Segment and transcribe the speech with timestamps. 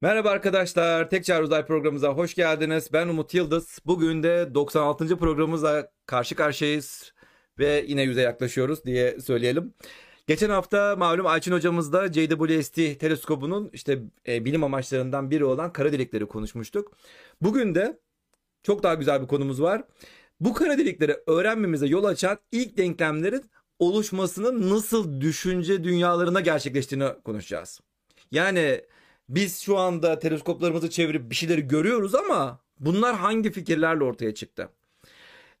[0.00, 2.92] Merhaba arkadaşlar, Tek Çağrı Uzay programımıza hoş geldiniz.
[2.92, 3.78] Ben Umut Yıldız.
[3.86, 5.18] Bugün de 96.
[5.18, 7.12] programımızla karşı karşıyayız
[7.58, 9.74] ve yine yüze yaklaşıyoruz diye söyleyelim.
[10.28, 15.92] Geçen hafta malum Ayçin hocamız da JWST teleskobunun işte e, bilim amaçlarından biri olan kara
[15.92, 16.92] delikleri konuşmuştuk.
[17.42, 17.98] Bugün de
[18.62, 19.84] çok daha güzel bir konumuz var.
[20.40, 27.80] Bu kara delikleri öğrenmemize yol açan ilk denklemlerin oluşmasının nasıl düşünce dünyalarına gerçekleştiğini konuşacağız.
[28.30, 28.84] Yani
[29.28, 34.68] biz şu anda teleskoplarımızı çevirip bir şeyleri görüyoruz ama bunlar hangi fikirlerle ortaya çıktı?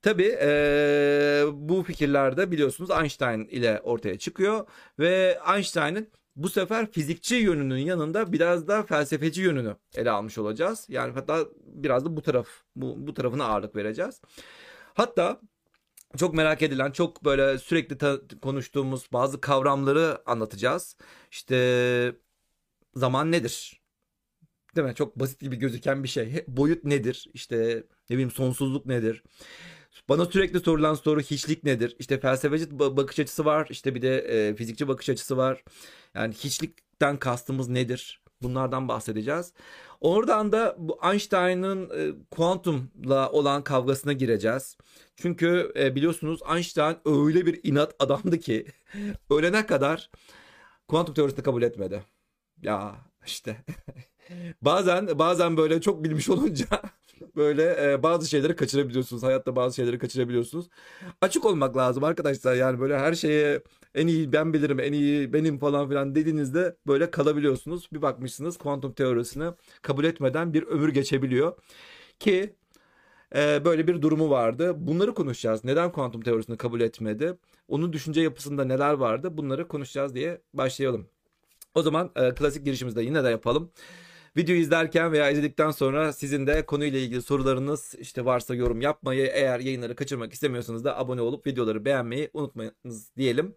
[0.02, 7.34] Tabii eee, bu fikirler de biliyorsunuz Einstein ile ortaya çıkıyor ve Einstein'ın bu sefer fizikçi
[7.34, 10.86] yönünün yanında biraz da felsefeci yönünü ele almış olacağız.
[10.88, 14.20] Yani hatta biraz da bu taraf bu, bu tarafına ağırlık vereceğiz.
[14.94, 15.40] Hatta
[16.16, 17.98] çok merak edilen, çok böyle sürekli
[18.40, 20.96] konuştuğumuz bazı kavramları anlatacağız.
[21.30, 22.16] İşte
[22.94, 23.82] zaman nedir?
[24.76, 24.94] Değil mi?
[24.94, 26.44] Çok basit gibi gözüken bir şey.
[26.48, 27.26] Boyut nedir?
[27.34, 29.22] İşte ne bileyim sonsuzluk nedir?
[30.08, 31.96] Bana sürekli sorulan soru hiçlik nedir?
[31.98, 33.66] İşte felsefeci ba- bakış açısı var.
[33.70, 35.64] İşte bir de e, fizikçi bakış açısı var.
[36.14, 38.22] Yani hiçlikten kastımız nedir?
[38.42, 39.52] Bunlardan bahsedeceğiz.
[40.00, 44.76] Oradan da bu Einstein'ın e, kuantumla olan kavgasına gireceğiz.
[45.16, 48.66] Çünkü e, biliyorsunuz Einstein öyle bir inat adamdı ki
[49.30, 50.10] ölene kadar
[50.88, 52.04] kuantum teorisini kabul etmedi.
[52.62, 53.56] Ya işte
[54.62, 56.66] bazen bazen böyle çok bilmiş olunca
[57.36, 59.22] böyle e, bazı şeyleri kaçırabiliyorsunuz.
[59.22, 60.68] Hayatta bazı şeyleri kaçırabiliyorsunuz.
[61.20, 62.54] Açık olmak lazım arkadaşlar.
[62.54, 63.62] Yani böyle her şeye
[63.94, 67.88] en iyi ben bilirim, en iyi benim falan filan dediğinizde böyle kalabiliyorsunuz.
[67.92, 69.50] Bir bakmışsınız kuantum teorisini
[69.82, 71.52] kabul etmeden bir ömür geçebiliyor.
[72.18, 72.54] Ki
[73.36, 74.74] e, böyle bir durumu vardı.
[74.78, 75.64] Bunları konuşacağız.
[75.64, 77.34] Neden kuantum teorisini kabul etmedi?
[77.68, 79.36] Onun düşünce yapısında neler vardı?
[79.36, 81.08] Bunları konuşacağız diye başlayalım.
[81.74, 83.70] O zaman e, klasik girişimizi de yine de yapalım.
[84.36, 89.60] Videoyu izlerken veya izledikten sonra sizin de konuyla ilgili sorularınız işte varsa yorum yapmayı, eğer
[89.60, 93.54] yayınları kaçırmak istemiyorsanız da abone olup videoları beğenmeyi unutmayınız diyelim.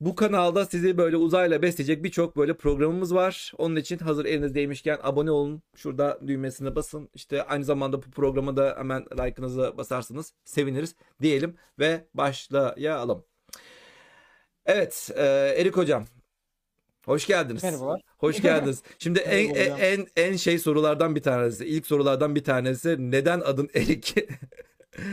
[0.00, 3.52] Bu kanalda sizi böyle uzayla besleyecek birçok böyle programımız var.
[3.58, 5.62] Onun için hazır elinizdeymişken abone olun.
[5.76, 7.08] Şurada düğmesine basın.
[7.14, 13.24] İşte aynı zamanda bu programa da hemen like'ınızı basarsanız seviniriz diyelim ve başlayalım.
[14.66, 15.22] Evet, e,
[15.58, 16.06] Erik hocam.
[17.06, 17.64] Hoş geldiniz.
[17.64, 18.00] Merhabalar.
[18.18, 18.82] Hoş geldiniz.
[18.98, 24.14] Şimdi en en en şey sorulardan bir tanesi, ilk sorulardan bir tanesi neden adın Erik?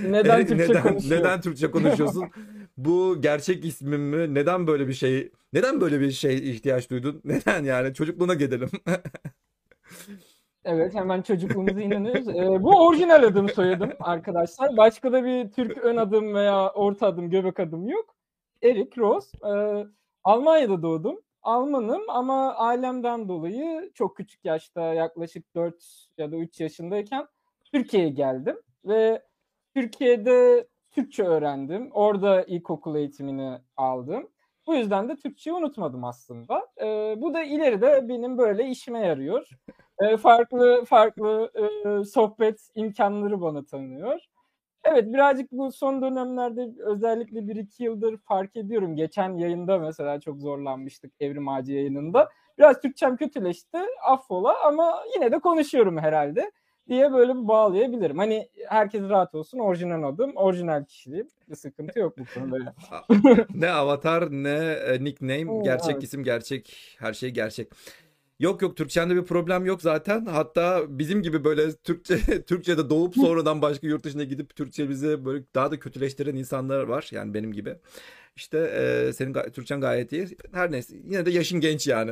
[0.06, 1.20] Neden Türkçe neden, konuşuyor?
[1.20, 2.24] neden Türkçe konuşuyorsun?
[2.78, 4.34] Bu gerçek ismin mi?
[4.34, 5.32] Neden böyle bir şey?
[5.54, 7.22] Neden böyle bir şey ihtiyaç duydun?
[7.26, 7.94] Neden yani?
[7.94, 8.70] Çocukluğuna gidelim.
[10.66, 12.28] Evet hemen çocukluğumuza inanıyoruz.
[12.28, 14.78] Ee, bu orijinal adım soyadım arkadaşlar.
[14.78, 18.16] Başka da bir Türk ön adım veya orta adım, göbek adım yok.
[18.64, 19.38] Erik Rose.
[19.48, 19.86] Ee,
[20.24, 21.20] Almanya'da doğdum.
[21.44, 27.28] Almanım ama ailemden dolayı çok küçük yaşta yaklaşık 4 ya da 3 yaşındayken
[27.72, 28.58] Türkiye'ye geldim.
[28.86, 29.24] Ve
[29.76, 31.90] Türkiye'de Türkçe öğrendim.
[31.92, 34.30] Orada ilkokul eğitimini aldım.
[34.68, 36.68] Bu yüzden de Türkçeyi unutmadım aslında.
[36.82, 39.48] Ee, bu da ileride benim böyle işime yarıyor.
[40.00, 44.20] Ee, farklı farklı e, sohbet imkanları bana tanıyor.
[44.84, 48.96] Evet birazcık bu son dönemlerde özellikle 1-2 yıldır fark ediyorum.
[48.96, 52.30] Geçen yayında mesela çok zorlanmıştık Evrim Ağacı yayınında.
[52.58, 53.78] Biraz Türkçem kötüleşti
[54.08, 56.52] affola ama yine de konuşuyorum herhalde
[56.90, 58.18] diye böyle bir bağlayabilirim.
[58.18, 61.28] Hani herkes rahat olsun orijinal adım, orijinal kişiliğim.
[61.50, 62.74] Bir sıkıntı yok bu konuda.
[63.56, 66.04] Ne avatar ne e, nickname, gerçek evet.
[66.04, 67.72] isim, gerçek her şey gerçek.
[68.44, 70.26] Yok yok Türkçende bir problem yok zaten.
[70.26, 72.18] Hatta bizim gibi böyle Türkçe
[72.48, 77.10] Türkçe'de doğup sonradan başka yurt dışına gidip Türkçemizi böyle daha da kötüleştiren insanlar var.
[77.12, 77.76] Yani benim gibi.
[78.36, 80.28] İşte e, senin ga- Türkçen gayet iyi.
[80.54, 82.12] Her neyse yine de yaşın genç yani.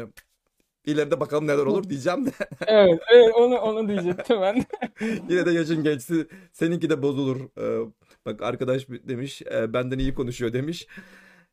[0.86, 2.31] İleride bakalım neler olur diyeceğim de.
[2.68, 4.66] evet, evet onu onu diyecektim ben.
[5.29, 6.28] Yine de yaşın gençsi.
[6.53, 7.41] Seninki de bozulur.
[7.59, 7.91] Ee,
[8.26, 10.88] bak arkadaş demiş e, benden iyi konuşuyor demiş.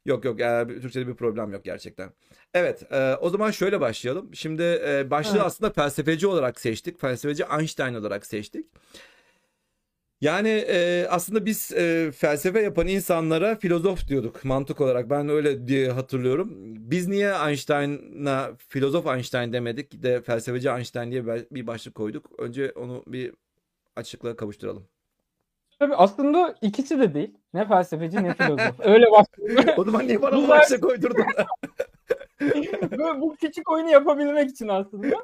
[0.07, 2.11] Yok yok e, Türkçe'de bir problem yok gerçekten.
[2.55, 4.35] Evet e, o zaman şöyle başlayalım.
[4.35, 5.47] Şimdi e, başlığı Evet.
[5.47, 7.01] aslında felsefeci olarak seçtik.
[7.01, 8.67] Felsefeci Einstein olarak seçtik.
[10.21, 15.11] Yani e, aslında biz e, felsefe yapan insanlara filozof diyorduk mantık olarak.
[15.11, 16.51] Ben öyle diye hatırlıyorum.
[16.91, 22.41] Biz niye Einstein'a filozof Einstein demedik de felsefeci Einstein diye bir başlık koyduk.
[22.41, 23.35] Önce onu bir
[23.97, 24.89] açıklığa kavuşturalım.
[25.79, 27.35] Tabii aslında ikisi de değil.
[27.55, 28.81] Ne felsefeci ne filozof.
[28.81, 29.65] Öyle başlıyor.
[29.77, 31.25] O zaman niye bana bu başlık koydurdun?
[32.91, 35.17] Böyle bu küçük oyunu yapabilmek için aslında.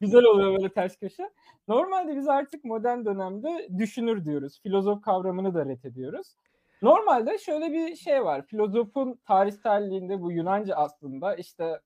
[0.00, 1.30] Güzel oluyor böyle ters köşe.
[1.68, 4.60] Normalde biz artık modern dönemde düşünür diyoruz.
[4.62, 6.36] Filozof kavramını da ret ediyoruz.
[6.82, 8.42] Normalde şöyle bir şey var.
[8.46, 11.80] Filozofun tarihselliğinde bu Yunanca aslında işte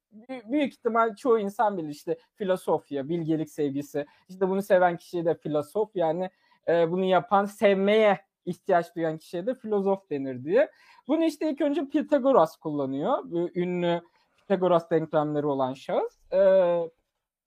[0.50, 4.06] büyük ihtimal çoğu insan bilir işte filosofya, bilgelik sevgisi.
[4.28, 6.30] İşte bunu seven kişiye de filosof yani
[6.68, 10.70] e, bunu yapan, sevmeye ihtiyaç duyan kişiye de filozof denir diye.
[11.08, 13.18] Bunu işte ilk önce Pitagoras kullanıyor.
[13.24, 14.00] Bu ünlü
[14.36, 16.32] Pitagoras denklemleri olan şahıs.
[16.32, 16.40] E,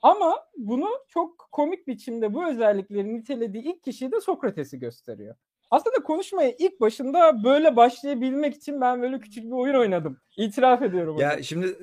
[0.01, 5.35] ama bunu çok komik biçimde bu özellikleri nitelediği ilk kişiyi de Sokrates'i gösteriyor.
[5.71, 10.17] Aslında konuşmaya ilk başında böyle başlayabilmek için ben böyle küçük bir oyun oynadım.
[10.37, 11.17] İtiraf ediyorum.
[11.17, 11.43] Ya onu.
[11.43, 11.77] şimdi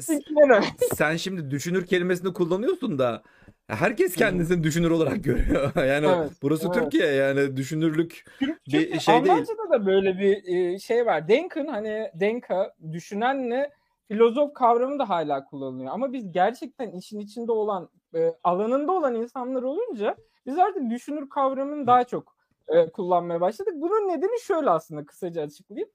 [0.97, 3.23] sen şimdi düşünür kelimesini kullanıyorsun da
[3.69, 5.73] herkes kendisini düşünür olarak görüyor.
[5.87, 6.83] Yani Evet, burası evet.
[6.83, 9.33] Türkiye yani düşünürlük Çünkü bir şey değil.
[9.33, 11.29] Almanca'da da böyle bir e, şey var.
[11.29, 13.71] Denken hani Denka düşünenle
[14.09, 15.93] filozof kavramı da hala kullanılıyor.
[15.93, 20.17] Ama biz gerçekten işin içinde olan e, alanında olan insanlar olunca
[20.47, 22.37] biz artık düşünür kavramını daha çok
[22.69, 23.75] e, kullanmaya başladık.
[23.77, 25.89] Bunun nedeni şöyle aslında kısaca açıklayayım.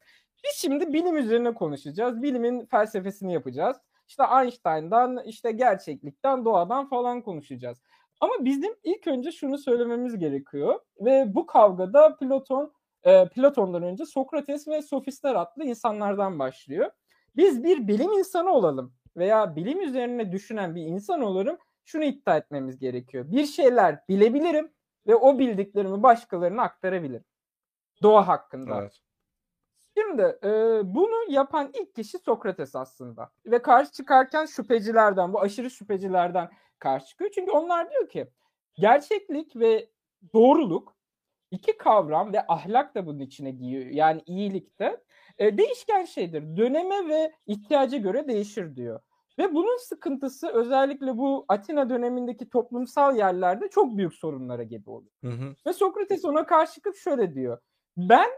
[0.43, 2.21] Biz şimdi bilim üzerine konuşacağız.
[2.21, 3.77] Bilimin felsefesini yapacağız.
[4.11, 7.81] İşte Einstein'dan, işte gerçeklikten, doğadan falan konuşacağız.
[8.19, 12.73] Ama bizim ilk önce şunu söylememiz gerekiyor ve bu kavgada Platon
[13.03, 16.91] e, Platon'dan önce Sokrates ve sofistler adlı insanlardan başlıyor.
[17.35, 22.79] Biz bir bilim insanı olalım veya bilim üzerine düşünen bir insan olalım şunu iddia etmemiz
[22.79, 23.25] gerekiyor.
[23.31, 24.71] Bir şeyler bilebilirim
[25.07, 27.25] ve o bildiklerimi başkalarına aktarabilirim.
[28.03, 28.81] Doğa hakkında.
[28.81, 29.01] Evet.
[29.97, 30.49] Şimdi e,
[30.83, 33.31] bunu yapan ilk kişi Sokrates aslında.
[33.45, 36.49] Ve karşı çıkarken şüphecilerden, bu aşırı şüphecilerden
[36.79, 37.31] karşı çıkıyor.
[37.35, 38.27] Çünkü onlar diyor ki
[38.75, 39.89] gerçeklik ve
[40.33, 40.95] doğruluk
[41.51, 43.85] iki kavram ve ahlak da bunun içine giriyor.
[43.85, 45.03] Yani iyilik de
[45.37, 46.57] e, değişken şeydir.
[46.57, 48.99] Döneme ve ihtiyaca göre değişir diyor.
[49.39, 55.11] Ve bunun sıkıntısı özellikle bu Atina dönemindeki toplumsal yerlerde çok büyük sorunlara gebe oluyor.
[55.23, 55.55] Hı hı.
[55.67, 57.57] Ve Sokrates ona karşı çıkıp şöyle diyor.
[57.97, 58.29] Ben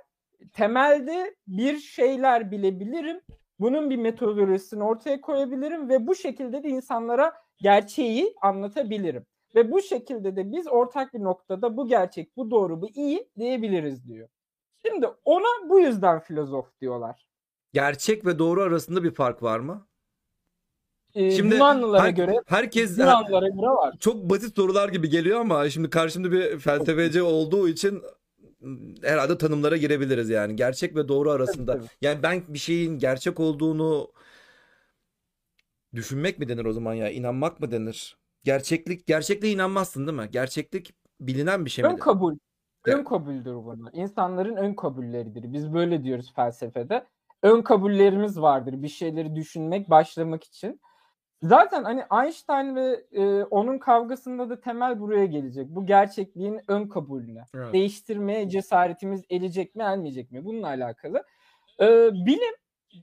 [0.53, 3.21] temelde bir şeyler bilebilirim.
[3.59, 9.25] Bunun bir metodolojisini ortaya koyabilirim ve bu şekilde de insanlara gerçeği anlatabilirim.
[9.55, 14.07] Ve bu şekilde de biz ortak bir noktada bu gerçek, bu doğru, bu iyi diyebiliriz
[14.07, 14.29] diyor.
[14.85, 17.27] Şimdi ona bu yüzden filozof diyorlar.
[17.73, 19.87] Gerçek ve doğru arasında bir fark var mı?
[21.15, 23.95] Ee, Şimdi Yunanlılara her- göre Herkes Yunanlılara göre var.
[23.99, 28.01] çok basit sorular gibi geliyor ama şimdi karşımda bir felsefeci olduğu için
[29.03, 30.55] herhalde tanımlara girebiliriz yani.
[30.55, 31.79] Gerçek ve doğru arasında.
[32.01, 34.11] Yani ben bir şeyin gerçek olduğunu
[35.95, 37.09] düşünmek mi denir o zaman ya?
[37.09, 38.17] İnanmak mı denir?
[38.43, 40.29] Gerçeklik, gerçekliğe inanmazsın değil mi?
[40.31, 42.01] Gerçeklik bilinen bir şey Ön midir?
[42.01, 42.37] kabul.
[42.85, 43.93] Ön kabuldür bunlar.
[43.93, 45.53] İnsanların ön kabulleridir.
[45.53, 47.05] Biz böyle diyoruz felsefede.
[47.43, 48.81] Ön kabullerimiz vardır.
[48.81, 50.81] Bir şeyleri düşünmek, başlamak için.
[51.43, 55.67] Zaten hani Einstein ve e, onun kavgasında da temel buraya gelecek.
[55.69, 57.43] Bu gerçekliğin ön kabulüne.
[57.55, 57.73] Evet.
[57.73, 60.45] Değiştirmeye cesaretimiz elecek mi, elmeyecek mi?
[60.45, 61.23] Bununla alakalı.
[61.81, 62.53] E, bilim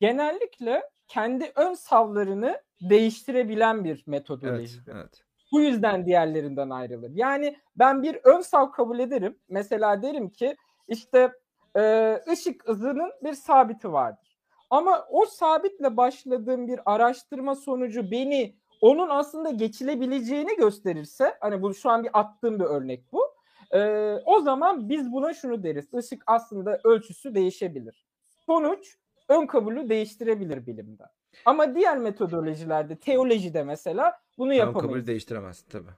[0.01, 4.93] genellikle kendi ön savlarını değiştirebilen bir Evet, metodolojidir.
[4.95, 5.25] evet.
[5.53, 7.11] Bu yüzden diğerlerinden ayrılır.
[7.15, 9.39] Yani ben bir ön sav kabul ederim.
[9.49, 10.57] Mesela derim ki
[10.89, 11.33] işte
[11.77, 14.30] e, ışık hızının bir sabiti vardır.
[14.71, 21.91] Ama o sabitle başladığım bir araştırma sonucu beni onun aslında geçilebileceğini gösterirse hani bu şu
[21.91, 23.23] an bir attığım bir örnek bu.
[23.73, 23.81] e,
[24.27, 25.95] o zaman biz buna şunu deriz.
[25.95, 28.07] Işık aslında ölçüsü değişebilir.
[28.47, 28.97] Sonuç
[29.29, 31.03] ön kabulü değiştirebilir bilimde.
[31.45, 34.87] Ama diğer metodolojilerde, teolojide mesela bunu Ön yapamayız.
[34.95, 35.91] kabul değiştiremezsin tabii.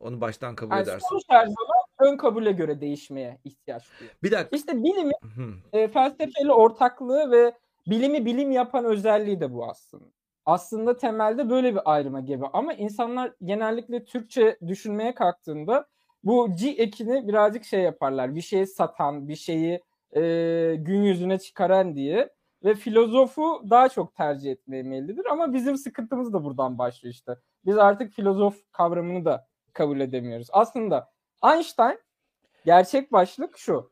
[0.00, 1.06] Onu baştan kabul Yani edersin.
[1.08, 1.80] sonuç her zaman
[2.12, 4.16] ön kabule göre değişmeye ihtiyaç duyuyor.
[4.22, 4.56] Bir dakika.
[4.56, 5.14] İşte bilimin
[5.72, 7.52] e, felsefeyle ortaklığı ve
[7.86, 10.04] bilimi bilim yapan özelliği de bu aslında.
[10.46, 15.86] Aslında temelde böyle bir ayrıma gibi ama insanlar genellikle Türkçe düşünmeye kalktığında
[16.24, 18.34] bu G ekini birazcık şey yaparlar.
[18.34, 19.80] Bir şeyi satan, bir şeyi
[20.16, 20.20] e,
[20.78, 22.30] gün yüzüne çıkaran diye
[22.64, 27.36] ve filozofu daha çok tercih etmeye meyillidir ama bizim sıkıntımız da buradan başlıyor işte.
[27.66, 30.48] Biz artık filozof kavramını da kabul edemiyoruz.
[30.52, 31.10] Aslında
[31.44, 31.98] Einstein
[32.64, 33.90] gerçek başlık şu.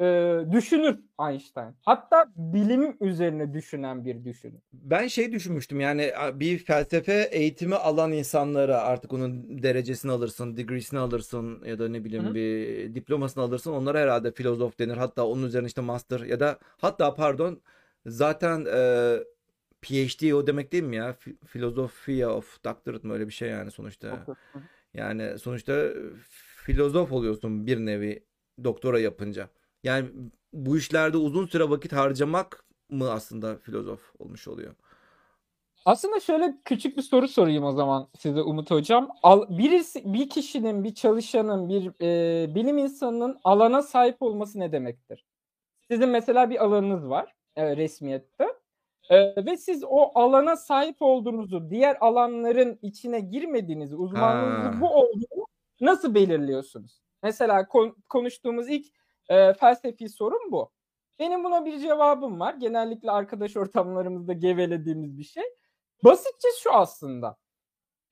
[0.00, 1.74] Ee, düşünür Einstein.
[1.82, 4.60] Hatta bilim üzerine düşünen bir düşünür.
[4.72, 11.62] Ben şey düşünmüştüm yani bir felsefe eğitimi alan insanlara artık onun derecesini alırsın, degreesini alırsın
[11.64, 12.34] ya da ne bileyim Hı hı.
[12.34, 13.72] bir diplomasını alırsın.
[13.72, 14.96] Onlara herhalde filozof denir.
[14.96, 17.60] Hatta onun üzerine işte master ya da hatta pardon
[18.06, 19.16] zaten e,
[19.82, 21.16] PhD o demek değil mi ya?
[21.46, 24.26] Philosophy of Doctorate mı öyle bir şey yani sonuçta.
[24.94, 25.88] Yani sonuçta
[26.56, 28.24] filozof oluyorsun bir nevi
[28.64, 29.48] doktora yapınca.
[29.82, 30.08] Yani
[30.52, 34.74] bu işlerde uzun süre vakit harcamak mı aslında filozof olmuş oluyor?
[35.84, 39.08] Aslında şöyle küçük bir soru sorayım o zaman size Umut Hocam.
[39.22, 45.24] Al, birisi, bir kişinin, bir çalışanın, bir e, bilim insanının alana sahip olması ne demektir?
[45.90, 48.46] Sizin mesela bir alanınız var e, resmiyette.
[49.10, 55.46] E, ve siz o alana sahip olduğunuzu, diğer alanların içine girmediğinizi, uzmanlığınızın bu olduğunu
[55.80, 57.00] nasıl belirliyorsunuz?
[57.22, 58.86] Mesela kon- konuştuğumuz ilk
[59.28, 60.72] e, felsefi sorun bu.
[61.18, 62.54] Benim buna bir cevabım var.
[62.54, 65.44] Genellikle arkadaş ortamlarımızda gevelediğimiz bir şey.
[66.04, 67.36] Basitçe şu aslında.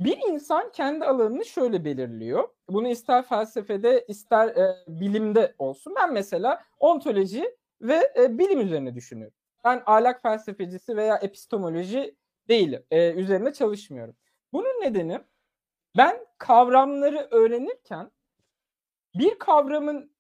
[0.01, 2.49] Bir insan kendi alanını şöyle belirliyor.
[2.69, 5.95] Bunu ister felsefede ister e, bilimde olsun.
[5.97, 9.37] Ben mesela ontoloji ve e, bilim üzerine düşünüyorum.
[9.65, 12.17] Ben ahlak felsefecisi veya epistemoloji
[12.49, 12.85] değilim.
[12.91, 14.17] E, üzerine çalışmıyorum.
[14.53, 15.21] Bunun nedeni
[15.97, 18.11] ben kavramları öğrenirken
[19.15, 20.16] bir kavramın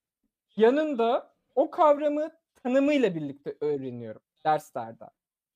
[0.57, 2.31] yanında o kavramı
[2.63, 5.05] tanımıyla birlikte öğreniyorum derslerde.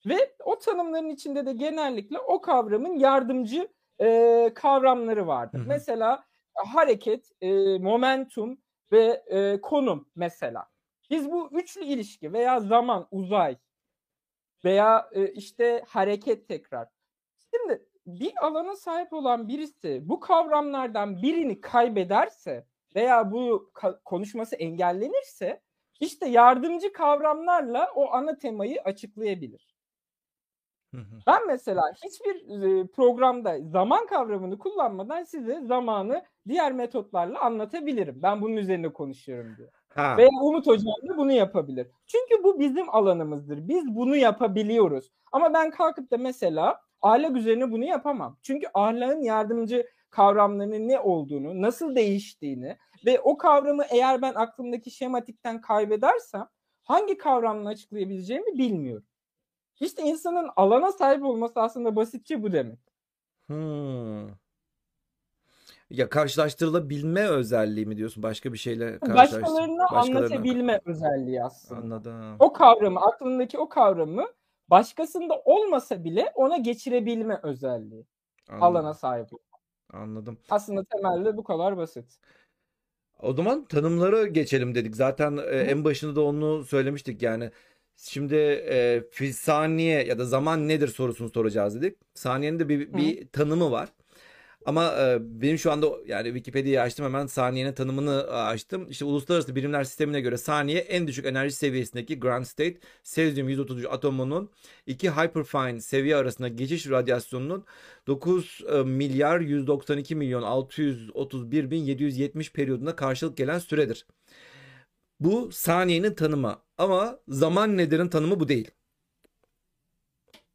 [0.07, 3.69] Ve o tanımların içinde de genellikle o kavramın yardımcı
[4.00, 5.59] e, kavramları vardır.
[5.59, 5.69] Hı hı.
[5.69, 8.59] Mesela hareket, e, momentum
[8.92, 10.66] ve e, konum mesela.
[11.11, 13.57] Biz bu üçlü ilişki veya zaman, uzay
[14.64, 16.88] veya e, işte hareket tekrar.
[17.54, 22.66] Şimdi bir alana sahip olan birisi bu kavramlardan birini kaybederse
[22.97, 23.70] veya bu
[24.04, 25.61] konuşması engellenirse
[26.00, 29.80] işte yardımcı kavramlarla o ana temayı açıklayabilir.
[31.26, 38.23] Ben mesela hiçbir e, programda zaman kavramını kullanmadan size zamanı diğer metotlarla anlatabilirim.
[38.23, 39.68] Ben bunun üzerine konuşuyorum diye.
[39.88, 40.16] Ha.
[40.16, 41.87] Veya Umut Hocam da bunu yapabilir.
[42.06, 43.68] Çünkü bu bizim alanımızdır.
[43.68, 45.11] Biz bunu yapabiliyoruz.
[45.32, 48.37] Ama ben kalkıp da mesela ahlak üzerine bunu yapamam.
[48.42, 52.76] Çünkü ahlakın yardımcı kavramlarının ne olduğunu, nasıl değiştiğini
[53.07, 56.49] ve o kavramı eğer ben aklımdaki şematikten kaybedersem
[56.83, 59.07] hangi kavramla açıklayabileceğimi bilmiyorum.
[59.81, 62.79] İşte insanın alana sahip olması aslında basitçe bu demek.
[63.47, 64.29] Hmm.
[65.90, 68.23] Ya karşılaştırılabilme özelliği mi diyorsun?
[68.23, 69.43] Başka bir şeyle karşılaştır.
[69.43, 71.81] Başkalarına başkalarına- anlatabilme özelliği aslında.
[71.81, 72.37] Anladım.
[72.38, 74.26] O kavramı, aklındaki o kavramı
[74.69, 78.07] başkasında olmasa bile ona geçirebilme özelliği.
[78.49, 78.62] Anladım.
[78.67, 79.33] Alana sahip.
[79.35, 79.38] ol.
[79.92, 80.38] Anladım.
[80.50, 82.04] Aslında temelde bu kadar basit.
[83.18, 84.97] O zaman tanımlara geçelim dedik.
[84.97, 87.50] Zaten e, en başında da onu söylemiştik yani.
[87.97, 88.35] Şimdi
[89.14, 91.99] e, saniye ya da zaman nedir sorusunu soracağız dedik.
[92.14, 93.88] Saniyenin de bir, bir tanımı var.
[94.64, 98.87] Ama e, benim şu anda yani Wikipedia'yı açtım hemen saniyenin tanımını e, açtım.
[98.90, 104.50] İşte Uluslararası Birimler Sistemi'ne göre saniye en düşük enerji seviyesindeki ground state sezyum 133 atomunun
[104.87, 107.64] iki hyperfine seviye arasında geçiş radyasyonunun
[108.07, 114.07] 9 e, milyar 192 milyon 631 bin 770 periyoduna karşılık gelen süredir.
[115.21, 118.71] Bu saniyenin tanımı ama zaman nedir'in tanımı bu değil.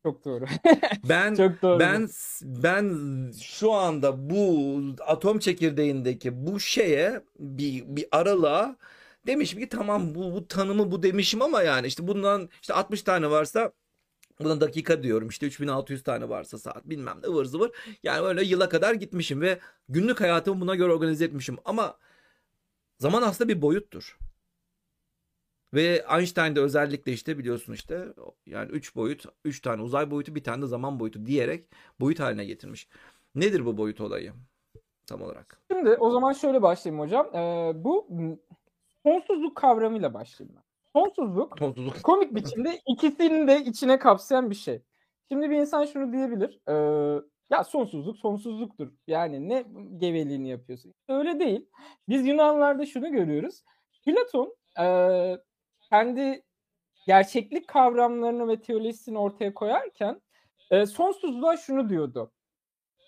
[0.05, 0.45] Çok doğru.
[1.09, 1.79] Ben Çok doğru.
[1.79, 2.09] ben
[2.41, 2.97] ben
[3.41, 8.75] şu anda bu atom çekirdeğindeki bu şeye bir bir aralığa
[9.27, 13.29] demişim ki tamam bu, bu tanımı bu demişim ama yani işte bundan işte 60 tane
[13.29, 13.71] varsa
[14.39, 17.71] buna dakika diyorum işte 3600 tane varsa saat bilmem ne ıvır zıvır
[18.03, 19.59] yani öyle yıla kadar gitmişim ve
[19.89, 21.97] günlük hayatımı buna göre organize etmişim ama
[22.99, 24.17] zaman aslında bir boyuttur.
[25.75, 28.05] Ve Einstein de özellikle işte biliyorsun işte
[28.45, 32.45] yani 3 boyut, 3 tane uzay boyutu, bir tane de zaman boyutu diyerek boyut haline
[32.45, 32.87] getirmiş.
[33.35, 34.33] Nedir bu boyut olayı
[35.07, 35.61] tam olarak?
[35.71, 37.35] Şimdi o zaman şöyle başlayayım hocam.
[37.35, 38.07] Ee, bu
[39.03, 40.63] sonsuzluk kavramıyla başlayayım ben.
[40.93, 42.03] Sonsuzluk Sonsuzluk.
[42.03, 44.81] komik biçimde ikisini de içine kapsayan bir şey.
[45.31, 46.59] Şimdi bir insan şunu diyebilir.
[46.67, 48.91] Ee, ya sonsuzluk sonsuzluktur.
[49.07, 49.65] Yani ne
[49.97, 50.93] geveliğini yapıyorsun?
[51.09, 51.65] Öyle değil.
[52.09, 53.63] Biz Yunanlarda şunu görüyoruz.
[54.05, 54.85] Platon e,
[55.89, 56.43] kendi
[57.07, 60.21] gerçeklik kavramlarını ve teorisini ortaya koyarken
[60.71, 62.31] e, sonsuzluğa şunu diyordu.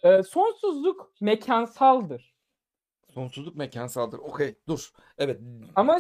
[0.04, 2.36] E, sonsuzluk mekansaldır.
[3.14, 4.18] Sonsuzluk mekansaldır.
[4.20, 4.92] Okey dur.
[5.18, 5.40] Evet.
[5.76, 6.00] Ama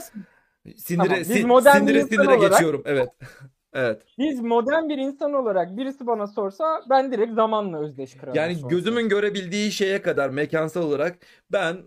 [0.75, 2.83] Sindire, Tamam, biz modern sindire sindire olarak- geçiyorum.
[2.85, 3.09] Evet.
[3.73, 4.01] Evet.
[4.17, 8.35] biz modern bir insan olarak birisi bana sorsa ben direkt zamanla özdeş kırarım.
[8.35, 8.69] Yani sonsuz.
[8.69, 11.17] gözümün görebildiği şeye kadar mekansal olarak
[11.51, 11.77] ben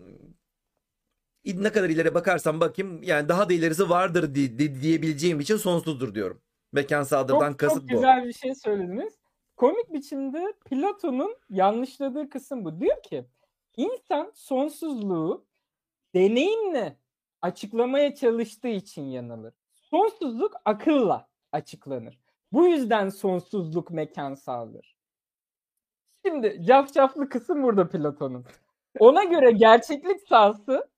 [1.45, 6.15] ne kadar ileri bakarsam bakayım yani daha da ilerisi vardır di- di- diyebileceğim için sonsuzdur
[6.15, 6.41] diyorum.
[6.71, 7.87] Mekansaldırdan çok, kasıt çok bu.
[7.87, 9.13] güzel bir şey söylediniz.
[9.57, 12.79] Komik biçimde Platon'un yanlışladığı kısım bu.
[12.81, 13.25] Diyor ki
[13.77, 15.45] insan sonsuzluğu
[16.15, 16.97] deneyimle
[17.41, 19.53] açıklamaya çalıştığı için yanılır.
[19.75, 22.19] Sonsuzluk akılla açıklanır.
[22.51, 24.95] Bu yüzden sonsuzluk mekansaldır.
[26.25, 28.45] Şimdi cafcaflı kısım burada Platon'un.
[28.99, 30.90] Ona göre gerçeklik sahası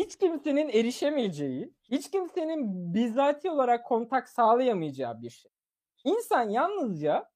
[0.00, 5.50] hiç kimsenin erişemeyeceği, hiç kimsenin bizzati olarak kontak sağlayamayacağı bir şey.
[6.04, 7.30] İnsan yalnızca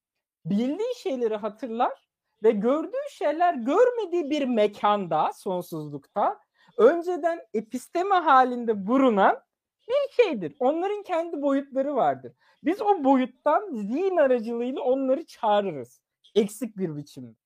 [0.44, 2.08] bildiği şeyleri hatırlar
[2.42, 6.40] ve gördüğü şeyler görmediği bir mekanda, sonsuzlukta
[6.78, 9.40] önceden episteme halinde bulunan
[9.88, 10.56] bir şeydir.
[10.60, 12.32] Onların kendi boyutları vardır.
[12.64, 16.00] Biz o boyuttan zihin aracılığıyla onları çağırırız.
[16.34, 17.36] Eksik bir biçimde.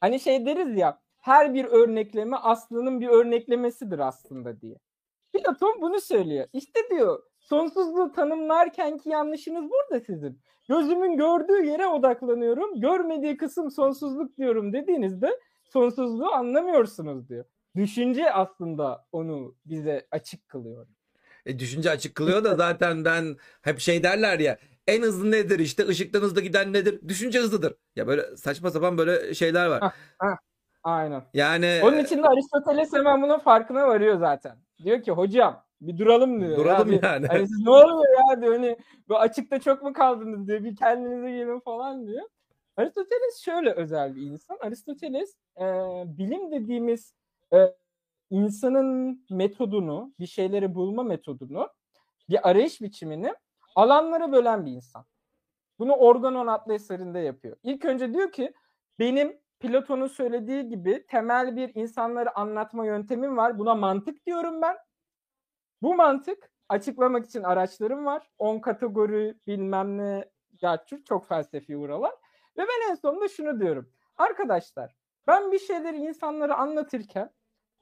[0.00, 4.76] Hani şey deriz ya her bir örnekleme aslının bir örneklemesidir aslında diye.
[5.32, 6.46] Platon bunu söylüyor.
[6.52, 10.40] İşte diyor sonsuzluğu tanımlarken ki yanlışınız burada sizin.
[10.68, 12.80] Gözümün gördüğü yere odaklanıyorum.
[12.80, 17.44] Görmediği kısım sonsuzluk diyorum dediğinizde sonsuzluğu anlamıyorsunuz diyor.
[17.76, 20.86] Düşünce aslında onu bize açık kılıyor.
[21.46, 25.86] E, düşünce açık kılıyor da zaten ben hep şey derler ya en hızlı nedir işte
[25.86, 27.00] ışıktan hızlı giden nedir?
[27.08, 27.74] Düşünce hızlıdır.
[27.96, 29.80] Ya böyle saçma sapan böyle şeyler var.
[29.80, 30.36] Hah, hah.
[30.86, 31.22] Aynen.
[31.34, 34.56] Yani Onun için de Aristoteles hemen bunun farkına varıyor zaten.
[34.84, 36.56] Diyor ki hocam bir duralım diyor.
[36.56, 37.26] Duralım ya, yani.
[37.26, 38.52] Hani siz ne oluyor ya diyor.
[38.52, 38.76] Hani
[39.08, 40.64] bu açıkta çok mu kaldınız diyor.
[40.64, 42.22] Bir kendinize gelin falan diyor.
[42.76, 44.58] Aristoteles şöyle özel bir insan.
[44.60, 45.64] Aristoteles e,
[46.18, 47.14] bilim dediğimiz
[47.52, 47.74] e,
[48.30, 51.68] insanın metodunu, bir şeyleri bulma metodunu,
[52.28, 53.34] bir arayış biçimini
[53.74, 55.04] alanlara bölen bir insan.
[55.78, 57.56] Bunu Organon adlı eserinde yapıyor.
[57.62, 58.52] İlk önce diyor ki
[58.98, 63.58] benim Platon'un söylediği gibi temel bir insanları anlatma yöntemim var.
[63.58, 64.76] Buna mantık diyorum ben.
[65.82, 68.30] Bu mantık açıklamak için araçlarım var.
[68.38, 70.24] 10 kategori bilmem ne
[70.56, 72.12] gerçi çok felsefi buralar.
[72.56, 73.92] Ve ben en sonunda şunu diyorum.
[74.16, 74.96] Arkadaşlar
[75.26, 77.30] ben bir şeyleri insanlara anlatırken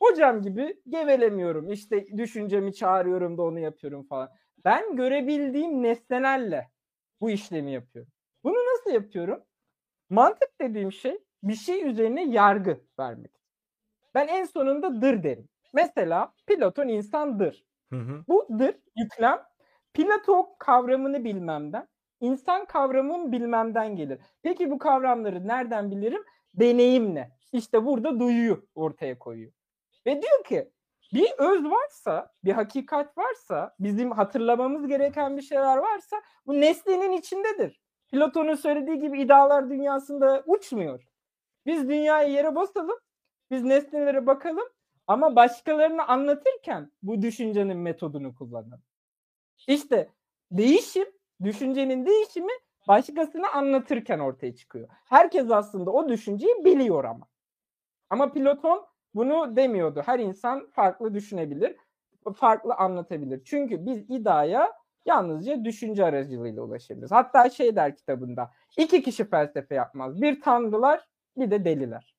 [0.02, 1.70] hocam gibi gevelemiyorum.
[1.70, 4.30] İşte düşüncemi çağırıyorum da onu yapıyorum falan.
[4.64, 6.70] Ben görebildiğim nesnelerle
[7.20, 8.12] bu işlemi yapıyorum.
[8.44, 9.44] Bunu nasıl yapıyorum?
[10.10, 13.32] Mantık dediğim şey bir şey üzerine yargı vermek.
[14.14, 15.48] Ben en sonunda dır derim.
[15.72, 17.64] Mesela Platon insandır.
[17.90, 18.24] Hı hı.
[18.28, 19.42] Bu dır yüklem
[19.94, 21.88] Platon kavramını bilmemden,
[22.20, 24.18] insan kavramını bilmemden gelir.
[24.42, 26.22] Peki bu kavramları nereden bilirim?
[26.54, 27.30] Deneyimle.
[27.52, 29.52] İşte burada duyuyu ortaya koyuyor.
[30.06, 30.70] Ve diyor ki
[31.14, 37.80] bir öz varsa, bir hakikat varsa, bizim hatırlamamız gereken bir şeyler varsa bu nesnenin içindedir.
[38.12, 41.04] Platon'un söylediği gibi iddialar dünyasında uçmuyor.
[41.66, 42.98] Biz dünyayı yere basalım,
[43.50, 44.68] biz nesnelere bakalım
[45.06, 48.82] ama başkalarını anlatırken bu düşüncenin metodunu kullanalım.
[49.66, 50.08] İşte
[50.50, 51.06] değişim,
[51.42, 52.52] düşüncenin değişimi
[52.88, 54.88] başkasına anlatırken ortaya çıkıyor.
[55.04, 57.26] Herkes aslında o düşünceyi biliyor ama.
[58.10, 60.02] Ama Platon bunu demiyordu.
[60.06, 61.76] Her insan farklı düşünebilir,
[62.36, 63.44] farklı anlatabilir.
[63.44, 64.72] Çünkü biz iddiaya
[65.06, 67.12] yalnızca düşünce aracılığıyla ulaşabiliriz.
[67.12, 70.22] Hatta şey der kitabında, iki kişi felsefe yapmaz.
[70.22, 72.14] Bir tanrılar, bir de deliler.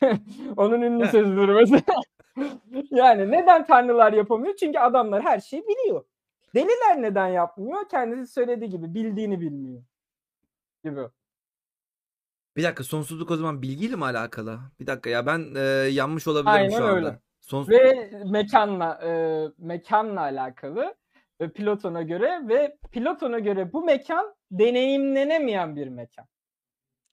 [0.56, 1.82] Onun ünlü sözleri mesela.
[2.90, 4.56] yani neden tanrılar yapamıyor?
[4.56, 6.04] Çünkü adamlar her şeyi biliyor.
[6.54, 7.88] Deliler neden yapmıyor?
[7.88, 9.82] Kendisi söylediği gibi bildiğini bilmiyor.
[10.84, 11.00] Gibi.
[12.56, 14.60] Bir dakika sonsuzluk o zaman bilgiyle mi alakalı?
[14.80, 16.96] Bir dakika ya ben e, yanlış olabilirim Aynen şu anda.
[16.96, 17.18] öyle.
[17.40, 19.12] Sonsuz Ve mekanla e,
[19.58, 20.94] mekanla alakalı
[21.40, 26.26] e, Platon'a göre ve Platon'a göre bu mekan deneyimlenemeyen bir mekan.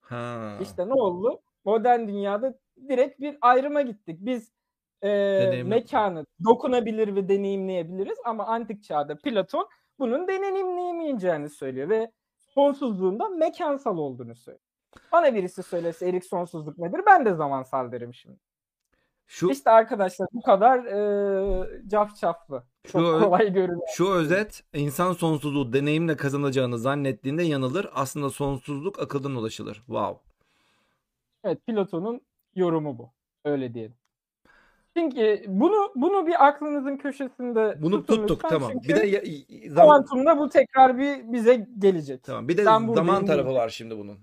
[0.10, 0.58] Ha.
[0.62, 1.41] İşte ne oldu?
[1.65, 2.54] Modern dünyada
[2.89, 4.17] direkt bir ayrıma gittik.
[4.22, 4.52] Biz
[5.04, 9.67] e, mekanı dokunabilir ve deneyimleyebiliriz ama antik çağda Platon
[10.00, 14.63] bunun deneyimleyemeyeceğini söylüyor ve sonsuzluğunda mekansal olduğunu söylüyor.
[15.12, 17.02] Bana birisi söylese Erik sonsuzluk nedir?
[17.06, 18.39] Ben de zamansal derim şimdi.
[19.27, 22.63] Şu İşte arkadaşlar bu kadar e, cafcaflı.
[22.85, 23.87] Şu Çok ö- kolay görünüyor.
[23.95, 27.87] şu özet insan sonsuzluğu deneyimle kazanacağını zannettiğinde yanılır.
[27.93, 29.75] Aslında sonsuzluk akıldan ulaşılır.
[29.75, 30.19] Wow.
[31.43, 32.21] Evet Platon'un
[32.55, 33.09] yorumu bu.
[33.45, 33.95] Öyle diyelim.
[34.97, 38.71] Çünkü bunu bunu bir aklınızın köşesinde Bunu tuttuk tamam.
[38.83, 39.21] Bir de
[39.69, 42.23] zaman kuantumda bu tekrar bir bize gelecek.
[42.23, 42.47] tamam.
[42.47, 44.17] Bir de zaman tarafı var şimdi bunun.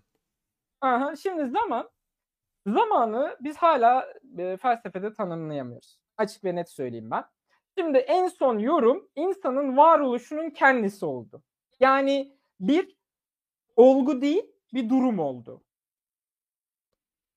[0.80, 1.88] Aha, şimdi zaman
[2.66, 4.06] zamanı biz hala
[4.38, 5.98] e, felsefede tanımlayamıyoruz.
[6.16, 7.24] Açık ve net söyleyeyim ben.
[7.78, 11.42] Şimdi en son yorum insanın varoluşunun kendisi oldu.
[11.80, 12.96] Yani bir
[13.76, 14.42] olgu değil
[14.74, 15.62] bir durum oldu.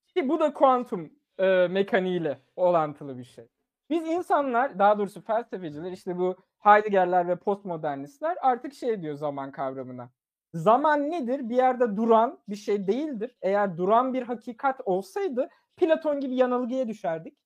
[0.08, 3.48] Ki bu da kuantum e, mekaniğiyle orantılı bir şey.
[3.90, 10.10] Biz insanlar daha doğrusu felsefeciler işte bu Heidegger'ler ve postmodernistler artık şey diyor zaman kavramına.
[10.58, 11.50] Zaman nedir?
[11.50, 13.36] Bir yerde duran bir şey değildir.
[13.42, 17.38] Eğer duran bir hakikat olsaydı Platon gibi yanılgıya düşerdik.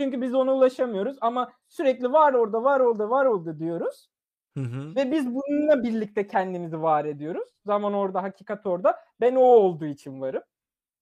[0.00, 4.10] Çünkü biz ona ulaşamıyoruz ama sürekli var orada, var orada, var orada diyoruz.
[4.56, 4.96] Hı hı.
[4.96, 7.48] Ve biz bununla birlikte kendimizi var ediyoruz.
[7.66, 9.00] Zaman orada, hakikat orada.
[9.20, 10.42] Ben o olduğu için varım.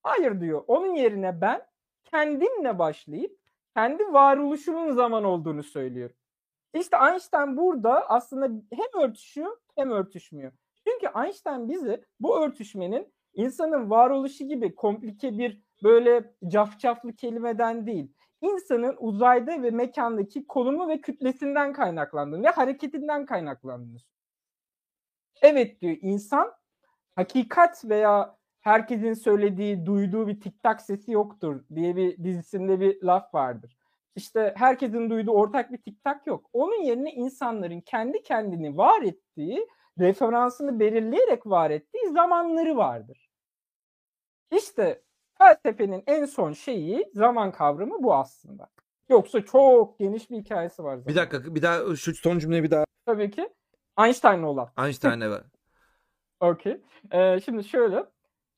[0.03, 0.65] Hayır diyor.
[0.67, 1.63] Onun yerine ben
[2.05, 3.39] kendimle başlayıp
[3.77, 6.17] kendi varoluşumun zaman olduğunu söylüyorum.
[6.75, 10.53] İşte Einstein burada aslında hem örtüşüyor hem örtüşmüyor.
[10.89, 18.13] Çünkü Einstein bizi bu örtüşmenin insanın varoluşu gibi komplike bir böyle cafcaflı kelimeden değil.
[18.41, 23.99] İnsanın uzayda ve mekandaki konumu ve kütlesinden kaynaklandığını ve hareketinden kaynaklandığını.
[25.43, 26.53] Evet diyor insan
[27.17, 33.77] hakikat veya herkesin söylediği, duyduğu bir tiktak sesi yoktur diye bir dizisinde bir laf vardır.
[34.17, 36.51] İşte herkesin duyduğu ortak bir tiktak yok.
[36.53, 43.29] Onun yerine insanların kendi kendini var ettiği, referansını belirleyerek var ettiği zamanları vardır.
[44.53, 45.03] İşte
[45.39, 48.69] felsefenin en son şeyi zaman kavramı bu aslında.
[49.09, 50.97] Yoksa çok geniş bir hikayesi var.
[50.97, 51.09] Zaten.
[51.15, 52.85] Bir dakika bir daha şu son cümleyi bir daha.
[53.07, 53.49] Tabii ki.
[53.99, 54.69] Einstein olan.
[54.79, 55.43] Einstein evet.
[56.41, 56.81] Okey.
[57.13, 58.05] Ee, şimdi şöyle.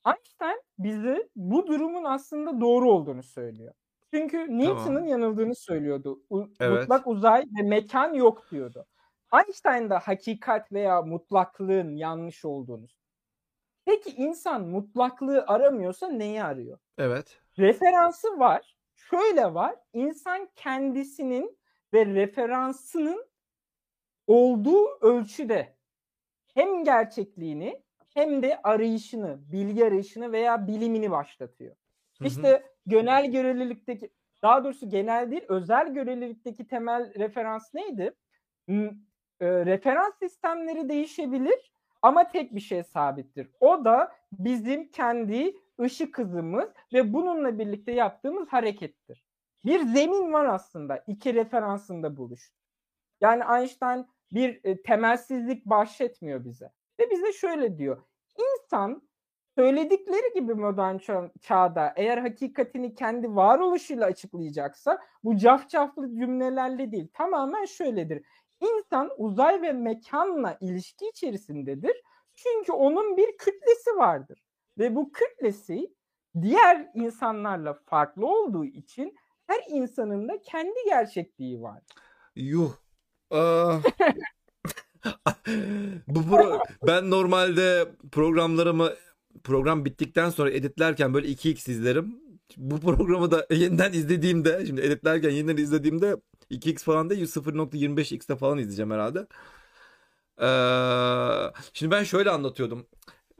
[0.07, 3.73] Einstein bize bu durumun aslında doğru olduğunu söylüyor.
[4.13, 5.07] Çünkü Newton'un Tamam.
[5.07, 6.19] yanıldığını söylüyordu.
[6.29, 6.79] U- Evet.
[6.81, 8.85] Mutlak uzay ve mekan yok diyordu.
[9.33, 12.87] Einstein da hakikat veya mutlaklığın yanlış olduğunu.
[13.85, 16.79] Peki insan mutlaklığı aramıyorsa neyi arıyor?
[16.97, 17.41] Evet.
[17.59, 18.77] Referansı var.
[18.95, 19.75] Şöyle var.
[19.93, 21.59] İnsan kendisinin
[21.93, 23.25] ve referansının
[24.27, 25.77] olduğu ölçüde
[26.53, 31.75] hem gerçekliğini hem de arayışını, bilgi arayışını veya bilimini başlatıyor.
[32.21, 32.29] Hı hı.
[32.29, 34.11] İşte genel görevlilikteki
[34.43, 38.13] daha doğrusu genel değil özel görevlilikteki temel referans neydi?
[39.39, 41.71] E, referans sistemleri değişebilir
[42.01, 43.49] ama tek bir şey sabittir.
[43.59, 49.25] O da bizim kendi ışık hızımız ve bununla birlikte yaptığımız harekettir.
[49.65, 52.57] Bir zemin var aslında iki referansın da buluştu.
[53.21, 56.71] Yani Einstein bir e, temelsizlik bahşetmiyor bize.
[56.99, 58.03] Ve bize şöyle diyor.
[58.37, 59.07] İnsan
[59.57, 67.65] söyledikleri gibi modern ça- çağda eğer hakikatini kendi varoluşuyla açıklayacaksa bu cafcaflı cümlelerle değil tamamen
[67.65, 68.23] şöyledir.
[68.61, 72.01] İnsan uzay ve mekanla ilişki içerisindedir.
[72.35, 74.43] Çünkü onun bir kütlesi vardır.
[74.77, 75.93] Ve bu kütlesi
[76.41, 79.15] diğer insanlarla farklı olduğu için
[79.47, 81.83] her insanın da kendi gerçekliği var.
[82.35, 82.71] Yuh.
[83.31, 83.77] Aa.
[86.07, 88.93] Bu pro- ben normalde programlarımı
[89.43, 92.21] program bittikten sonra editlerken böyle 2x izlerim.
[92.57, 96.15] Bu programı da yeniden izlediğimde şimdi editlerken yeniden izlediğimde
[96.51, 99.27] 2x falan değil 0.25x'te falan izleyeceğim herhalde.
[100.41, 102.85] Ee, şimdi ben şöyle anlatıyordum.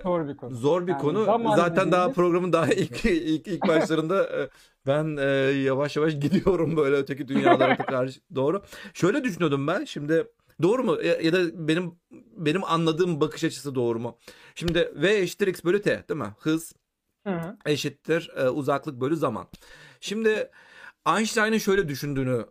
[0.03, 0.55] Zor bir konu.
[0.55, 1.25] Zor bir Yani konu.
[1.55, 4.49] Zaten daha dediğimiz- programın daha ilk ilk, ilk başlarında e,
[4.87, 8.61] ben e, yavaş yavaş gidiyorum böyle öteki dünyalara karşı doğru.
[8.93, 9.85] Şöyle düşünüyordum ben.
[9.85, 10.27] Şimdi
[10.61, 11.01] doğru mu?
[11.03, 11.91] Ya, ya da benim
[12.37, 14.17] benim anladığım bakış açısı doğru mu?
[14.55, 16.35] Şimdi V eşittir x bölü t değil mi?
[16.39, 16.73] Hız
[17.27, 17.57] Hı hı.
[17.65, 19.47] eşittir e, uzaklık bölü zaman.
[20.01, 20.51] Şimdi
[21.07, 22.45] Einstein'ın şöyle düşündüğünü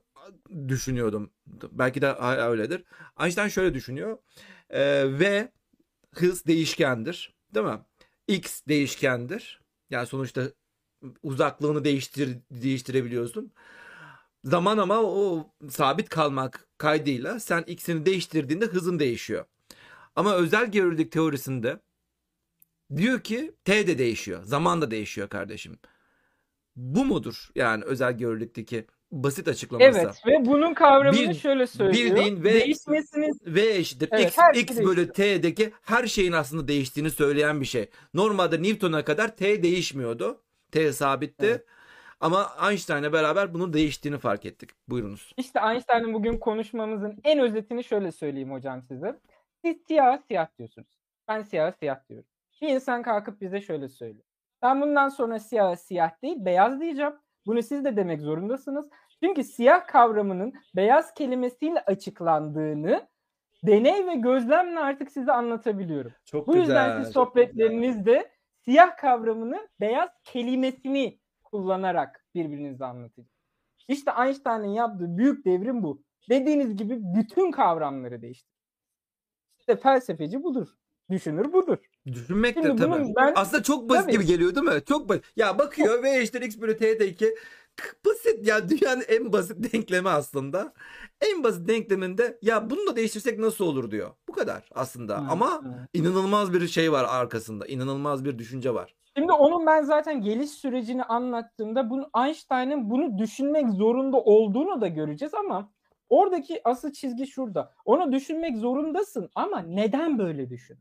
[0.69, 1.31] düşünüyordum.
[1.73, 2.85] Belki de öyledir.
[3.21, 4.19] Einstein şöyle düşünüyor.
[4.71, 5.49] E, v
[6.15, 7.35] hız değişkendir.
[7.55, 7.79] Değil mi?
[8.29, 9.61] X değişkendir.
[9.91, 10.43] Yani sonuçta
[11.23, 13.53] uzaklığını değiştir değiştirebiliyorsun.
[14.45, 19.45] Zaman ama o sabit kalmak kaydıyla sen x'ini değiştirdiğinde hızın değişiyor.
[20.17, 21.81] Ama özel görelilik teorisinde
[22.97, 24.45] diyor ki t de değişiyor.
[24.45, 25.79] Zaman da değişiyor kardeşim.
[26.77, 27.51] Bu mudur?
[27.55, 29.99] Yani özel görelilikteki basit açıklaması.
[29.99, 32.17] Evet ve bunun kavramını Bir- şöyle söylüyor.
[32.17, 37.11] bildiğin ve- Değişmesinin V eşittir Evet, x, şey x bölü t'deki her şeyin aslında değiştiğini
[37.11, 37.91] söyleyen bir şey.
[38.15, 40.43] Normalde Newton'a kadar t değişmiyordu.
[40.73, 41.47] T sabitti.
[41.47, 41.65] Evet.
[42.21, 44.71] Ama Einstein'la beraber bunun değiştiğini fark ettik.
[44.89, 45.33] Buyurunuz.
[45.37, 49.19] işte Einstein'ın bugün konuşmamızın en özetini şöyle söyleyeyim hocam size.
[49.65, 50.89] Siz siyah siyah diyorsunuz.
[51.29, 52.27] Ben siyah siyah diyorum.
[52.63, 54.25] Bir insan kalkıp bize şöyle söylüyor.
[54.63, 57.13] Ben bundan sonra siyah siyah değil beyaz diyeceğim.
[57.47, 58.91] Bunu siz de demek zorundasınız.
[59.23, 63.09] Çünkü siyah kavramının beyaz kelimesiyle açıklandığını
[63.63, 66.13] deney ve gözlemle artık size anlatabiliyorum.
[66.25, 68.31] Çok Bu yüzden siz sohbetlerinizde
[68.65, 73.33] siyah kavramını beyaz kelimesini kullanarak birbirinize anlatacak.
[73.89, 76.03] İşte Einstein'ın yaptığı büyük devrim bu.
[76.31, 78.51] Dediğiniz gibi bütün kavramları değişti.
[79.59, 80.69] İşte felsefeci budur.
[81.11, 81.79] Düşünür budur.
[82.13, 82.79] Düşünmek de tabii.
[82.83, 84.13] bunun ben- Aslında çok basit Tabii.
[84.13, 84.81] gibi geliyor değil mi?
[84.89, 85.25] Çok basit.
[85.37, 87.35] Ya bakıyor V eşittir x bölü t'deki
[88.07, 90.73] basit ya dünyanın en basit denklemi aslında.
[91.21, 94.11] En basit denkleminde ya bunu da değiştirsek nasıl olur diyor.
[94.29, 95.19] Bu kadar aslında.
[95.21, 95.87] Hı, Ama hı.
[95.95, 97.67] inanılmaz bir şey var arkasında.
[97.67, 98.95] İnanılmaz bir düşünce var.
[99.17, 105.35] Şimdi onun ben zaten geliş sürecini anlattığımda bunu Einstein'ın bunu düşünmek zorunda olduğunu da göreceğiz
[105.35, 105.71] ama
[106.09, 107.73] oradaki asıl çizgi şurada.
[107.85, 110.79] Onu düşünmek zorundasın ama neden böyle düşün?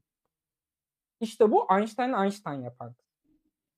[1.25, 2.95] İşte bu Einstein Einstein yapan.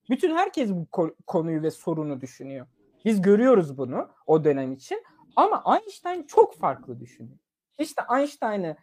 [0.10, 2.68] Bütün herkes bu ko- konuyu ve sorunu düşünüyor.
[3.06, 5.04] Biz görüyoruz bunu o dönem için
[5.36, 7.38] ama Einstein çok farklı düşünüyor.
[7.80, 8.76] İşte Einstein'ı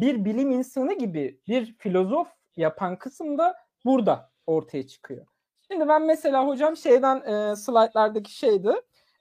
[0.00, 4.30] bir bilim insanı gibi bir filozof yapan kısım da burada.
[4.46, 5.26] ortaya çıkıyor.
[5.70, 8.72] Şimdi ben mesela hocam şeyden e, slaytlardaki şeydi.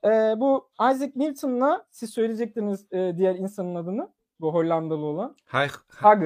[0.06, 4.10] E, bu Isaac Newton'la siz söyleyecektiniz e, diğer insanın adını.
[4.40, 5.36] Bu Hollandalı olan.
[5.90, 6.20] Hay.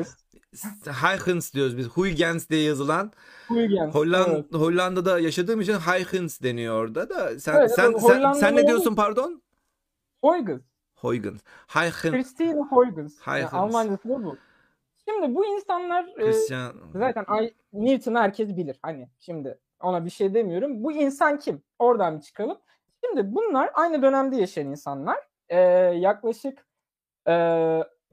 [1.02, 1.88] Huygens diyoruz biz.
[1.88, 3.12] Huygens diye yazılan.
[3.48, 3.96] Huygens.
[3.96, 4.54] Holland, evet.
[4.54, 7.40] Hollanda'da yaşadığım için Huygens deniyor orada da.
[7.40, 9.42] Sen Evet, sen, evet, sen, sen ne diyorsun pardon?
[10.24, 10.62] Huygens.
[10.96, 11.42] Huygens.
[11.68, 12.14] Huygens.
[12.14, 13.28] Christine Huygens.
[13.28, 13.54] Yani Huygens.
[13.54, 14.38] Almancası da bu.
[15.10, 16.74] Şimdi bu insanlar e, Christian.
[16.94, 18.80] zaten Ay- Newton'u herkes bilir.
[18.82, 20.84] Hani şimdi ona bir şey demiyorum.
[20.84, 21.62] Bu insan kim?
[21.80, 22.58] Oradan bir çıkalım.
[23.06, 25.18] Şimdi bunlar aynı dönemde yaşayan insanlar.
[25.50, 25.60] E,
[26.00, 26.66] yaklaşık
[27.28, 27.34] e,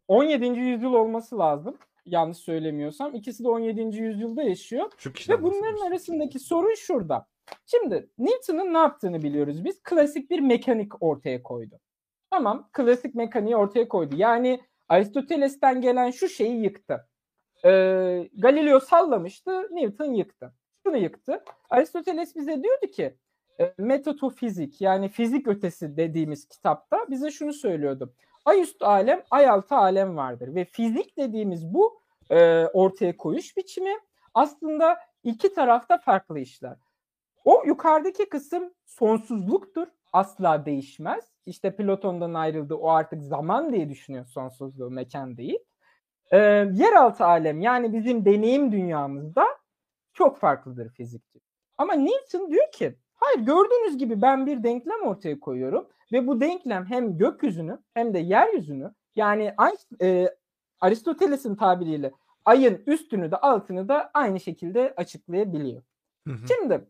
[0.09, 0.47] 17.
[0.47, 1.77] yüzyıl olması lazım.
[2.09, 3.15] Yanlış söylemiyorsam.
[3.15, 3.97] İkisi de 17.
[3.97, 4.93] yüzyılda yaşıyor.
[5.29, 7.27] Ve bunların arasındaki sorun şurada.
[7.67, 9.83] Şimdi Newton'un ne yaptığını biliyoruz biz.
[9.83, 11.81] Klasik bir mekanik ortaya koydu.
[12.31, 14.15] Tamam, klasik mekaniği ortaya koydu.
[14.17, 17.09] Yani Aristoteles'ten gelen şu şeyi yıktı.
[17.65, 20.55] Ee, Galileo sallamıştı, Newton yıktı.
[20.87, 21.45] Şunu yıktı.
[21.71, 23.17] Aristoteles bize diyordu ki
[23.61, 28.15] e, metotofizik yani fizik ötesi dediğimiz kitapta bize şunu söylüyordu.
[28.45, 33.99] Ay üstü alem, ay altı alem vardır ve fizik dediğimiz bu e, ortaya koyuş biçimi
[34.35, 36.77] aslında iki tarafta farklı işler.
[37.45, 39.87] O yukarıdaki kısım sonsuzluktur.
[40.13, 41.25] Asla değişmez.
[41.47, 42.75] İşte Platon'dan ayrıldı.
[42.75, 45.59] O artık zaman diye düşünüyor sonsuzluğu, mekan değil.
[46.31, 46.39] Ee,
[46.73, 49.47] yeraltı alem yani bizim deneyim dünyamızda
[50.13, 51.41] çok farklıdır fizikçi.
[51.79, 56.87] Ama Newton diyor ki hayır gördüğünüz gibi ben bir denklem ortaya koyuyorum ve bu denklem
[56.87, 59.55] hem gökyüzünü hem de yeryüzünü yani
[60.03, 60.29] e,
[60.81, 62.13] Aristoteles'in tabiriyle
[62.45, 65.83] ayın üstünü de altını da aynı şekilde açıklayabiliyor.
[66.27, 66.47] Hı hı.
[66.49, 66.89] Şimdi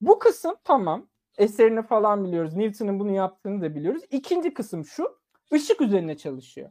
[0.00, 1.08] bu kısım tamam.
[1.38, 2.54] Eserini falan biliyoruz.
[2.54, 4.02] Newton'un bunu yaptığını da biliyoruz.
[4.10, 5.18] İkinci kısım şu.
[5.52, 6.70] ışık üzerine çalışıyor.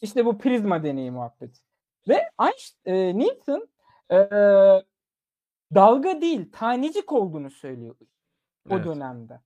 [0.00, 1.60] İşte bu prizma deneyi muhabbeti.
[2.08, 3.68] Ve Einstein, e, Newton
[4.10, 4.16] e,
[5.74, 7.96] dalga değil tanecik olduğunu söylüyor
[8.70, 8.84] o Evet.
[8.84, 9.40] dönemde.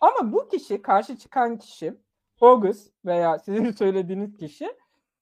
[0.00, 1.94] Ama bu kişi karşı çıkan kişi
[2.40, 4.76] August veya sizin söylediğiniz kişi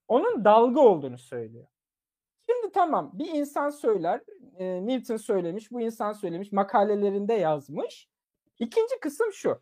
[0.07, 1.67] onun dalga olduğunu söylüyor.
[2.49, 4.21] Şimdi tamam bir insan söyler,
[4.57, 8.09] e, Newton söylemiş, bu insan söylemiş, makalelerinde yazmış.
[8.59, 9.61] İkinci kısım şu.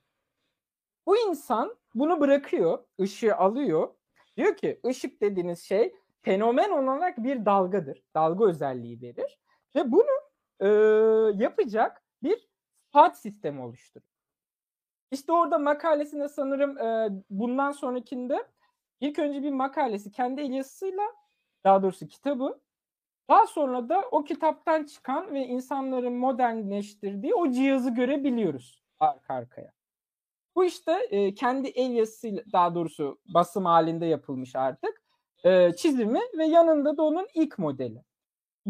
[1.06, 3.94] Bu insan bunu bırakıyor, ışığı alıyor.
[4.38, 8.04] Diyor ki ışık dediğiniz şey fenomen olarak bir dalgadır.
[8.16, 9.40] Dalga özelliği verir.
[9.76, 10.29] Ve bunu
[10.60, 10.68] e,
[11.44, 12.50] yapacak bir
[12.94, 14.06] saat sistemi oluşturur.
[15.12, 18.48] İşte orada makalesinde sanırım e, bundan sonrakinde
[19.00, 21.04] ilk önce bir makalesi kendi el yazısıyla
[21.64, 22.60] daha doğrusu kitabı
[23.30, 29.72] daha sonra da o kitaptan çıkan ve insanların modernleştirdiği o cihazı görebiliyoruz arka arkaya.
[30.56, 35.02] Bu işte e, kendi el yazısıyla daha doğrusu basım halinde yapılmış artık
[35.44, 38.04] e, çizimi ve yanında da onun ilk modeli.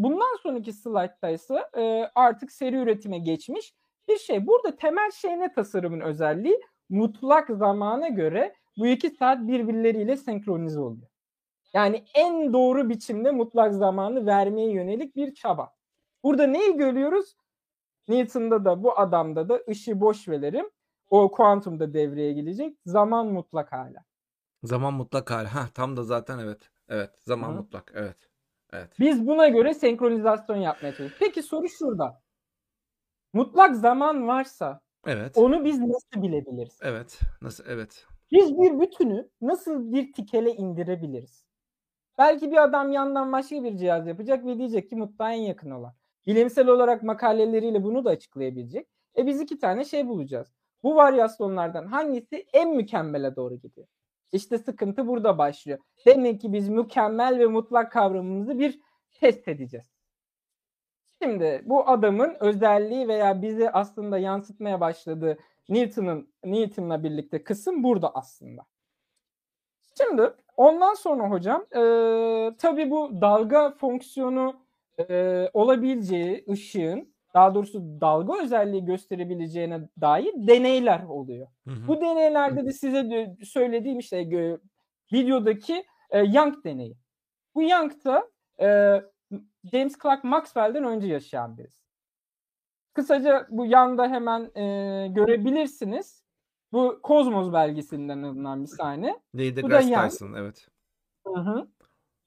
[0.02, 3.74] Bundan sonraki slaytta ise e, artık seri üretime geçmiş
[4.08, 4.46] bir şey.
[4.46, 6.60] Burada temel şey ne tasarımın özelliği?
[6.88, 11.08] Mutlak zamana göre bu iki saat birbirleriyle senkronize oluyor.
[11.72, 15.72] Yani en doğru biçimde mutlak zamanı vermeye yönelik bir çaba.
[16.24, 17.36] Burada neyi görüyoruz?
[18.08, 20.70] Newton'da da bu adamda da ışığı boş verelim.
[21.10, 22.76] O kuantumda devreye gelecek.
[22.86, 24.04] Zaman mutlak hala.
[24.62, 25.48] Zaman mutlak hali.
[25.48, 26.70] Ha tam da zaten evet.
[26.88, 27.10] Evet.
[27.20, 27.54] Zaman Hı.
[27.54, 27.92] mutlak.
[27.94, 28.29] Evet.
[28.72, 28.90] Evet.
[29.00, 31.16] Biz buna göre senkronizasyon yapmaya çalışıyoruz.
[31.20, 32.20] Peki soru şurada.
[33.32, 35.38] Mutlak zaman varsa Evet.
[35.38, 36.78] onu biz nasıl bilebiliriz?
[36.82, 37.20] Evet.
[37.42, 37.64] Nasıl?
[37.68, 38.06] Evet.
[38.32, 41.44] Biz bir bütünü nasıl bir tikele indirebiliriz?
[42.18, 45.94] Belki bir adam yandan başka bir cihaz yapacak ve diyecek ki mutlağa en yakın olan.
[46.26, 48.88] Bilimsel olarak makaleleriyle bunu da açıklayabilecek.
[49.18, 50.48] E biz iki tane şey bulacağız.
[50.82, 53.86] Bu varyasyonlardan hangisi en mükemmele doğru gidiyor?
[54.32, 55.78] İşte sıkıntı burada başlıyor.
[56.06, 58.80] Demek ki biz mükemmel ve mutlak kavramımızı bir
[59.20, 59.86] test edeceğiz.
[61.22, 65.38] Şimdi bu adamın özelliği veya bizi aslında yansıtmaya başladığı
[65.68, 68.62] Newton'un Newton'la birlikte kısım burada aslında.
[69.98, 70.22] Şimdi
[70.56, 71.80] ondan sonra hocam e,
[72.58, 74.60] tabii bu dalga fonksiyonu
[74.98, 81.46] e, olabileceği ışığın daha doğrusu dalga özelliği gösterebileceğine dair deneyler oluyor.
[81.68, 81.88] Hı hı.
[81.88, 84.60] Bu deneylerde de size de söylediğim işte gö-
[85.12, 86.96] videodaki e, Young deneyi.
[87.54, 89.00] Bu Young da e,
[89.72, 91.80] James Clerk Maxwell'den önce yaşayan birisi.
[92.92, 96.24] Kısaca bu yanda hemen e, görebilirsiniz.
[96.72, 99.20] Bu Kozmos belgesinden alınan bir sahne.
[99.34, 99.94] Neil deGrasse.
[99.94, 100.32] Tyson.
[100.32, 100.68] Evet.
[101.26, 101.68] Hı hı.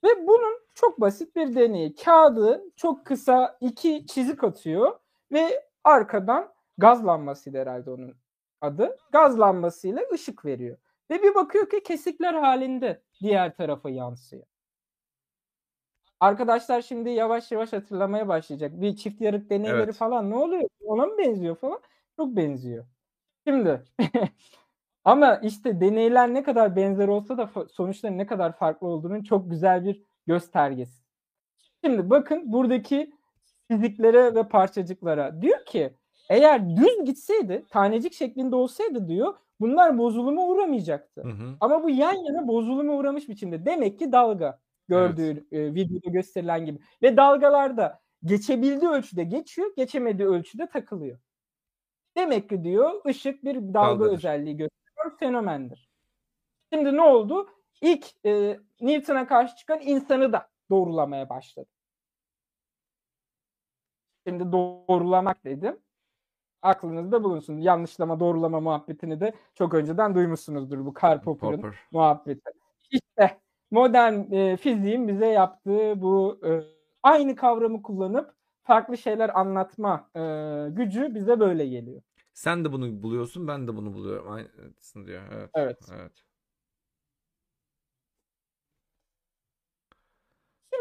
[0.04, 1.96] Ve bunun çok basit bir deneyi.
[1.96, 5.00] Kağıdı çok kısa iki çizik atıyor
[5.32, 8.16] ve arkadan gaz lambasıydı herhalde onun
[8.62, 8.98] adı.
[9.12, 10.78] Gaz lambasıyla ışık veriyor.
[11.12, 14.44] Ve bir bakıyor ki kesikler halinde diğer tarafa yansıyor.
[16.20, 18.72] Arkadaşlar şimdi yavaş yavaş hatırlamaya başlayacak.
[18.82, 19.96] Bir çift yarık deneyleri Evet.
[19.96, 20.64] falan ne oluyor?
[20.82, 21.80] Ona mı benziyor falan?
[22.18, 22.86] Çok benziyor.
[23.48, 23.84] Şimdi
[25.04, 29.86] ama işte deneyler ne kadar benzer olsa da sonuçların ne kadar farklı olduğunun çok güzel
[29.86, 31.04] bir göstergesi.
[31.86, 33.14] Şimdi bakın buradaki
[33.72, 35.42] fiziklere ve parçacıklara.
[35.42, 35.94] Diyor ki
[36.30, 41.24] eğer düz gitseydi, tanecik şeklinde olsaydı diyor bunlar bozuluma uğramayacaktı.
[41.24, 41.56] Hı hı.
[41.60, 43.66] Ama bu yan yana bozuluma uğramış biçimde.
[43.66, 46.80] Demek ki dalga gördüğü e, videoda gösterilen gibi.
[47.02, 51.20] Ve dalgalarda geçebildiği ölçüde geçiyor, geçemediği ölçüde takılıyor.
[52.18, 54.14] Demek ki diyor ışık bir dalga Dalgadır.
[54.14, 55.90] özelliği gösteren fenomendir.
[56.74, 57.50] Şimdi ne oldu?
[57.84, 61.70] İlk e, Newton'a karşı çıkan insanı da doğrulamaya başladı.
[64.28, 65.80] Şimdi doğrulamak dedim.
[66.62, 67.58] Aklınızda bulunsun.
[67.58, 71.80] Yanlışlama doğrulama muhabbetini de çok önceden duymuşsunuzdur bu Karl Popper'ın Popper.
[71.92, 72.52] muhabbeti.
[72.92, 73.40] İşte
[73.72, 76.62] modern e, fiziğin bize yaptığı bu e,
[77.04, 80.20] aynı kavramı kullanıp farklı şeyler anlatma e,
[80.70, 82.02] gücü bize böyle geliyor.
[82.34, 84.32] Sen de bunu buluyorsun, ben de bunu buluyorum.
[84.32, 85.24] Aynısını diyor.
[85.32, 85.50] Evet.
[85.56, 85.78] Evet.
[85.94, 86.33] Evet.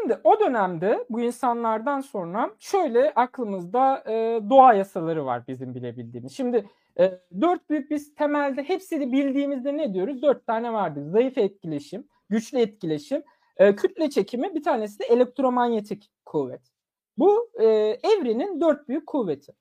[0.03, 6.33] Şimdi o dönemde bu insanlardan sonra şöyle aklımızda e, doğa yasaları var bizim bilebildiğimiz.
[6.33, 10.21] Şimdi e, dört büyük biz temelde hepsini bildiğimizde ne diyoruz?
[10.21, 11.03] Dört tane vardır.
[11.05, 13.23] Zayıf etkileşim, güçlü etkileşim,
[13.57, 16.61] e, kütle çekimi bir tanesi de elektromanyetik kuvvet.
[17.17, 17.65] Bu e,
[18.03, 19.53] evrenin dört büyük kuvveti.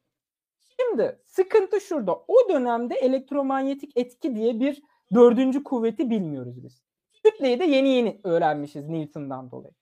[0.80, 2.16] Şimdi sıkıntı şurada.
[2.28, 4.82] O dönemde elektromanyetik etki diye bir
[5.14, 6.82] dördüncü kuvveti bilmiyoruz biz.
[7.24, 9.81] Kütleyi de yeni yeni öğrenmişiz Newton'dan dolayı.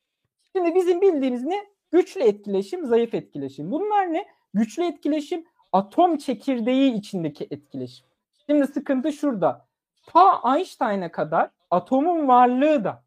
[0.56, 1.66] Şimdi bizim bildiğimiz ne?
[1.92, 3.70] Güçlü etkileşim, zayıf etkileşim.
[3.70, 4.26] Bunlar ne?
[4.54, 8.06] Güçlü etkileşim, atom çekirdeği içindeki etkileşim.
[8.46, 9.66] Şimdi sıkıntı şurada.
[10.06, 13.02] Ta Einstein'a kadar atomun varlığı da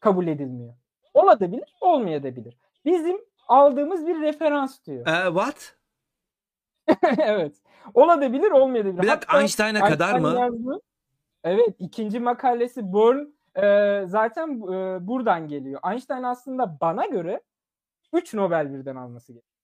[0.00, 0.74] kabul edilmiyor.
[1.14, 2.56] Olabilir, olmayabilir.
[2.84, 5.06] Bizim aldığımız bir referans diyor.
[5.06, 5.76] Ee, what?
[7.18, 7.54] evet.
[7.94, 9.02] Olabilir, olmayabilir.
[9.02, 10.40] Bir dakika Einstein'a kadar Einstein mı?
[10.40, 10.80] yazdığı-
[11.44, 13.18] Evet, ikinci makalesi Born
[13.62, 15.80] e, zaten e, buradan geliyor.
[15.90, 17.40] Einstein aslında bana göre
[18.12, 19.58] 3 Nobel birden alması gerekiyor.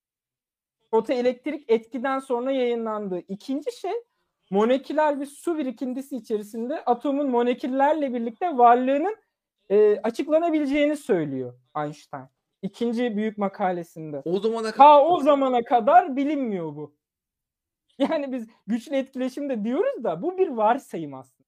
[0.90, 3.92] Fotoelektrik etkiden sonra yayınlandığı ikinci şey
[4.50, 9.16] moleküler bir su birikintisi içerisinde atomun moleküllerle birlikte varlığının
[9.70, 12.24] e, açıklanabileceğini söylüyor Einstein.
[12.62, 14.22] İkinci büyük makalesinde.
[14.24, 16.94] O zamana kadar Ta o zamana kadar bilinmiyor bu.
[17.98, 21.43] Yani biz güçlü etkileşim de diyoruz da bu bir varsayım aslında.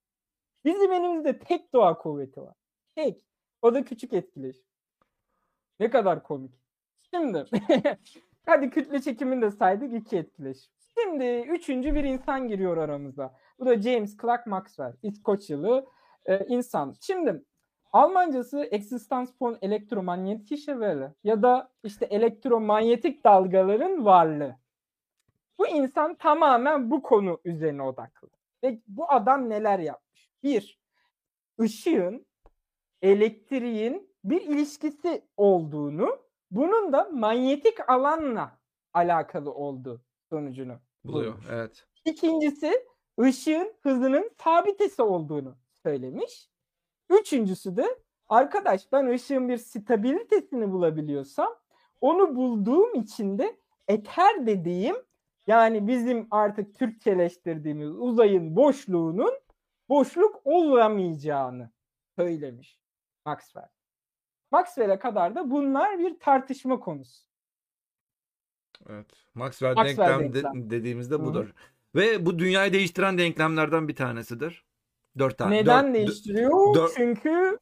[0.67, 2.55] Bizim elimizde tek doğa kuvveti var.
[2.95, 3.23] Tek.
[3.63, 4.65] O da küçük etkileşim.
[5.81, 6.55] Ne kadar komik.
[7.11, 7.45] Şimdi
[8.47, 10.73] hadi kütle çekimini de saydık iki etkileşim.
[10.99, 13.35] Şimdi üçüncü bir insan giriyor aramıza.
[13.59, 14.95] Bu da James Clerk Maxwell.
[15.03, 15.87] İskoçyalı
[16.27, 16.95] e, insan.
[17.01, 17.45] Şimdi
[17.93, 24.57] Almancası Existence von elektromagnetische Welle ya da işte elektromanyetik dalgaların varlığı.
[25.59, 28.29] Bu insan tamamen bu konu üzerine odaklı.
[28.63, 30.06] Ve bu adam neler yapmış?
[30.47, 30.79] Bir,
[31.61, 32.27] ışığın,
[33.03, 36.19] elektriğin bir ilişkisi olduğunu,
[36.51, 38.59] bunun da manyetik alanla
[38.95, 41.33] alakalı olduğu sonucunu buluyor.
[41.33, 41.47] bulmuş.
[41.51, 41.87] Evet.
[42.05, 42.87] İkincisi
[43.21, 46.51] ışığın hızının sabitesi olduğunu söylemiş.
[47.11, 51.57] Üçüncüsü de arkadaş ben ışığın bir stabilitesini bulabiliyorsam
[52.01, 53.57] onu bulduğum için de
[53.89, 54.97] eter dediğim
[55.47, 59.46] yani bizim artık Türkçeleştirdiğimiz uzayın boşluğunun
[59.89, 61.71] boşluk olamayacağını
[62.19, 62.79] söylemiş
[63.27, 63.69] Maxwell.
[64.53, 67.27] Maxwell'e kadar da bunlar bir tartışma konusu.
[68.89, 69.07] Evet.
[69.35, 70.71] Maxwell, Maxwell denklem de- denklem.
[70.71, 71.25] dediğimizde Hı hı.
[71.25, 71.53] budur.
[71.95, 74.65] Ve bu dünyayı değiştiren denklemlerden bir tanesidir.
[75.19, 75.55] Dört tane.
[75.57, 76.75] Neden dört- değiştiriyor?
[76.75, 77.59] dört- Çünkü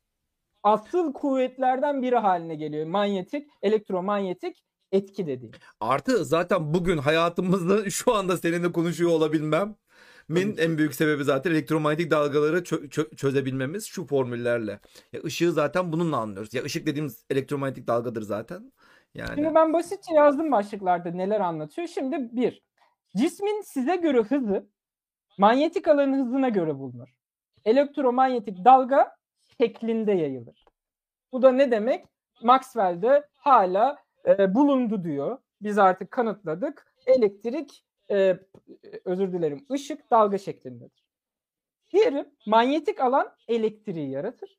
[0.63, 2.87] asıl kuvvetlerden biri haline geliyor.
[2.87, 5.55] Manyetik, elektromanyetik etki dediğim.
[5.81, 9.77] Artı zaten bugün hayatımızda şu anda seninle konuşuyor olabilmem
[10.29, 14.81] min en büyük sebebi zaten elektromanyetik dalgaları çö- çö- çözebilmemiz şu formüllerle.
[15.13, 16.55] Ya ışığı zaten bununla anlıyoruz.
[16.55, 18.73] Ya ışık dediğimiz elektromanyetik dalgadır zaten.
[19.15, 21.89] Yani Şimdi ben basitçe yazdım başlıklarda neler anlatıyor.
[21.89, 22.63] Şimdi bir,
[23.17, 24.67] cismin size göre hızı
[25.39, 27.09] manyetik alanın hızına göre bulunur.
[27.65, 29.17] Elektromanyetik dalga
[29.61, 30.65] şeklinde yayılır.
[31.33, 32.05] Bu da ne demek?
[32.43, 35.39] Maxwell'de hala e, bulundu diyor.
[35.61, 36.87] Biz artık kanıtladık.
[37.07, 38.39] Elektrik, e,
[39.05, 41.05] özür dilerim, ışık dalga şeklindedir.
[41.93, 44.59] Diğeri manyetik alan elektriği yaratır.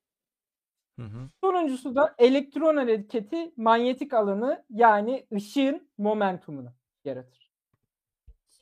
[1.00, 1.30] Hı hı.
[1.42, 6.74] Sonuncusu da elektron hareketi manyetik alanı yani ışığın momentumunu
[7.06, 7.52] yaratır.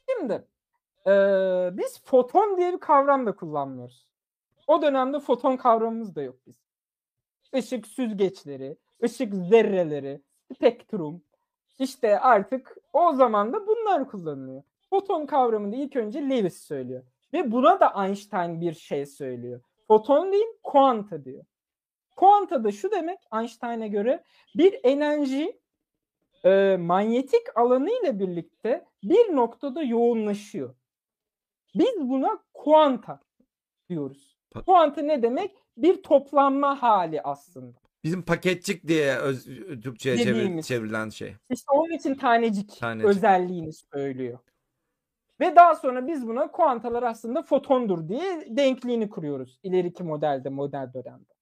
[0.09, 0.47] Şimdi
[1.07, 4.07] eee, biz foton diye bir kavram da kullanmıyoruz.
[4.67, 6.63] O dönemde foton kavramımız da yok biz.
[7.53, 10.21] Işık süzgeçleri, ışık zerreleri,
[10.55, 11.23] spektrum.
[11.79, 14.63] İşte artık o zaman da bunlar kullanılıyor.
[14.93, 17.03] Foton kavramını ilk önce Lewis söylüyor.
[17.33, 19.61] Ve buna da Einstein bir şey söylüyor.
[19.87, 21.45] Foton değil, kuanta diyor.
[22.15, 24.23] Kuanta da şu demek Einstein'a göre
[24.57, 25.59] bir enerji
[26.45, 30.75] e, manyetik alanı ile birlikte bir noktada yoğunlaşıyor.
[31.75, 33.19] Biz buna kuanta
[33.89, 34.37] diyoruz.
[34.55, 35.51] Pa- Kuanta ne demek?
[35.77, 37.77] Bir toplanma hali aslında.
[38.03, 39.45] Bizim paketçik diye öz,
[39.83, 41.33] Türkçe'ye çevir- çevrilen şey.
[41.49, 43.09] İşte onun için tanecik, Tanecik.
[43.09, 44.39] özelliğini söylüyor.
[45.39, 49.59] Ve daha sonra biz buna kuantalar aslında fotondur diye denkliğini kuruyoruz.
[49.63, 51.33] ileriki modelde, model dönemde.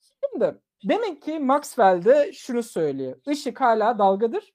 [0.00, 0.54] Şimdi
[0.88, 3.16] demek ki Maxwell de şunu söylüyor.
[3.26, 4.52] Işık hala dalgadır.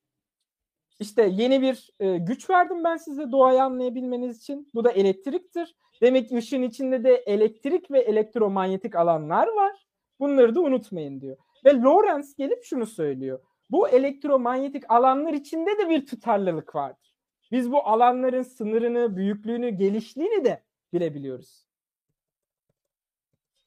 [1.00, 4.68] İşte yeni bir e, güç verdim ben size doğayı anlayabilmeniz için.
[4.74, 5.76] Bu da elektriktir.
[6.02, 9.88] Demek ki ışığın içinde de elektrik ve elektromanyetik alanlar var.
[10.20, 11.38] Bunları da unutmayın diyor.
[11.66, 13.40] Ve Lorentz gelip şunu söylüyor.
[13.70, 17.07] Bu elektromanyetik alanlar içinde de bir tutarlılık vardır.
[17.52, 21.66] Biz bu alanların sınırını, büyüklüğünü, gelişliğini de bilebiliyoruz.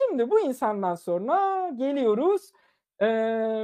[0.03, 2.53] Şimdi bu insandan sonra geliyoruz
[3.01, 3.07] eee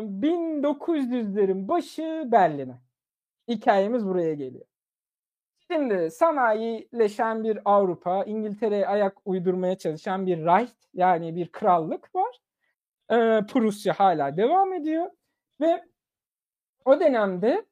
[0.04, 2.80] 1900'lerin başı Berlin'e.
[3.48, 4.66] Hikayemiz buraya geliyor.
[5.72, 12.36] Şimdi sanayileşen bir Avrupa, İngiltere'ye ayak uydurmaya çalışan bir Reich yani bir krallık var.
[13.10, 15.06] Eee, Prusya hala devam ediyor
[15.60, 15.84] ve
[16.84, 17.66] o dönemde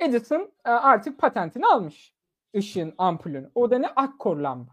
[0.00, 2.14] Edison e, artık patentini almış
[2.56, 3.50] ışığın ampulünü.
[3.54, 3.88] O da ne?
[3.88, 4.72] Akkor lamba.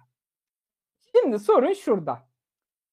[1.11, 2.27] Şimdi sorun şurada.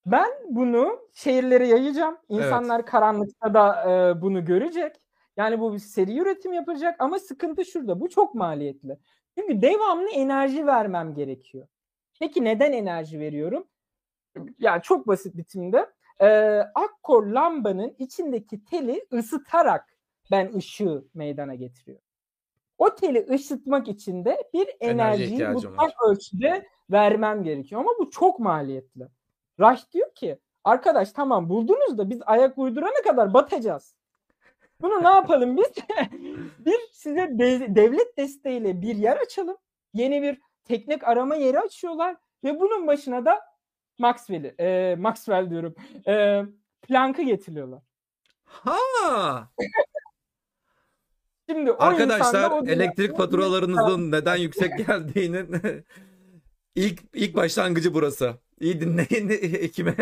[0.06, 2.18] Ben bunu şehirlere yayacağım.
[2.28, 4.96] İnsanlar karanlıkta da e, bunu görecek.
[5.36, 8.00] Yani bu bir seri üretim yapacak ama sıkıntı şurada.
[8.00, 8.98] Bu çok maliyetli.
[9.38, 11.66] Çünkü devamlı enerji vermem gerekiyor.
[12.20, 13.68] Peki neden enerji veriyorum?
[14.58, 15.90] Yani çok basit biçimde.
[16.20, 16.28] E,
[16.74, 19.96] akkor lambanın içindeki teli ısıtarak
[20.30, 22.09] ben ışığı meydana getiriyorum.
[22.80, 27.80] O teli ısıtmak için de bir enerjiyi ihtiyacım mutlak ölçüde vermem gerekiyor.
[27.80, 29.08] Ama bu çok maliyetli.
[29.60, 33.96] Rush diyor ki arkadaş tamam buldunuz da biz ayak uydurana kadar batacağız.
[34.80, 35.72] Bunu ne yapalım biz?
[36.58, 39.56] bir size de- devlet desteğiyle bir yer açalım.
[39.94, 43.40] Yeni bir teknik arama yeri açıyorlar ve bunun başına da
[43.98, 45.74] Maxwell'i, e, Maxwell diyorum,
[46.06, 46.42] e,
[46.82, 47.82] Planck'ı getiriyorlar.
[48.44, 49.48] Ha!
[51.50, 55.46] Şimdi o Arkadaşlar o elektrik faturalarınızın neden yüksek geldiğinin
[56.74, 58.34] ilk ilk başlangıcı burası.
[58.60, 59.28] İyi dinleyin.
[59.72, 59.94] kime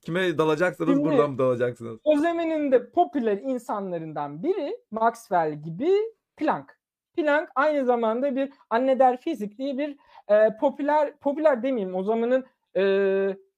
[0.00, 1.98] kime dalacaksanız Şimdi- buradan dalacaksınız.
[2.04, 5.90] O zamanın da popüler insanlarından biri Maxwell gibi
[6.36, 6.78] Planck.
[7.16, 9.96] Planck aynı zamanda bir anne der fizik diye bir
[10.28, 12.44] e, popüler popüler demeyeyim o zamanın
[12.76, 12.82] e,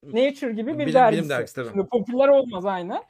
[0.03, 1.29] Nature gibi bir Bilim- bilim dergisi.
[1.29, 1.69] dergisi, tabii.
[1.69, 3.03] Şimdi popüler olmaz aynen.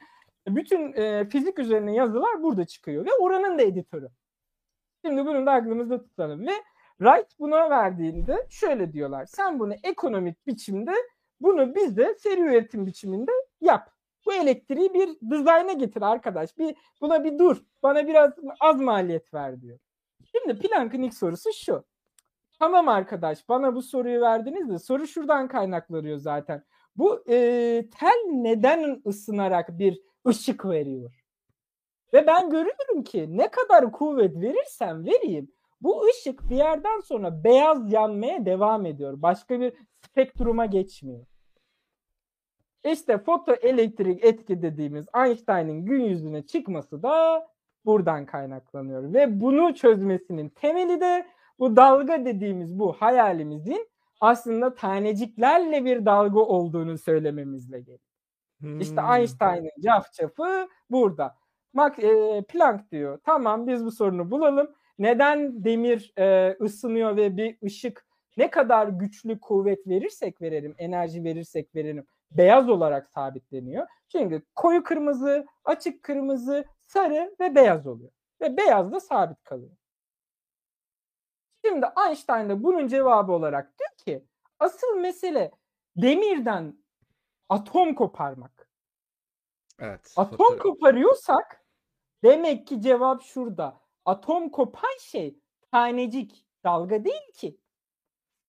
[0.48, 4.08] Bütün e, fizik üzerine yazılar burada çıkıyor ve oranın da editörü.
[5.06, 6.52] Şimdi bunu da aklımızda tutalım ve
[6.98, 9.26] Wright buna verdiğinde şöyle diyorlar.
[9.26, 10.92] Sen bunu ekonomik biçimde
[11.40, 13.30] bunu bize seri üretim biçiminde
[13.60, 13.90] yap.
[14.26, 16.58] Bu elektriği bir dizayna getir arkadaş.
[16.58, 17.56] Bir buna bir dur.
[17.82, 19.78] Bana biraz az maliyet ver diyor.
[20.32, 21.84] Şimdi Planck'ın ilk sorusu şu.
[22.58, 26.64] Tamam arkadaş bana bu soruyu verdiniz de soru şuradan kaynaklanıyor zaten.
[26.96, 27.34] Bu e,
[28.00, 31.15] tel neden ısınarak bir ışık veriyor?
[32.12, 35.50] Ve ben görüyorum ki ne kadar kuvvet verirsem vereyim
[35.80, 39.22] bu ışık bir yerden sonra beyaz yanmaya devam ediyor.
[39.22, 39.72] Başka bir
[40.06, 41.26] spektruma geçmiyor.
[42.84, 47.46] İşte fotoelektrik etki dediğimiz Einstein'ın gün yüzüne çıkması da
[47.84, 49.14] buradan kaynaklanıyor.
[49.14, 51.26] Ve bunu çözmesinin temeli de
[51.58, 53.88] bu dalga dediğimiz bu hayalimizin
[54.20, 57.98] aslında taneciklerle bir dalga olduğunu söylememizle geliyor.
[58.80, 59.12] İşte Hmm.
[59.12, 61.34] Einstein'ın cafcafı burada.
[61.76, 64.74] Max, e, Planck diyor tamam biz bu sorunu bulalım.
[64.98, 68.06] Neden demir e, ısınıyor ve bir ışık
[68.36, 73.86] ne kadar güçlü kuvvet verirsek verelim, enerji verirsek verelim beyaz olarak sabitleniyor.
[74.08, 78.10] Çünkü koyu kırmızı, açık kırmızı, sarı ve beyaz oluyor.
[78.40, 79.76] Ve beyaz da sabit kalıyor.
[81.64, 84.24] Şimdi Einstein de bunun cevabı olarak diyor ki
[84.58, 85.50] asıl mesele
[85.96, 86.74] demirden
[87.48, 88.68] atom koparmak.
[89.78, 90.12] Evet.
[90.16, 91.65] Atom koparıyorsak
[92.24, 93.80] demek ki cevap şurada.
[94.04, 95.38] Atom kopan şey
[95.72, 97.58] tanecik, dalga değil ki.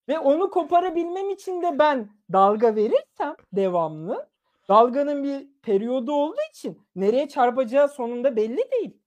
[0.08, 4.30] Ve onu koparabilmem için de ben dalga verirsem devamlı
[4.70, 8.98] dalganın bir periyodu olduğu için nereye çarpacağı sonunda belli değil.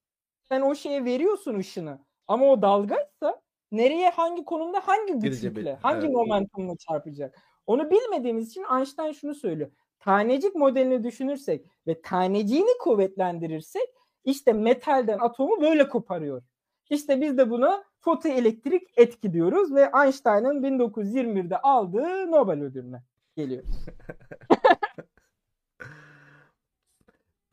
[0.42, 1.98] Sen o şeye veriyorsun ışını
[2.28, 3.40] ama o dalgaysa
[3.72, 6.14] nereye hangi konumda hangi güçlükle hangi evet.
[6.14, 7.38] momentumla çarpacak.
[7.66, 9.70] Onu bilmediğimiz için Einstein şunu söylüyor.
[9.98, 13.88] Tanecik modelini düşünürsek ve taneciğini kuvvetlendirirsek
[14.24, 16.42] İşte metalden atomu böyle koparıyor.
[16.90, 23.02] İşte biz de buna fotoelektrik etki diyoruz ve Einstein'ın 1921'de aldığı Nobel ödülüne
[23.36, 23.68] geliyoruz.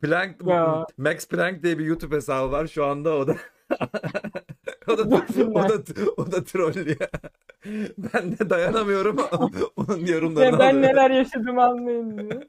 [0.02, 0.86] Planck, Ya.
[0.96, 3.36] Max Planck diye bir YouTube hesabı var şu anda o da
[4.88, 5.02] o da
[5.54, 5.82] o da
[6.16, 6.96] o da trollüyor.
[8.14, 9.16] Ben de dayanamıyorum
[9.76, 10.82] onun yorumlarını Ya ben alıyorum.
[10.82, 12.48] neler yaşadım anlayın diye.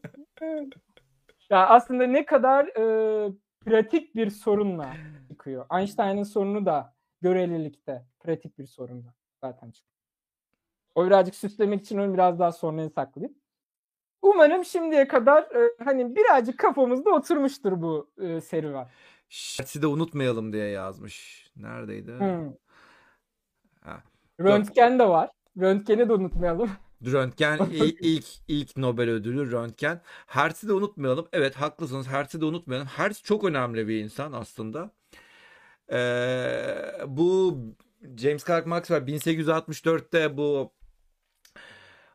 [1.49, 3.31] ya aslında ne kadar e,
[3.69, 4.93] pratik bir sorunla
[5.27, 5.65] çıkıyor.
[5.79, 9.99] Einstein'ın sorunu da görelilikte pratik bir sorunla zaten çıkıyor.
[10.95, 13.37] O birazcık süslemek için onu biraz daha sonraya saklayayım.
[14.21, 18.87] Umarım şimdiye kadar e, hani birazcık kafamızda oturmuştur bu e, serüven.
[19.57, 21.47] Hertz'i de unutmayalım diye yazmış.
[21.55, 22.11] Neredeydi?
[22.11, 22.53] Hmm.
[23.81, 24.03] Ha.
[24.39, 25.29] Röntgen de var.
[25.57, 26.69] Röntgeni de unutmayalım.
[27.05, 27.59] Röntgen
[28.01, 30.01] ilk ilk Nobel ödülü Röntgen.
[30.27, 31.27] Hertz'i de unutmayalım.
[31.33, 32.07] Evet haklısınız.
[32.07, 32.87] Hertz'i de unutmayalım.
[32.87, 34.91] Hertz çok önemli bir insan aslında.
[35.91, 37.57] Ee, bu
[38.17, 40.73] James Clerk Maxwell 1864'te bu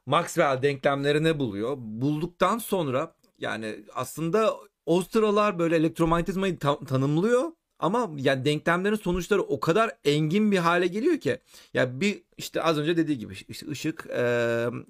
[0.07, 1.77] Maxwell denklemlerini buluyor.
[1.79, 4.55] Bulduktan sonra yani aslında
[4.87, 7.53] o sıralar böyle elektromanyetizmayı ta- tanımlıyor.
[7.85, 11.39] Ama yani denklemlerin sonuçları o kadar engin bir hale geliyor ki
[11.75, 14.07] ya bir işte az önce dediği gibi işte ışık,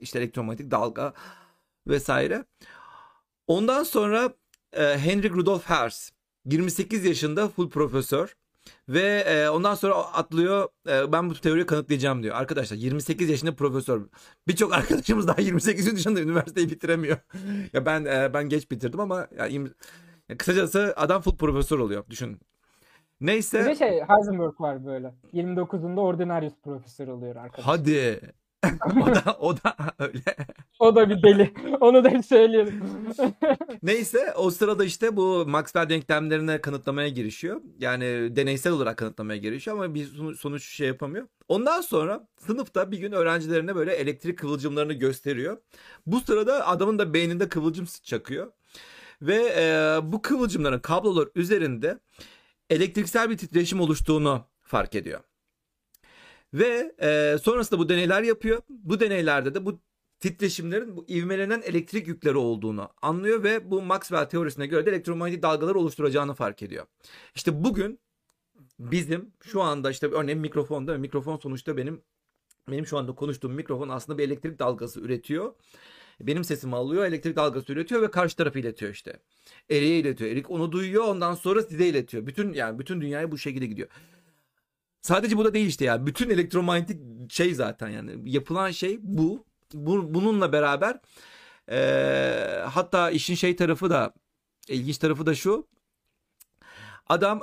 [0.01, 1.15] işte elektromanyetik dalga
[1.87, 2.45] vesaire.
[3.47, 4.35] Ondan sonra
[4.73, 6.13] e, Henrik Rudolf Hertz
[6.45, 8.37] 28 yaşında full profesör
[8.89, 12.37] ve ondan sonra atlıyor ben bu teoriyi kanıtlayacağım diyor.
[12.37, 14.03] Arkadaşlar 28 yaşında profesör.
[14.49, 17.19] Birçok arkadaşımız daha 28 yaşında üniversiteyi bitiremiyor.
[17.73, 19.75] ya ben ben geç bitirdim ama ya, yirmi-
[20.29, 22.05] ya kısacası adam full profesör oluyor.
[22.11, 22.41] Düşün.
[23.25, 23.65] Bir Neyse.
[23.65, 25.15] de şey Heisenberg var böyle.
[25.35, 27.77] 29'unda Ordinarius profesör oluyor arkadaşlar.
[27.79, 28.21] Hadi.
[29.03, 30.37] o da o da öyle.
[30.79, 31.55] O da bir deli.
[31.81, 32.83] Onu da söyleyelim.
[33.83, 37.61] Neyse o sırada işte bu Maxwell denklemlerini kanıtlamaya girişiyor.
[37.79, 38.05] Yani
[38.37, 41.27] deneysel olarak kanıtlamaya girişiyor ama bir sonuç şey yapamıyor.
[41.49, 45.59] Ondan sonra sınıfta bir gün öğrencilerine böyle elektrik kıvılcımlarını gösteriyor.
[46.07, 48.53] Bu sırada adamın da beyninde kıvılcım çakıyor.
[49.23, 51.99] Ve e, bu kıvılcımların kablolar üzerinde
[52.71, 55.21] elektriksel bir titreşim oluştuğunu fark ediyor.
[56.55, 58.63] Ve e, sonrasında bu deneyler yapıyor.
[58.69, 59.81] Bu deneylerde de bu
[60.21, 65.75] titreşimlerin bu ivmelenen elektrik yükleri olduğunu anlıyor ve bu Maxwell teorisine göre de elektromanyetik dalgalar
[65.75, 66.87] oluşturacağını fark ediyor.
[67.35, 68.01] İşte bugün
[68.79, 72.03] bizim şu anda işte örneğin mikrofonda mikrofon sonuçta benim
[72.71, 75.55] benim şu anda konuştuğum mikrofon aslında bir elektrik dalgası üretiyor.
[76.21, 79.21] Benim sesimi alıyor, elektrik dalgası üretiyor ve karşı tarafı iletiyor işte.
[79.71, 80.31] Erik'e iletiyor.
[80.31, 82.27] Erik onu duyuyor, ondan sonra size iletiyor.
[82.27, 83.89] Bütün yani bütün dünyaya bu şekilde gidiyor.
[85.03, 86.07] Sadece bu da değil işte ya.
[86.07, 87.01] Bütün elektromanyetik
[87.33, 89.45] şey zaten yani yapılan şey bu.
[89.75, 91.01] bu bununla beraber
[91.71, 91.79] e,
[92.71, 94.15] hatta işin şey tarafı da
[94.69, 95.67] ilginç tarafı da şu.
[97.07, 97.43] Adam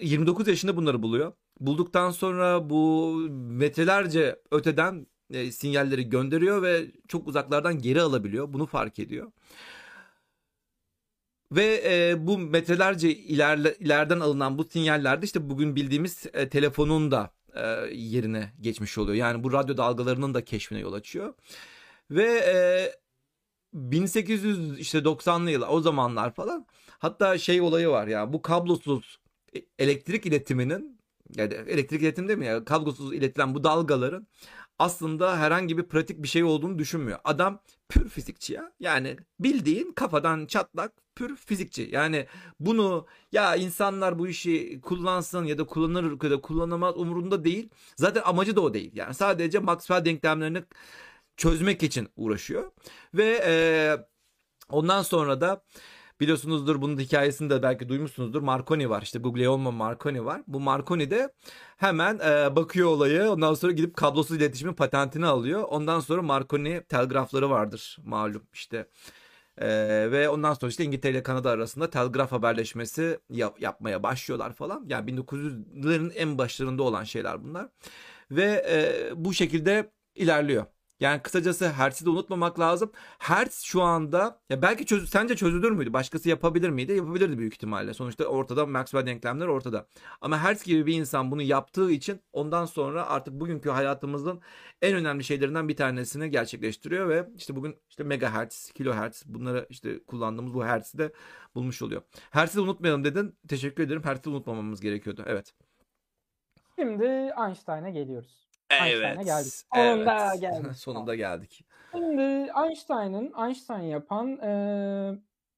[0.00, 1.32] e, 29 yaşında bunları buluyor.
[1.60, 8.52] Bulduktan sonra bu metrelerce öteden e, sinyalleri gönderiyor ve çok uzaklardan geri alabiliyor.
[8.52, 9.32] Bunu fark ediyor.
[11.52, 17.30] Ve e, bu metrelerce ilerle, ileriden alınan bu sinyallerde işte bugün bildiğimiz e, telefonun da
[17.54, 17.60] e,
[17.92, 19.16] yerine geçmiş oluyor.
[19.16, 21.34] Yani bu radyo dalgalarının da keşfine yol açıyor.
[22.10, 22.54] Ve e,
[23.72, 26.66] 1800 işte 90'lı yıllar o zamanlar falan
[26.98, 29.18] hatta şey olayı var ya bu kablosuz
[29.56, 31.00] e, elektrik iletiminin
[31.36, 34.26] yani elektrik iletim değil mi ya kablosuz iletilen bu dalgaların
[34.82, 37.18] aslında herhangi bir pratik bir şey olduğunu düşünmüyor.
[37.24, 38.72] Adam pür fizikçi ya.
[38.80, 41.88] Yani bildiğin kafadan çatlak pür fizikçi.
[41.92, 42.26] Yani
[42.60, 47.68] bunu ya insanlar bu işi kullansın ya da kullanır ya da kullanamaz umurunda değil.
[47.96, 48.90] Zaten amacı da o değil.
[48.94, 50.62] Yani sadece Maxwell denklemlerini
[51.36, 52.72] çözmek için uğraşıyor.
[53.14, 53.54] Ve e,
[54.68, 55.64] ondan sonra da
[56.22, 58.42] biliyorsunuzdur bunun hikayesini de belki duymuşsunuzdur.
[58.42, 60.42] Marconi var işte Guglielmo Marconi var.
[60.46, 61.32] Bu Marconi de
[61.76, 65.62] hemen e, bakıyor olayı ondan sonra gidip kablosuz iletişimin patentini alıyor.
[65.62, 68.88] Ondan sonra Marconi telgrafları vardır malum işte.
[69.58, 69.68] E,
[70.10, 74.84] ve ondan sonra işte İngiltere ile Kanada arasında telgraf haberleşmesi yap, yapmaya başlıyorlar falan.
[74.88, 77.68] Yani 1900'lerin en başlarında olan şeyler bunlar.
[78.30, 80.66] Ve e, bu şekilde ilerliyor.
[81.02, 82.92] Yani kısacası Hertz'i de unutmamak lazım.
[83.18, 85.92] Hertz şu anda ya belki çöz, sence çözülür müydü?
[85.92, 86.92] Başkası yapabilir miydi?
[86.92, 87.94] Yapabilirdi büyük ihtimalle.
[87.94, 89.86] Sonuçta ortada Maxwell denklemler ortada.
[90.20, 94.40] Ama Hertz gibi bir insan bunu yaptığı için ondan sonra artık bugünkü hayatımızın
[94.82, 100.54] en önemli şeylerinden bir tanesini gerçekleştiriyor ve işte bugün işte megahertz, kilohertz bunları işte kullandığımız
[100.54, 101.12] bu hertz'i de
[101.54, 102.02] bulmuş oluyor.
[102.30, 103.36] Hertz'i unutmayalım dedin.
[103.48, 104.02] Teşekkür ederim.
[104.04, 105.24] Hertz'i unutmamamız gerekiyordu.
[105.26, 105.54] Evet.
[106.78, 107.04] Şimdi
[107.46, 108.41] Einstein'a geliyoruz.
[108.80, 109.24] Einstein'a Evet.
[109.24, 109.52] geldik.
[109.74, 110.40] Sonunda evet.
[110.40, 110.76] geldik.
[110.76, 111.64] Sonunda geldik.
[111.92, 114.52] Şimdi Einstein'ın Einstein yapan e,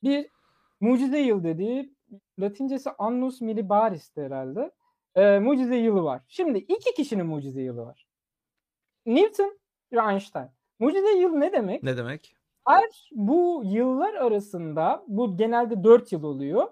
[0.02, 0.26] bir
[0.80, 1.94] mucize yıl dediği
[2.38, 4.70] Latincesi Annus Millibaris'ti herhalde.
[5.14, 6.22] E, mucize yılı var.
[6.28, 8.06] Şimdi iki kişinin mucize yılı var.
[9.06, 9.58] Newton
[9.92, 10.48] ve Einstein.
[10.78, 11.82] Mucize yıl ne demek?
[11.82, 12.36] Ne demek?
[12.68, 16.66] Her bu yıllar arasında bu genelde 4 yıl oluyor.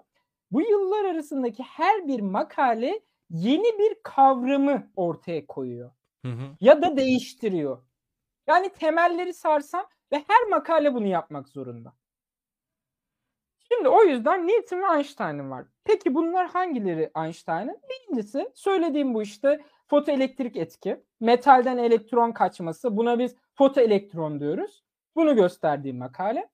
[0.51, 5.91] Bu yıllar arasındaki her bir makale yeni bir kavramı ortaya koyuyor
[6.25, 7.83] Hı ya da değiştiriyor.
[8.47, 11.93] Yani temelleri sarsan ve her makale bunu yapmak zorunda.
[13.71, 15.65] Şimdi o yüzden Newton ve Einstein'ın var.
[15.83, 17.77] Peki bunlar hangileri Einstein'ın?
[17.89, 21.03] Birincisi söylediğim bu işte fotoelektrik etki.
[21.19, 22.97] Metalden elektron kaçması.
[22.97, 24.83] Buna biz fotoelektron diyoruz.
[25.15, 26.49] Bunu gösterdiğim makale.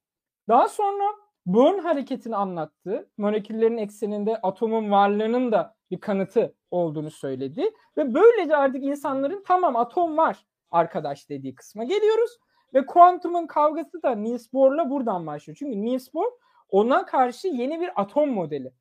[0.47, 1.03] Daha sonra
[1.45, 7.71] Bohr hareketini anlattığı, moleküllerin ekseninde atomun varlığının da bir kanıtı olduğunu söyledi.
[7.97, 12.31] Ve böylece artık insanların tamam atom var arkadaş dediği kısma geliyoruz.
[12.73, 15.57] Ve kuantumun kavgası da Niels Bohr'la buradan başlıyor.
[15.59, 16.31] Çünkü Niels Bohr
[16.69, 18.73] ona karşı yeni bir atom modeli.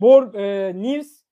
[0.00, 1.24] Bohr, e, Niels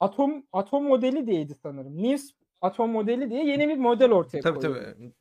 [0.00, 1.96] atom atom modeli diyeydi sanırım.
[1.96, 4.94] Niels atom modeli diye yeni bir model ortaya Tabii koyuyor.
[4.94, 5.12] tabii.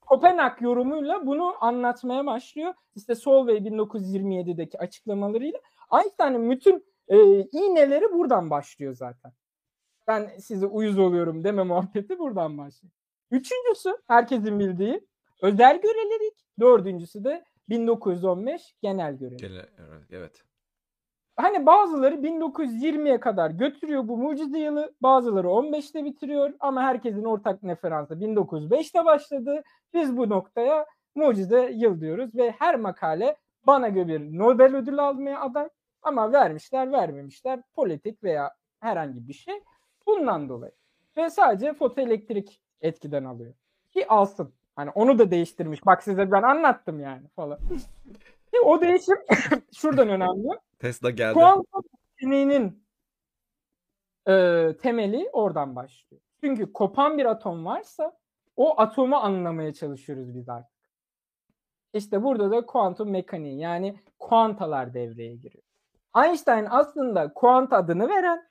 [0.00, 2.74] Kopenhag yorumuyla bunu anlatmaya başlıyor.
[2.96, 5.58] İşte Solvay 1927'deki açıklamalarıyla
[5.92, 9.32] Einstein'ın bütün e, iğneleri buradan başlıyor zaten.
[10.08, 12.92] Ben size uyuz oluyorum deme muhabbeti buradan başlıyor.
[13.30, 15.06] Üçüncüsü herkesin bildiği
[15.42, 16.34] özel görelilik.
[16.60, 19.18] Dördüncüsü de 1915 genel.
[19.18, 19.36] Gene-
[20.10, 20.42] Evet.
[21.36, 24.94] Hani bazıları 1920'ye kadar götürüyor bu mucize yılı.
[25.02, 29.62] Bazıları 15'te bitiriyor ama herkesin ortak referansı 1905'te başladı.
[29.94, 33.36] Biz bu noktaya mucize yıl diyoruz ve her makale
[33.66, 35.68] bana göre bir Nobel ödülü almaya aday
[36.02, 39.60] ama vermişler vermemişler politik veya herhangi bir şey
[40.06, 40.72] bundan dolayı.
[41.16, 43.54] Ve sadece fotoelektrik etkiden alıyor.
[43.90, 44.54] Ki alsın.
[44.76, 45.86] Hani onu da değiştirmiş.
[45.86, 47.58] Bak size ben anlattım yani falan.
[48.52, 49.16] Ki o değişim
[49.74, 50.48] şuradan önemli.
[50.78, 51.34] Tesla geldi.
[51.34, 51.82] Kuantum
[52.20, 52.84] mekaniğinin
[54.28, 54.32] e,
[54.82, 56.22] temeli oradan başlıyor.
[56.40, 58.12] Çünkü kopan bir atom varsa
[58.56, 60.72] o atomu anlamaya çalışıyoruz biz artık.
[61.94, 65.64] İşte burada da kuantum mekaniği yani kuantalar devreye giriyor.
[66.16, 68.48] Einstein aslında kuant adını veren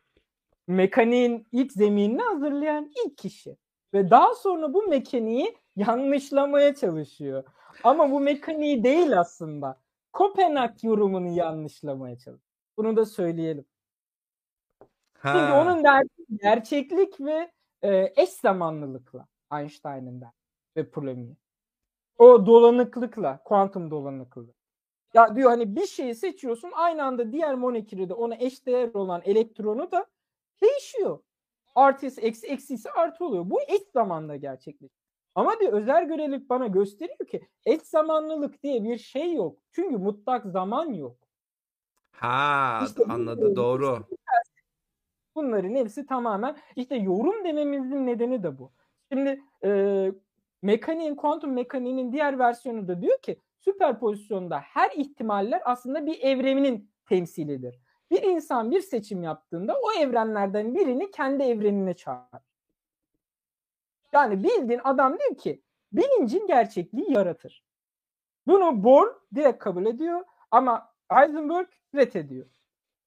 [0.68, 3.57] mekaniğin ilk zeminini hazırlayan ilk kişi.
[3.93, 7.43] Ve daha sonra bu mekaniği yanlışlamaya çalışıyor.
[7.84, 9.82] Ama bu mekaniği değil aslında.
[10.14, 12.39] Kopenhag yorumunu yanlışlamaya çalışıyor.
[12.78, 13.66] Bunu da söyleyelim.
[15.20, 15.34] Ha.
[15.34, 16.09] Çünkü onun derdi
[16.41, 17.51] gerçeklik ve
[17.82, 20.34] e, eş zamanlılıkla Einstein'ın derdi
[20.78, 21.36] ve problemi.
[22.18, 24.53] O dolanıklıkla, kuantum dolanıklığı.
[25.14, 29.91] Ya diyor hani bir şeyi seçiyorsun aynı anda diğer molekülü de ona eşdeğer olan elektronu
[29.91, 30.05] da
[30.64, 31.20] değişiyor.
[31.76, 33.49] Artısı eksi eksisi artı oluyor.
[33.49, 35.01] Bu eş zamanda gerçekleşiyor.
[35.36, 39.59] Ama bir özel görelilik bana gösteriyor ki eş zamanlılık diye bir şey yok.
[39.72, 41.18] Çünkü mutlak zaman yok.
[42.12, 43.99] Ha, İşte bu- anladı doğru.
[45.36, 48.72] Bunların hepsi tamamen işte yorum dememizin nedeni de bu.
[49.12, 50.12] Şimdi e,
[50.62, 57.80] mekaniğin, kuantum mekaniğinin diğer versiyonu da diyor ki süperpozisyonda her ihtimaller aslında bir evrenin temsilidir.
[58.12, 62.41] Bir insan bir seçim yaptığında o evrenlerden birini kendi evrenine çağırır.
[64.14, 65.62] Yani bildiğin adam diyor ki
[65.93, 67.64] bilincin gerçekliği yaratır.
[68.47, 72.45] Bunu Bohr direkt kabul ediyor ama Heisenberg reddediyor.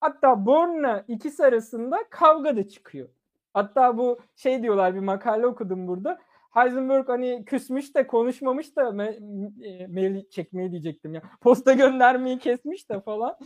[0.00, 3.08] Hatta Born'la ikisi arasında kavga da çıkıyor.
[3.54, 6.20] Hatta bu şey diyorlar bir makale okudum burada.
[6.54, 11.22] Heisenberg hani küsmüş de konuşmamış da me- e, mail çekmeyi diyecektim ya.
[11.40, 13.38] Posta göndermeyi kesmiş de falan.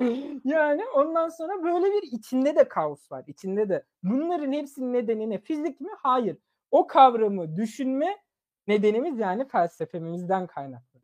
[0.44, 3.24] yani ondan sonra böyle bir içinde de kaos var.
[3.26, 3.84] İçinde de.
[4.02, 5.38] Bunların hepsinin nedeni ne?
[5.38, 5.90] Fizik mi?
[5.98, 6.36] Hayır.
[6.70, 8.18] O kavramı düşünme
[8.66, 11.00] nedenimiz yani felsefemizden kaynaklı.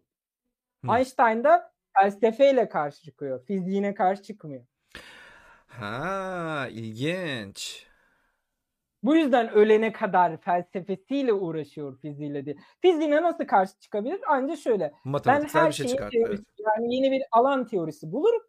[0.84, 0.96] Hı.
[0.96, 3.44] Einstein da felsefeyle karşı çıkıyor.
[3.44, 4.64] Fiziğine karşı çıkmıyor.
[5.66, 7.85] Ha, ilginç.
[9.06, 12.56] Bu yüzden ölene kadar felsefesiyle uğraşıyor fiziğiyle diye.
[12.82, 14.20] Fiziğine nasıl karşı çıkabilir?
[14.28, 14.84] Ancak şöyle.
[14.84, 16.10] Ben Matematiksel her bir şey çıkarttı.
[16.10, 16.68] teorisi, Evet.
[16.76, 18.42] yani yeni bir alan teorisi bulurum.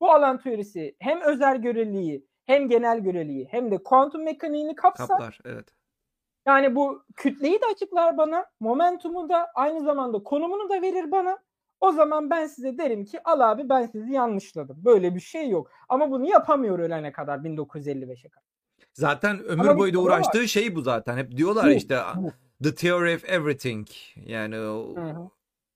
[0.00, 5.08] Bu alan teorisi hem özel göreliği hem genel göreliği hem de kuantum mekaniğini kapsar.
[5.08, 5.68] Kaplar, evet.
[6.46, 11.38] Yani bu kütleyi de açıklar bana, momentumu da aynı zamanda konumunu da verir bana.
[11.80, 14.76] O zaman ben size derim ki al abi ben sizi yanlışladım.
[14.84, 15.70] Böyle bir şey yok.
[15.88, 18.55] Ama bunu yapamıyor ölene kadar 1955'e kadar.
[19.00, 20.16] Zaten ömür Ama boyu da soru var.
[20.18, 21.16] uğraştığı şey bu zaten.
[21.16, 21.98] Hep diyorlar Bu, işte
[22.62, 23.86] the theory of everything.
[24.16, 25.30] Yani o- Hı hı.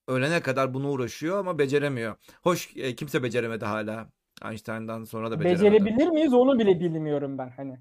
[0.09, 2.15] ölene kadar bunu uğraşıyor ama beceremiyor.
[2.43, 4.09] Hoş e, kimse beceremedi hala.
[4.45, 5.85] Einstein'dan sonra da beceremedi.
[5.85, 7.79] Becerebilir miyiz onu bile bilmiyorum ben hani.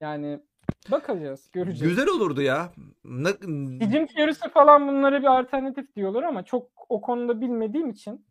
[0.00, 0.40] Yani
[0.90, 1.96] bakacağız, göreceğiz.
[1.96, 2.72] Güzel olurdu ya.
[3.04, 3.28] Ne,
[3.86, 8.26] Hicim teorisi falan bunlara bir alternatif diyorlar ama çok o konuda bilmediğim için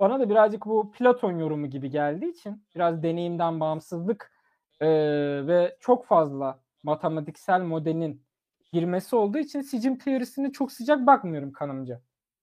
[0.00, 4.35] bana da birazcık bu Platon yorumu gibi geldiği için biraz deneyimden bağımsızlık
[4.80, 4.88] e,
[5.46, 8.22] ve çok fazla matematiksel modelin
[8.72, 12.00] girmesi olduğu için sicim teorisine çok sıcak bakmıyorum kanımca.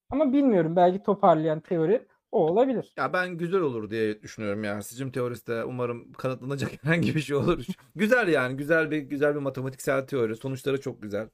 [0.09, 2.93] Ama bilmiyorum belki toparlayan teori o olabilir.
[2.97, 4.81] Ya ben güzel olur diye düşünüyorum ya.
[4.81, 7.65] Sicim teorisi de umarım kanıtlanacak herhangi bir şey olur.
[7.95, 8.57] güzel yani.
[8.57, 10.35] Güzel bir güzel bir matematiksel teori.
[10.35, 11.29] Sonuçları çok güzel.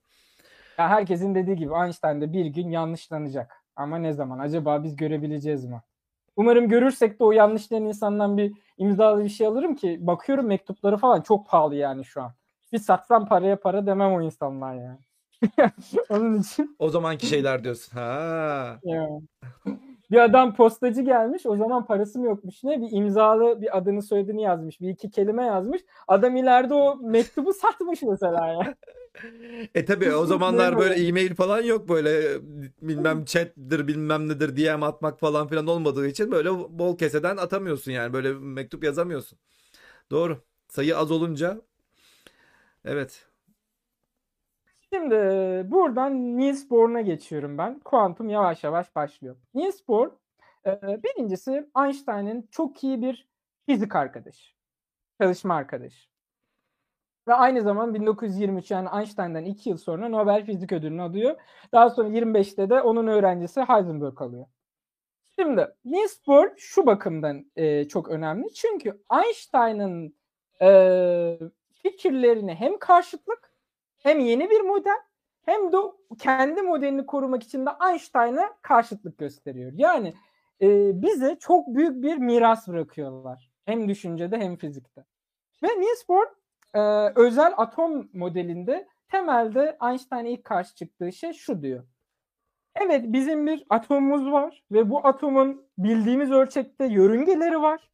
[0.78, 3.52] Ya herkesin dediği gibi Einstein de bir gün yanlışlanacak.
[3.76, 4.40] Ama ne zaman?
[4.40, 5.82] Acaba biz görebileceğiz mi?
[6.36, 11.22] Umarım görürsek de o yanlışlayan insandan bir imzalı bir şey alırım ki bakıyorum mektupları falan
[11.22, 12.32] çok pahalı yani şu an.
[12.74, 15.00] Bir satsam paraya para demem o insanlar yani.
[16.10, 16.76] Onun için.
[16.80, 17.98] O zamanki şeyler diyorsun.
[17.98, 18.80] Ha.
[18.84, 19.22] Yani.
[20.12, 24.42] Bir adam postacı gelmiş o zaman parası mı yokmuş ne bir imzalı bir adını soyadını
[24.42, 28.60] yazmış bir iki kelime yazmış adam ileride o mektubu satmış mesela ya.
[29.76, 32.42] E tabi o zamanlar böyle e-mail falan yok böyle
[32.82, 38.14] bilmem chat'dir bilmem nedir DM atmak falan filan olmadığı için böyle bol keseden atamıyorsun yani
[38.14, 39.40] böyle mektup yazamıyorsun.
[40.12, 40.44] Doğru.
[40.70, 41.62] Sayı az olunca
[42.86, 43.26] evet.
[44.94, 45.16] Şimdi
[45.72, 47.80] buradan Niels Bohr'a geçiyorum ben.
[47.80, 49.36] Kuantum yavaş yavaş başlıyor.
[49.54, 50.10] Niels Bohr
[51.04, 53.28] birincisi Einstein'ın çok iyi bir
[53.66, 54.54] fizik arkadaşı.
[55.22, 56.09] Çalışma arkadaşı.
[57.30, 61.36] Ve aynı zaman 1923 yani Einstein'dan 2 yıl sonra Nobel Fizik Ödülünü alıyor.
[61.72, 64.46] Daha sonra 25'te de onun öğrencisi Heisenberg alıyor.
[65.36, 68.54] Şimdi Niels Bohr şu bakımdan e, çok önemli.
[68.54, 70.16] Çünkü Einstein'ın
[70.62, 71.40] e,
[71.74, 73.54] fikirlerine hem karşıtlık
[73.98, 75.00] hem yeni bir model
[75.46, 75.78] hem de
[76.20, 79.72] kendi modelini korumak için de Einstein'a karşıtlık gösteriyor.
[79.76, 80.14] Yani
[80.62, 83.52] e, bize çok büyük bir miras bırakıyorlar.
[83.66, 85.06] Hem düşüncede hem fizikte.
[85.64, 86.39] Ve Niels Bohr
[86.74, 86.80] e,
[87.16, 91.84] özel atom modelinde temelde Einstein'a ilk karşı çıktığı şey şu diyor.
[92.76, 97.90] Evet bizim bir atomumuz var ve bu atomun bildiğimiz ölçekte yörüngeleri var.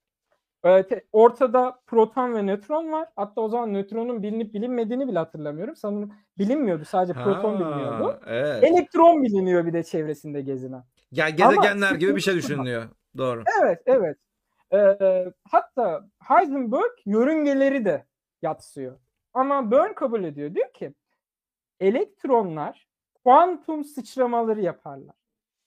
[0.64, 3.08] Evet, ortada proton ve nötron var.
[3.16, 5.76] Hatta o zaman nötronun bilinip bilinmediğini bile hatırlamıyorum.
[5.76, 6.86] Sanırım bilinmiyordu.
[6.86, 8.20] Sadece proton Ha, biliniyordu.
[8.28, 8.64] evet.
[8.64, 10.84] Elektron biliniyor bir de çevresinde gezinen.
[11.12, 12.84] Ya gezegenler Ama gibi bir şey düşünülüyor.
[13.18, 13.44] Doğru.
[13.64, 14.18] Evet, evet.
[14.74, 18.06] Ee, hatta Heisenberg yörüngeleri de
[18.46, 19.00] yatsıyor.
[19.34, 20.56] Ama Bern kabul ediyor.
[20.56, 20.94] Diyor ki
[21.80, 22.88] elektronlar
[23.24, 25.16] kuantum sıçramaları yaparlar.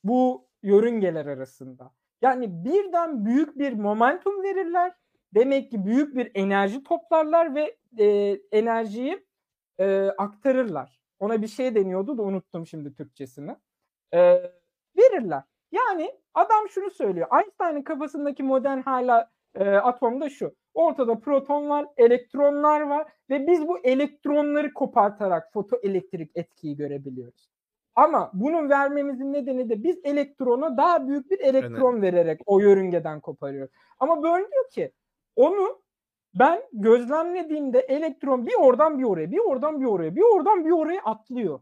[0.05, 1.91] Bu yörüngeler arasında.
[2.22, 4.95] Yani birden büyük bir momentum verirler.
[5.35, 9.26] Demek ki büyük bir enerji toplarlar ve e, enerjiyi
[9.79, 11.01] e, aktarırlar.
[11.18, 13.57] Ona bir şey deniyordu da unuttum şimdi Türkçesini.
[14.14, 14.18] E,
[14.99, 15.43] verirler.
[15.72, 17.29] Yani adam şunu söylüyor.
[17.39, 20.55] Einstein'ın kafasındaki modern hala e, atomda şu.
[20.79, 27.51] Ortada proton var, elektronlar var ve biz bu elektronları kopartarak fotoelektrik etkiyi görebiliyoruz.
[27.95, 33.72] Ama bunu vermemizin nedeni de biz elektrona daha büyük bir elektron vererek o yörüngeden koparıyoruz.
[33.99, 34.93] Ama böyle diyor ki
[35.37, 35.83] onu
[36.35, 41.01] ben gözlemlediğimde elektron bir oradan bir oraya, bir oradan bir oraya, bir oradan bir oraya
[41.05, 41.61] atlıyor.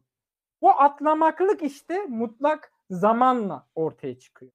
[0.62, 4.52] Bu atlamaklık işte mutlak zamanla ortaya çıkıyor.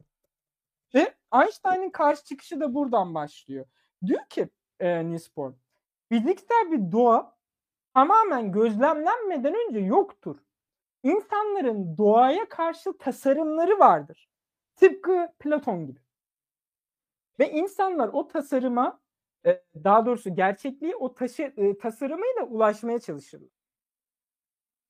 [0.95, 3.65] Ve Einstein'ın karşı çıkışı da buradan başlıyor.
[4.05, 4.49] Diyor ki
[4.79, 5.53] e, Niels Bohr,
[6.09, 7.37] fiziksel bir doğa
[7.93, 10.37] tamamen gözlemlenmeden önce yoktur.
[11.03, 14.29] İnsanların doğaya karşı tasarımları vardır.
[14.75, 15.99] Tıpkı Platon gibi.
[17.39, 19.01] Ve insanlar o tasarıma
[19.83, 23.49] daha doğrusu gerçekliği o taşı, tasarımıyla ulaşmaya çalışırlar.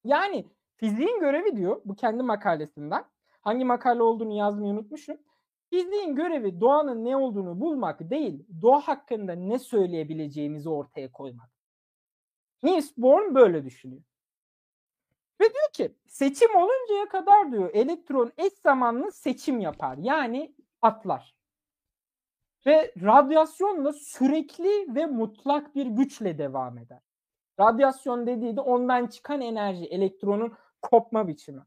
[0.04, 0.46] Yani
[0.76, 3.06] fiziğin görevi diyor bu kendi makalesinden.
[3.42, 5.18] Hangi makale olduğunu yazmayı unutmuşum.
[5.72, 11.50] Fiziğin görevi doğanın ne olduğunu bulmak değil, doğa hakkında ne söyleyebileceğimizi ortaya koymak.
[12.64, 14.04] Niels Bohr böyle düşünüyor.
[15.42, 19.98] Ve diyor ki seçim oluncaya kadar diyor elektron eş zamanlı seçim yapar.
[19.98, 21.36] Yani atlar.
[22.66, 27.00] Ve radyasyonla sürekli ve mutlak bir güçle devam eder.
[27.60, 31.62] Radyasyon dediği de ondan çıkan enerji, elektronun kopma biçimi.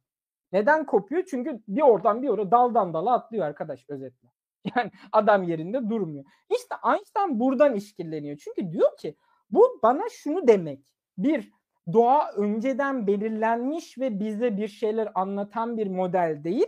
[0.55, 1.25] Neden kopuyor?
[1.31, 4.29] Çünkü bir oradan bir oraya daldan dala atlıyor arkadaş özetle.
[4.77, 6.25] Yani adam yerinde durmuyor.
[6.51, 8.37] İşte Einstein buradan işkilleniyor.
[8.37, 9.17] Çünkü diyor ki
[9.51, 10.85] bu bana şunu demek.
[11.19, 11.53] Bir,
[11.93, 16.67] doğa önceden belirlenmiş ve bize bir şeyler anlatan bir model değil.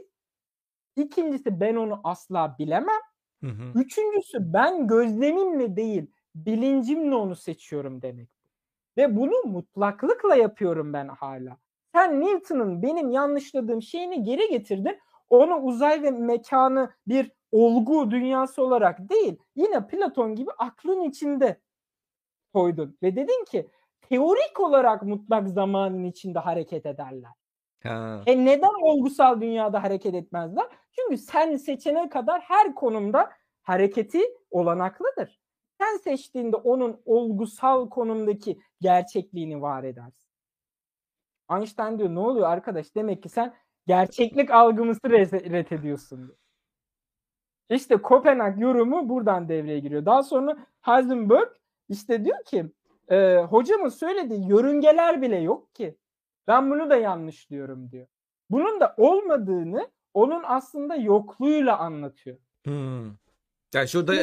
[0.96, 3.00] İkincisi ben onu asla bilemem.
[3.40, 3.72] Hı hı.
[3.74, 8.28] Üçüncüsü ben gözlemimle değil bilincimle onu seçiyorum demek.
[8.96, 11.58] Ve bunu mutlaklıkla yapıyorum ben hala.
[11.96, 14.98] Sen Newton'un benim yanlışladığım şeyini geri getirdin.
[15.30, 21.60] Onu uzay ve mekanı bir olgu dünyası olarak değil yine Platon gibi aklın içinde
[22.54, 22.98] koydun.
[23.02, 23.68] Ve dedin ki
[24.00, 27.30] teorik olarak mutlak zamanın içinde hareket ederler.
[27.82, 28.22] Ha.
[28.26, 30.66] E neden olgusal dünyada hareket etmezler?
[30.92, 33.30] Çünkü sen seçene kadar her konumda
[33.62, 34.20] hareketi
[34.50, 35.40] olanaklıdır.
[35.80, 40.25] Sen seçtiğinde onun olgusal konumdaki gerçekliğini var edersin.
[41.50, 42.94] Einstein diyor ne oluyor arkadaş?
[42.94, 43.54] Demek ki sen
[43.86, 46.38] gerçeklik algımızı ret ediyorsun diyor.
[47.70, 50.06] İşte Kopenhag yorumu buradan devreye giriyor.
[50.06, 51.48] Daha sonra Heisenberg
[51.88, 52.66] işte diyor ki
[53.10, 55.96] e, hocamın söylediği yörüngeler bile yok ki.
[56.46, 58.06] Ben bunu da yanlış diyorum diyor.
[58.50, 62.36] Bunun da olmadığını onun aslında yokluğuyla anlatıyor.
[62.64, 63.06] Hmm.
[63.74, 64.14] Yani şurada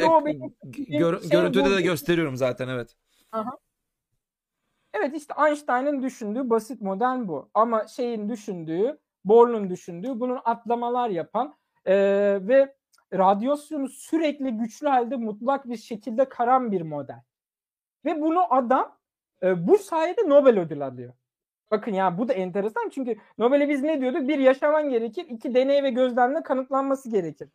[0.98, 2.96] gör- şey görüntüde bu- de gösteriyorum zaten evet.
[4.94, 7.50] Evet işte Einstein'ın düşündüğü basit model bu.
[7.54, 11.94] Ama şeyin düşündüğü, Born'un düşündüğü bunun atlamalar yapan e,
[12.48, 12.74] ve
[13.12, 17.22] radyasyonu sürekli güçlü halde mutlak bir şekilde karan bir model.
[18.04, 18.96] Ve bunu adam
[19.42, 21.12] e, bu sayede Nobel ödül alıyor.
[21.70, 24.28] Bakın ya bu da enteresan çünkü Nobel'e biz ne diyorduk?
[24.28, 27.48] Bir yaşaman gerekir, iki deney ve gözlemle kanıtlanması gerekir.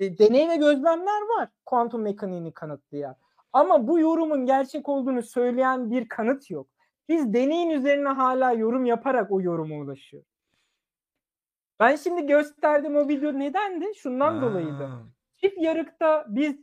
[0.00, 3.16] E, deney ve gözlemler var kuantum mekaniğini kanıtlayan.
[3.54, 6.66] Ama bu yorumun gerçek olduğunu söyleyen bir kanıt yok.
[7.08, 10.28] Biz deneyin üzerine hala yorum yaparak o yoruma ulaşıyoruz.
[11.80, 13.94] Ben şimdi gösterdiğim o video nedendi?
[13.96, 14.42] Şundan Ha.
[14.42, 14.90] dolayıydı.
[15.36, 16.56] Çift yarıkta biz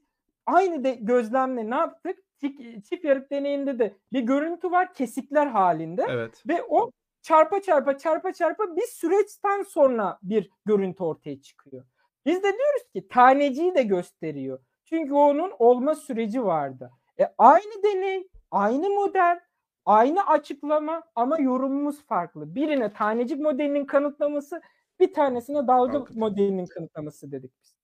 [0.46, 2.20] aynı de gözlemle ne yaptık?
[2.42, 6.44] Çift, çift yarık deneyinde de bir görüntü var kesikler halinde Evet.
[6.48, 11.86] ve o çarpa çarpa çarpa çarpa bir süreçten sonra bir görüntü ortaya çıkıyor.
[12.26, 14.60] Biz de diyoruz ki taneciyi de gösteriyor.
[14.94, 16.92] Çünkü onun olma süreci vardı.
[17.20, 19.40] E, aynı deney, aynı model,
[19.86, 22.56] aynı açıklama ama yorumumuz farklı.
[22.56, 24.62] Birine tanecik modelinin kanıtlaması,
[25.00, 26.14] bir tanesine dalga Dalga.
[26.16, 27.76] modelinin kanıtlaması dedik biz.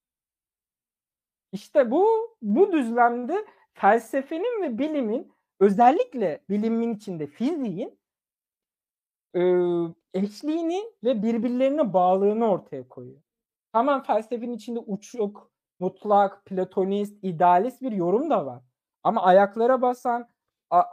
[1.52, 2.08] İşte bu
[2.42, 8.00] bu düzlemde felsefenin ve bilimin özellikle bilimin içinde fiziğin
[9.36, 9.42] e,
[10.14, 13.22] eşliğini ve birbirlerine bağlığını ortaya koyuyor.
[13.74, 18.64] Tamam felsefenin içinde uçuk, mutlak, platonist, idealist bir yorum da var.
[19.04, 20.30] Ama ayaklara basan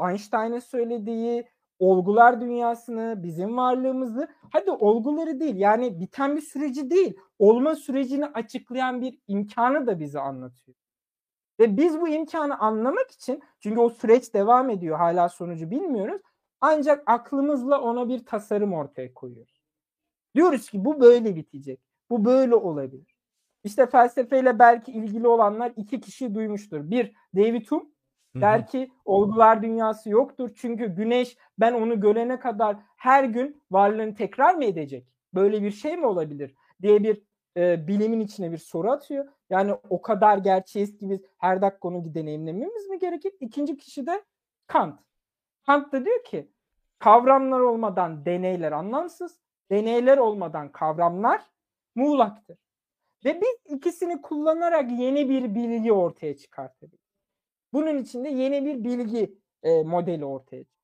[0.08, 7.74] Einstein'ın söylediği olgular dünyasını, bizim varlığımızı, hadi olguları değil yani biten bir süreci değil, olma
[7.76, 10.76] sürecini açıklayan bir imkanı da bize anlatıyor.
[11.60, 16.20] Ve biz bu imkanı anlamak için, çünkü o süreç devam ediyor, hala sonucu bilmiyoruz,
[16.60, 19.62] ancak aklımızla ona bir tasarım ortaya koyuyoruz.
[20.34, 21.80] Diyoruz ki bu böyle bitecek,
[22.10, 23.13] bu böyle olabilir.
[23.64, 26.90] İşte felsefeyle belki ilgili olanlar iki kişi duymuştur.
[26.90, 27.84] Bir, David Hume.
[28.36, 34.54] Der ki olgular dünyası yoktur çünkü güneş ben onu görene kadar her gün varlığını tekrar
[34.54, 35.06] mı edecek?
[35.34, 36.54] Böyle bir şey mi olabilir?
[36.82, 37.22] diye bir
[37.56, 39.28] e, bilimin içine bir soru atıyor.
[39.50, 43.32] Yani o kadar gerçeğiz ki biz her dakika onu deneyimlememiz mi gerekir?
[43.40, 44.24] İkinci kişi de
[44.66, 45.00] Kant.
[45.66, 46.50] Kant da diyor ki
[46.98, 49.40] kavramlar olmadan deneyler anlamsız,
[49.70, 51.42] deneyler olmadan kavramlar
[51.94, 52.58] muğlaktır.
[53.24, 57.04] Ve biz ikisini kullanarak yeni bir bilgi ortaya çıkartabiliriz.
[57.72, 60.74] Bunun için de yeni bir bilgi e, modeli ortaya çıkıyor.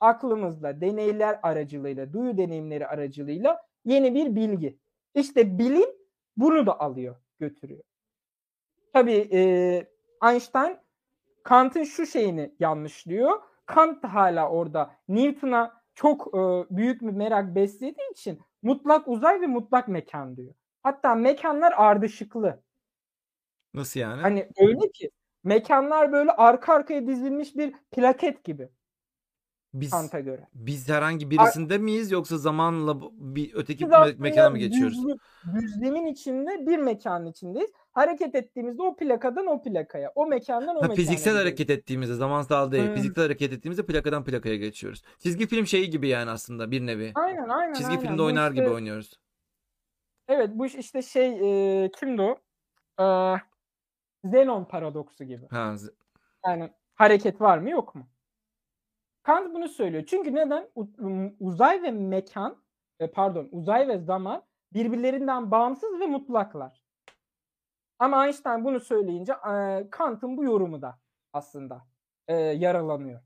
[0.00, 4.78] Aklımızla, deneyler aracılığıyla, duyu deneyimleri aracılığıyla yeni bir bilgi.
[5.14, 5.88] İşte bilim
[6.36, 7.82] bunu da alıyor, götürüyor.
[8.92, 9.40] Tabii e,
[10.30, 10.78] Einstein
[11.42, 13.42] Kant'ın şu şeyini yanlışlıyor.
[13.66, 16.40] Kant da hala orada Newton'a çok e,
[16.76, 20.54] büyük bir merak beslediği için mutlak uzay ve mutlak mekan diyor.
[20.86, 22.62] Hatta mekanlar ardışıklı.
[23.74, 24.22] Nasıl yani?
[24.22, 25.10] Hani öyle ki
[25.44, 28.68] mekanlar böyle arka arkaya dizilmiş bir plaket gibi
[29.74, 30.48] biz Kant'a göre.
[30.54, 34.96] biz herhangi birisinde miyiz yoksa zamanla bir öteki me- mekana mı geçiyoruz?
[35.04, 35.18] düzlem-
[35.62, 37.70] düzlemin içinde bir mekanın içindeyiz.
[37.92, 40.94] Hareket ettiğimizde o plakadan o plakaya, o mekandan o Ha, mekana.
[40.94, 41.40] fiziksel gidiyoruz.
[41.40, 42.86] hareket ettiğimizde zamansal değil.
[42.88, 42.94] Hmm.
[42.94, 45.02] Fiziksel hareket ettiğimizde plakadan plakaya geçiyoruz.
[45.18, 47.12] Çizgi film şeyi gibi yani aslında bir nevi.
[47.14, 47.72] Aynen aynen.
[47.72, 48.00] Çizgi aynen.
[48.02, 49.18] filmde oynar işte- gibi oynuyoruz.
[50.28, 52.38] Evet bu iş işte şey e, kimdi o?
[53.00, 53.36] Ee,
[54.24, 55.48] Zenon paradoksu gibi.
[55.50, 55.94] Ha, z-
[56.46, 58.06] Yani hareket var mı yok mu?
[59.22, 60.04] Kant bunu söylüyor.
[60.06, 60.70] Çünkü neden?
[61.40, 62.62] Uzay ve mekan,
[63.00, 66.82] e, pardon uzay ve zaman birbirlerinden bağımsız ve mutlaklar.
[67.98, 70.98] Ama Einstein bunu söyleyince e, Kant'ın bu yorumu da
[71.32, 71.86] aslında
[72.28, 73.20] e, yaralanıyor.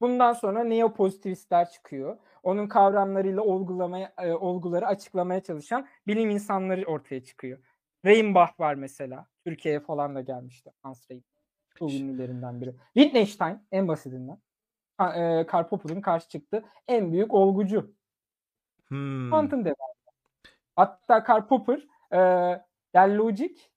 [0.00, 2.18] Bundan sonra neopozitivistler çıkıyor.
[2.42, 7.58] Onun kavramlarıyla olgulamaya, e, olguları açıklamaya çalışan bilim insanları ortaya çıkıyor.
[8.04, 9.26] Reinbach var mesela.
[9.44, 10.70] Türkiye'ye falan da gelmişti.
[10.82, 11.28] Hans Reinbach.
[11.74, 12.74] Çok ünlülerinden biri.
[12.94, 14.38] Wittgenstein en basitinden.
[15.16, 16.64] E, Karl Popper'ın karşı çıktı.
[16.88, 17.94] En büyük olgucu.
[18.88, 19.30] Hmm.
[19.30, 19.94] Kant'ın devamı.
[20.76, 22.18] Hatta Karl Popper e,
[22.94, 23.70] Der Logik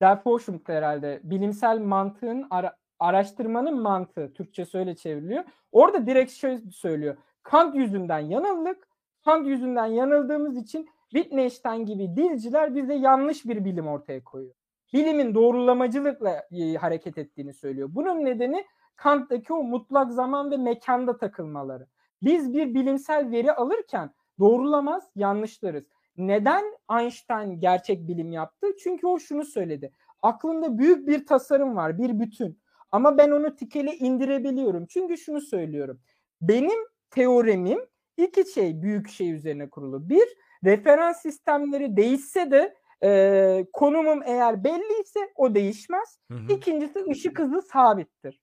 [0.00, 5.44] Der Forschung herhalde bilimsel mantığın ara- araştırmanın mantığı Türkçe öyle çevriliyor.
[5.72, 7.16] Orada direkt şöyle söylüyor.
[7.42, 8.88] Kant yüzünden yanıldık.
[9.24, 14.54] Kant yüzünden yanıldığımız için Wittgenstein gibi dilciler bize yanlış bir bilim ortaya koyuyor.
[14.92, 17.88] Bilimin doğrulamacılıkla e, hareket ettiğini söylüyor.
[17.92, 18.64] Bunun nedeni
[18.96, 21.86] Kant'taki o mutlak zaman ve mekanda takılmaları.
[22.22, 25.88] Biz bir bilimsel veri alırken doğrulamaz, yanlışlarız.
[26.16, 26.64] Neden
[26.98, 28.66] Einstein gerçek bilim yaptı?
[28.82, 29.92] Çünkü o şunu söyledi.
[30.22, 32.58] Aklımda büyük bir tasarım var, bir bütün.
[32.94, 34.86] Ama ben onu tikeli indirebiliyorum.
[34.86, 36.00] Çünkü şunu söylüyorum.
[36.40, 37.78] Benim teoremim
[38.16, 40.08] iki şey, büyük şey üzerine kurulu.
[40.08, 40.28] Bir,
[40.64, 46.18] referans sistemleri değişse de e, konumum eğer belliyse o değişmez.
[46.30, 46.52] Hı hı.
[46.52, 48.40] İkincisi ışık hızı sabittir.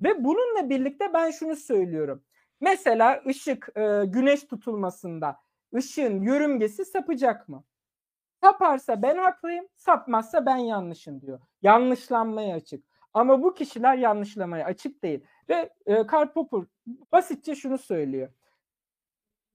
[0.00, 2.24] Ve bununla birlikte ben şunu söylüyorum.
[2.60, 5.36] Mesela ışık e, güneş tutulmasında
[5.74, 7.64] ışığın yörüngesi sapacak mı?
[8.42, 11.40] Saparsa ben haklıyım, sapmazsa ben yanlışım diyor.
[11.62, 12.95] Yanlışlanmaya açık.
[13.16, 15.20] Ama bu kişiler yanlışlamaya açık değil.
[15.48, 16.60] Ve e, Karl Popper
[17.12, 18.28] basitçe şunu söylüyor.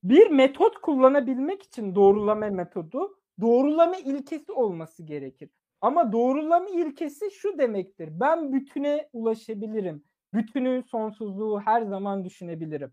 [0.04, 5.50] Bir metot kullanabilmek için doğrulama metodu doğrulama ilkesi olması gerekir.
[5.82, 8.10] Ama doğrulama ilkesi şu demektir.
[8.20, 10.04] Ben bütüne ulaşabilirim.
[10.34, 12.92] Bütünün sonsuzluğu her zaman düşünebilirim.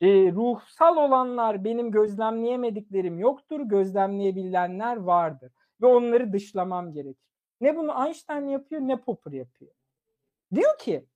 [0.00, 3.60] E, ruhsal olanlar benim gözlemleyemediklerim yoktur.
[3.60, 5.52] Gözlemleyebilenler vardır.
[5.82, 7.30] Ve onları dışlamam gerekir.
[7.60, 9.72] Ne bunu Einstein yapıyor ne Popper yapıyor.
[10.54, 11.06] Diyor ki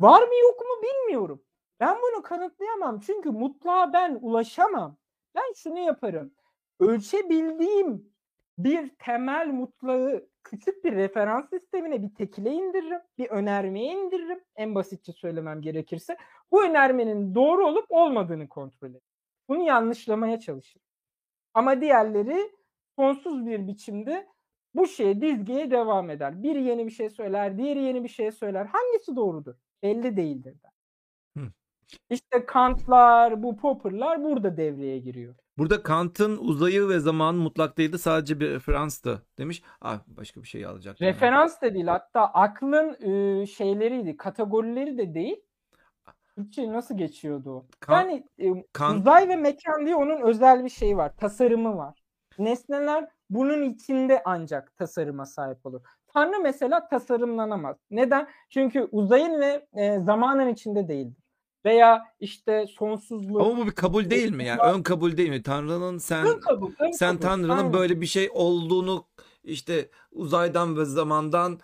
[0.00, 1.44] var mı yok mu bilmiyorum.
[1.80, 3.00] Ben bunu kanıtlayamam.
[3.00, 4.96] Çünkü mutluğa ben ulaşamam.
[5.34, 6.34] Ben şunu yaparım.
[6.80, 8.12] Ölçebildiğim
[8.58, 14.44] bir temel mutlağı küçük bir referans sistemine bir tekile indiririm, bir önermeye indiririm.
[14.56, 16.16] En basitçe söylemem gerekirse
[16.50, 19.02] bu önermenin doğru olup olmadığını kontrol ederim.
[19.48, 20.86] Bunu yanlışlamaya çalışırım.
[21.54, 22.52] Ama diğerleri
[22.96, 24.26] sonsuz bir biçimde
[24.78, 26.42] bu şeye dizgeye devam eder.
[26.42, 28.66] Biri yeni bir şey söyler, diğeri yeni bir şey söyler.
[28.66, 29.54] Hangisi doğrudur?
[29.82, 30.54] Belli değildir.
[30.64, 30.72] Der.
[32.10, 35.34] İşte Kant'lar, bu Popper'lar burada devreye giriyor.
[35.58, 39.62] Burada Kant'ın uzayı ve zaman mutlak değildi sadece bir referanstı demiş.
[39.80, 41.00] Ah başka bir şey alacak.
[41.00, 45.36] Referans da değil hatta aklın e, şeyleriydi, kategorileri de değil.
[46.34, 47.66] Türkçe nasıl geçiyordu o?
[47.80, 52.02] Kan, yani e, kan, uzay ve mekan diye onun özel bir şeyi var, tasarımı var.
[52.38, 55.80] Nesneler bunun içinde ancak tasarıma sahip olur.
[56.06, 57.76] Tanrı mesela tasarımlanamaz.
[57.90, 58.28] Neden?
[58.50, 61.28] Çünkü uzayın ve e, zamanın içinde değildir
[61.64, 63.40] veya işte sonsuzluk.
[63.40, 64.60] Ama bu bir kabul değil mi yani?
[64.60, 65.42] Ön kabul değil mi?
[65.42, 67.22] Tanrı'nın sen ön kabul, ön sen kabul.
[67.22, 67.72] Tanrı'nın Aynen.
[67.72, 69.04] böyle bir şey olduğunu
[69.44, 71.60] işte uzaydan ve zamandan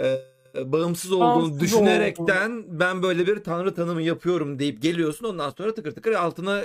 [0.00, 0.16] e,
[0.54, 2.80] bağımsız olduğunu bağımsız düşünerekten olduğunu.
[2.80, 6.62] ben böyle bir tanrı tanımı yapıyorum deyip geliyorsun ondan sonra tıkır tıkır altına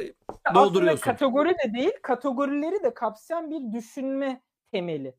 [0.56, 0.98] dolduruyorsun.
[0.98, 5.16] Aslında kategori de değil, kategorileri de kapsayan bir düşünme temeli.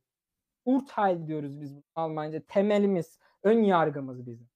[0.64, 2.43] Urteil diyoruz biz Almanca.
[2.49, 4.49] Temelimiz, ön yargımız bizim.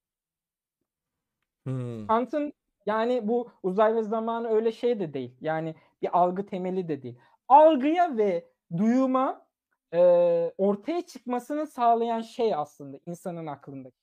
[1.65, 2.07] Hmm.
[2.07, 2.53] Kant'ın
[2.87, 5.37] yani bu uzay ve zamanı öyle şey de değil.
[5.41, 7.19] Yani bir algı temeli de değil.
[7.49, 9.47] Algıya ve duyuma
[9.95, 9.99] e,
[10.59, 14.02] ortaya çıkmasını sağlayan şey aslında insanın aklındaki.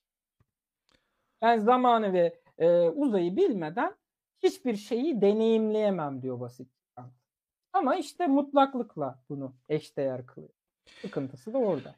[1.42, 3.96] Yani zamanı ve e, uzayı bilmeden
[4.44, 6.68] hiçbir şeyi deneyimleyemem diyor basit.
[7.74, 10.54] Ama işte mutlaklıkla bunu eşdeğer kılıyor.
[11.02, 11.96] Sıkıntısı da orada.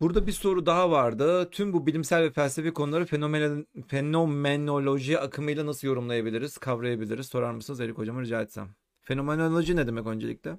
[0.00, 1.50] Burada bir soru daha vardı.
[1.50, 7.26] Tüm bu bilimsel ve felsefi konuları fenomen, fenomenoloji akımıyla nasıl yorumlayabiliriz, kavrayabiliriz?
[7.26, 8.68] Sorar mısınız Erik Hocam'a rica etsem.
[9.02, 10.58] Fenomenoloji ne demek öncelikle?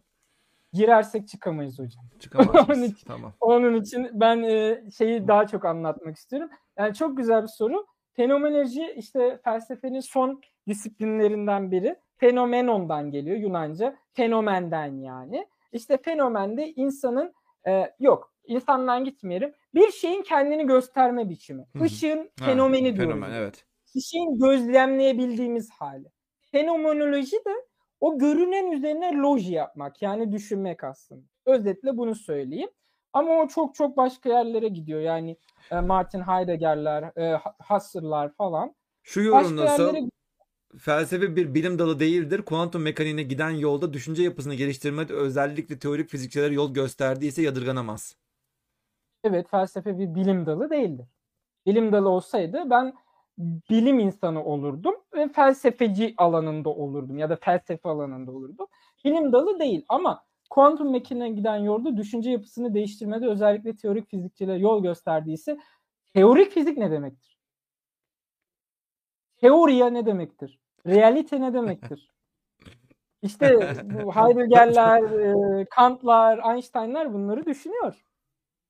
[0.73, 2.05] Girersek çıkamayız hocam.
[2.19, 2.69] Çıkamayız.
[2.69, 3.33] onun, için, tamam.
[3.39, 6.49] onun için ben e, şeyi daha çok anlatmak istiyorum.
[6.77, 7.85] Yani çok güzel bir soru.
[8.13, 11.95] Fenomenoloji işte felsefenin son disiplinlerinden biri.
[12.17, 13.95] Fenomenondan geliyor Yunanca.
[14.13, 15.47] Fenomenden yani.
[15.71, 17.33] İşte fenomende insanın
[17.67, 19.53] e, yok insandan gitmeyelim.
[19.75, 21.65] Bir şeyin kendini gösterme biçimi.
[21.85, 23.13] Işığın ha, fenomeni diyoruz.
[23.13, 23.65] Fenomen, evet.
[23.95, 26.07] Işığın gözlemleyebildiğimiz hali.
[26.51, 27.53] Fenomenoloji de
[27.99, 31.25] o görünen üzerine loji yapmak yani düşünmek aslında.
[31.45, 32.69] Özetle bunu söyleyeyim.
[33.13, 35.01] Ama o çok çok başka yerlere gidiyor.
[35.01, 35.37] Yani
[35.71, 38.75] e, Martin Heidegger'ler, e, Husserl'lar falan.
[39.03, 39.85] Şu yorum nasıl?
[39.85, 40.09] Yerlere...
[40.77, 42.41] Felsefe bir bilim dalı değildir.
[42.41, 48.15] Kuantum mekaniğine giden yolda düşünce yapısını geliştirmede özellikle teorik fizikçiler yol gösterdiyse yadırganamaz
[49.23, 51.05] evet felsefe bir bilim dalı değildir.
[51.65, 52.93] Bilim dalı olsaydı ben
[53.69, 58.67] bilim insanı olurdum ve felsefeci alanında olurdum ya da felsefe alanında olurdum.
[59.05, 60.23] Bilim dalı değil ama
[60.53, 65.57] kuantum mekaniğine giden yolda düşünce yapısını değiştirmede özellikle teorik fizikçiler yol gösterdiyse
[66.13, 67.37] teorik fizik ne demektir?
[69.37, 70.59] Teoriya ne demektir?
[70.87, 72.11] Realite ne demektir?
[73.21, 75.01] İşte bu Heidegger'ler,
[75.69, 78.05] Kant'lar, Einstein'lar bunları düşünüyor.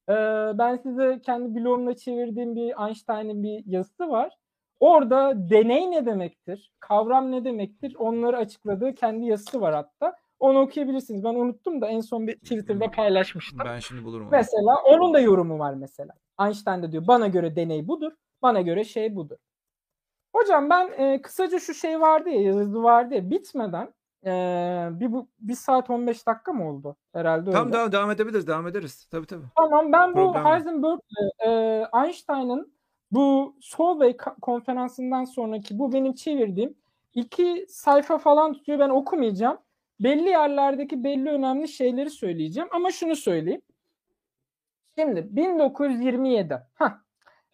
[0.09, 0.13] Ee,
[0.57, 4.37] ben size kendi blogumda çevirdiğim bir Einstein'ın bir yazısı var.
[4.79, 10.22] Orada deney ne demektir, kavram ne demektir onları açıkladığı kendi yazısı var hatta.
[10.43, 11.23] Onu okuyabilirsiniz.
[11.23, 13.59] Ben unuttum da en son bir Twitter'da paylaşmıştım.
[13.65, 14.23] Ben şimdi bulurum.
[14.23, 14.31] onu.
[14.31, 16.13] Mesela onun da yorumu var mesela.
[16.39, 19.37] Einstein de diyor bana göre deney budur, bana göre şey budur.
[20.35, 23.93] Hocam ben e, kısaca şu şey vardı ya yazı vardı ya bitmeden
[24.25, 24.31] e,
[24.91, 27.57] bir, bu, bir saat 15 dakika mı oldu herhalde öyle.
[27.57, 28.47] Tamam devam, devam edebiliriz.
[28.47, 29.07] Devam ederiz.
[29.11, 29.45] Tabii tabii.
[29.55, 30.45] Tamam ben bu Problem yok.
[30.45, 30.99] Heisenberg
[31.45, 31.49] e,
[32.05, 32.73] Einstein'ın
[33.11, 36.75] bu Solvay konferansından sonraki bu benim çevirdiğim
[37.13, 39.57] iki sayfa falan tutuyor ben okumayacağım.
[39.99, 43.61] Belli yerlerdeki belli önemli şeyleri söyleyeceğim ama şunu söyleyeyim.
[44.97, 46.61] Şimdi 1927.
[46.73, 47.03] Hah.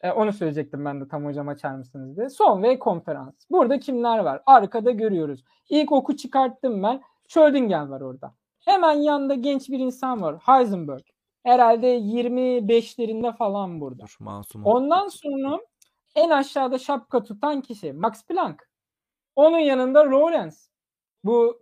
[0.02, 2.30] E, onu söyleyecektim ben de tam hocam açar mısınız diye.
[2.30, 3.36] Solvay konferans.
[3.52, 4.42] Burada kimler var?
[4.46, 5.44] Arkada görüyoruz.
[5.70, 7.02] İlk oku çıkarttım ben.
[7.28, 8.34] Schrödinger var orada.
[8.66, 10.38] Hemen yanında genç bir insan var.
[10.46, 11.04] Heisenberg.
[11.44, 14.04] Herhalde 25'lerinde falan burada.
[14.04, 14.66] Dur masum.
[14.66, 15.60] Ondan sonra
[16.16, 18.70] en aşağıda şapka tutan kişi Max Planck.
[19.36, 20.70] Onun yanında Lorentz.
[21.24, 21.62] Bu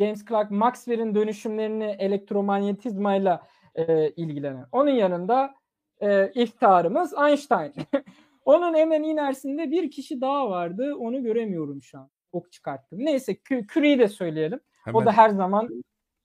[0.00, 3.42] James Clerk Maxwell'in dönüşümlerini elektromanyetizmayla
[3.74, 4.66] e, ilgilenen.
[4.72, 5.54] Onun yanında
[6.00, 7.72] e, iftiharımız Einstein.
[8.44, 10.94] Onun hemen ilerisinde bir kişi daha vardı.
[10.98, 12.10] Onu göremiyorum şu an.
[12.32, 12.98] Ok çıkarttım.
[12.98, 14.60] Neyse Cu- Curie'yi de söyleyelim.
[14.84, 15.00] Hemen.
[15.00, 15.68] O da her zaman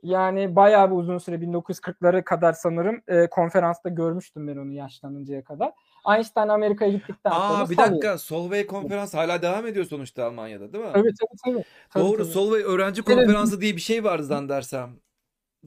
[0.04, 5.72] yani bayağı bir uzun süre 1940'lara kadar sanırım e, konferansta görmüştüm ben onu yaşlanıncaya kadar.
[6.08, 7.91] Einstein Amerika'ya gittikten sonra Aa bir salıyor.
[7.91, 8.18] dakika.
[8.18, 10.91] Solvay konferans hala devam ediyor sonuçta Almanya'da değil mi?
[10.93, 11.64] Tabii tabii tabii.
[11.89, 12.18] Tabii, Doğru.
[12.18, 12.28] tabii.
[12.32, 13.18] Solvay öğrenci Evet.
[13.18, 14.89] konferansı diye bir şey vardı zannedersem.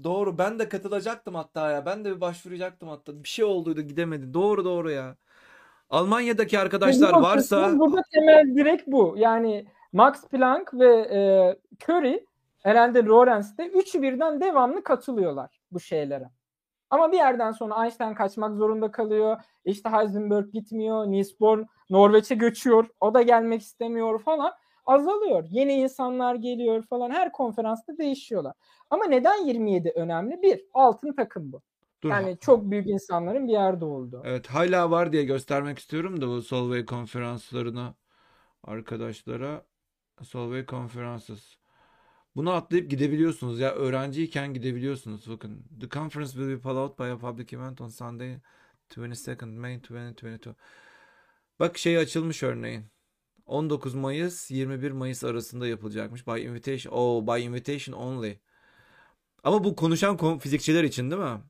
[0.04, 0.38] Doğru.
[0.38, 1.86] Ben de katılacaktım hatta ya.
[1.86, 3.22] Ben de bir başvuracaktım hatta.
[3.24, 4.34] Bir şey olduydu gidemedim.
[4.34, 5.16] Doğru doğru ya.
[5.90, 9.14] Almanya'daki arkadaşlar Burada varsa burada temel direkt bu.
[9.18, 11.18] Yani Max Planck ve e,
[11.86, 12.26] Curie
[12.62, 16.30] herhalde Lorentz de üçü birden devamlı katılıyorlar bu şeylere.
[16.94, 19.40] Ama bir yerden sonra Einstein kaçmak zorunda kalıyor.
[19.64, 21.06] İşte Heisenberg gitmiyor.
[21.06, 21.58] Niels Bohr
[21.90, 22.86] Norveç'e göçüyor.
[23.00, 24.52] O da gelmek istemiyor falan.
[24.86, 25.44] Azalıyor.
[25.50, 27.10] Yeni insanlar geliyor falan.
[27.10, 28.52] Her konferansta değişiyorlar.
[28.90, 30.42] Ama neden 27 önemli?
[30.42, 31.62] Bir, altın takım bu.
[32.02, 32.10] dur.
[32.10, 34.22] Yani çok büyük insanların bir yerde olduğu.
[34.24, 37.94] Evet hala var diye göstermek istiyorum da bu Solvay konferanslarını
[38.64, 39.62] arkadaşlara
[40.22, 41.63] Solvay konferanssız.
[42.36, 45.64] Bunu atlayıp gidebiliyorsunuz ya öğrenciyken gidebiliyorsunuz bakın.
[45.80, 48.38] The conference will be followed by a public event on Sunday
[48.90, 50.50] 22nd May 2022.
[51.60, 52.84] Bak şey açılmış örneğin.
[53.46, 56.26] 19 Mayıs 21 Mayıs arasında yapılacakmış.
[56.26, 56.92] By invitation.
[56.92, 58.38] Oh, by invitation only.
[59.44, 61.40] Ama bu konuşan kon- fizikçiler için değil mi?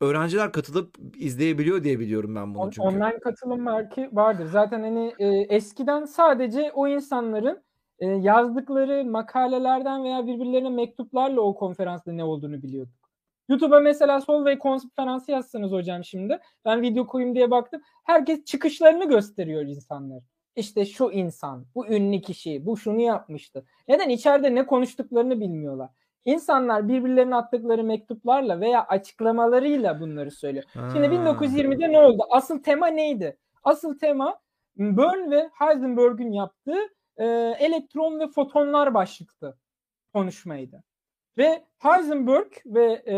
[0.00, 2.88] Öğrenciler katılıp izleyebiliyor diye biliyorum ben bunu çünkü.
[2.88, 4.46] Online katılım belki vardır.
[4.46, 7.62] Zaten hani e, eskiden sadece o insanların
[7.98, 13.06] e, yazdıkları makalelerden veya birbirlerine mektuplarla o konferansta ne olduğunu biliyorduk.
[13.48, 16.38] YouTube'a mesela Solvay konferansı yazsanız hocam şimdi.
[16.64, 17.82] Ben video koyayım diye baktım.
[18.04, 20.22] Herkes çıkışlarını gösteriyor insanlar.
[20.56, 23.64] İşte şu insan, bu ünlü kişi, bu şunu yapmıştı.
[23.88, 24.08] Neden?
[24.08, 25.90] İçeride ne konuştuklarını bilmiyorlar.
[26.24, 30.64] İnsanlar birbirlerine attıkları mektuplarla veya açıklamalarıyla bunları söylüyor.
[30.72, 31.14] Şimdi Ha.
[31.14, 32.22] 1920'de ne oldu?
[32.30, 33.38] Asıl tema neydi?
[33.64, 34.38] Asıl tema
[34.76, 37.24] Bern ve Heisenberg'ün yaptığı e,
[37.58, 39.56] elektron ve fotonlar başlıklı
[40.14, 40.82] konuşmaydı.
[41.38, 43.16] Ve Heisenberg ve e,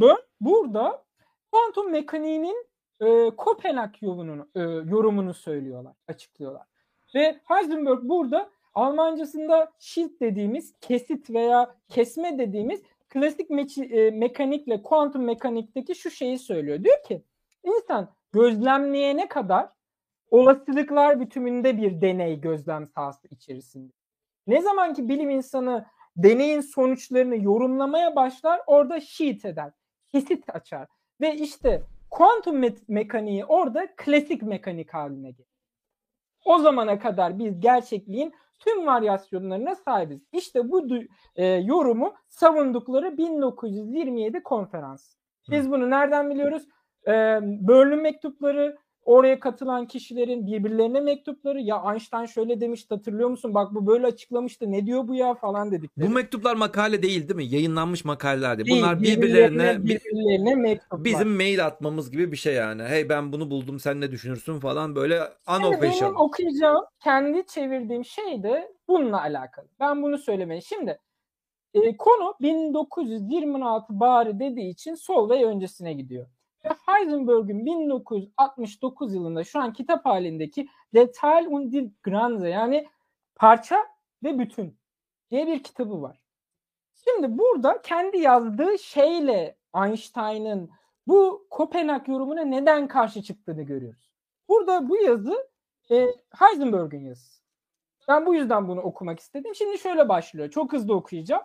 [0.00, 1.04] Bern burada
[1.52, 2.66] kuantum mekaniğinin
[3.00, 6.66] e, Kopenhag yolunun e, yorumunu söylüyorlar, açıklıyorlar.
[7.14, 15.24] Ve Heisenberg burada Almancasında shield dediğimiz kesit veya kesme dediğimiz klasik meçi- e, mekanikle kuantum
[15.24, 16.84] mekanikteki şu şeyi söylüyor.
[16.84, 17.22] Diyor ki
[17.62, 19.68] insan gözlemleyene kadar
[20.34, 23.92] olasılıklar bütününde bir deney gözlem sahası içerisinde.
[24.46, 25.86] Ne zaman ki bilim insanı
[26.16, 29.72] deneyin sonuçlarını yorumlamaya başlar orada sheet eder.
[30.12, 30.88] Kesit açar.
[31.20, 35.50] Ve işte kuantum me- mekaniği orada klasik mekanik haline gelir.
[36.44, 40.20] O zamana kadar biz gerçekliğin tüm varyasyonlarına sahibiz.
[40.32, 40.88] İşte bu
[41.36, 45.14] e, yorumu savundukları 1927 konferans.
[45.50, 46.62] Biz bunu nereden biliyoruz?
[47.06, 47.12] E,
[47.42, 51.60] Börlün mektupları, oraya katılan kişilerin birbirlerine mektupları.
[51.60, 53.54] Ya Einstein şöyle demişti hatırlıyor musun?
[53.54, 54.72] Bak bu böyle açıklamıştı.
[54.72, 56.06] Ne diyor bu ya falan dedikleri.
[56.08, 57.44] Bu mektuplar makale değil değil mi?
[57.44, 58.66] Yayınlanmış makaleler değil.
[58.68, 61.04] Değil, Bunlar birbirlerine bi- birbirlerine mektuplar.
[61.04, 62.82] bizim mail atmamız gibi bir şey yani.
[62.82, 65.20] Hey ben bunu buldum sen ne düşünürsün falan böyle
[65.54, 66.06] Şimdi unofficial.
[66.08, 69.66] benim okuyacağım, kendi çevirdiğim şey de bununla alakalı.
[69.80, 70.60] Ben bunu söylemeye.
[70.60, 70.98] Şimdi
[71.74, 76.26] e, konu 1926 bari dediği için Solvay öncesine gidiyor.
[76.64, 82.88] Ve Heisenberg'ün 1969 yılında şu an kitap halindeki Detail und die Grenze yani
[83.34, 83.86] parça
[84.22, 84.78] ve bütün
[85.30, 86.20] diye bir kitabı var.
[86.94, 90.70] Şimdi burada kendi yazdığı şeyle Einstein'ın
[91.06, 94.12] bu Kopenhag yorumuna neden karşı çıktığını görüyoruz.
[94.48, 95.54] Burada bu yazı
[95.90, 96.06] E,
[96.38, 97.42] Heisenberg'in yazısı.
[98.08, 99.54] Ben bu yüzden bunu okumak istedim.
[99.54, 100.50] Şimdi şöyle başlıyor.
[100.50, 101.42] Çok hızlı okuyacağım.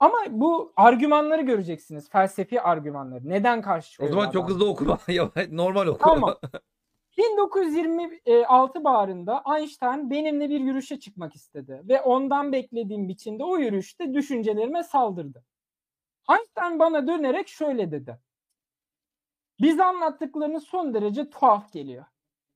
[0.00, 2.10] Ama bu argümanları göreceksiniz.
[2.10, 3.28] Felsefi argümanları.
[3.28, 4.10] Neden karşı O çıkıyor?
[4.10, 4.54] zaman bu çok adam?
[4.54, 4.98] hızlı okuma.
[5.50, 5.98] Normal oku.
[5.98, 6.34] Tamam.
[7.18, 14.82] 1926 baharında Einstein benimle bir yürüyüşe çıkmak istedi ve ondan beklediğim biçimde o yürüyüşte düşüncelerime
[14.82, 15.44] saldırdı.
[16.30, 18.18] Einstein bana dönerek şöyle dedi.
[19.60, 22.04] Bize anlattıklarınız son derece tuhaf geliyor.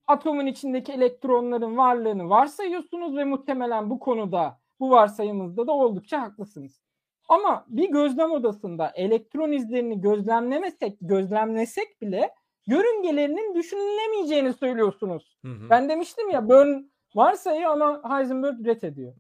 [0.07, 6.83] Atomun içindeki elektronların varlığını varsayıyorsunuz ve muhtemelen bu konuda bu varsayımınızda da oldukça haklısınız.
[7.29, 12.35] Ama bir gözlem odasında elektron izlerini gözlemlemesek, gözlemlesek bile
[12.67, 15.39] yörüngelerinin düşünülemeyeceğini söylüyorsunuz.
[15.45, 15.71] Hı hı.
[15.71, 16.83] Ben demiştim ya Bern
[17.15, 19.15] varsayıyor ama Heisenberg ret ediyor.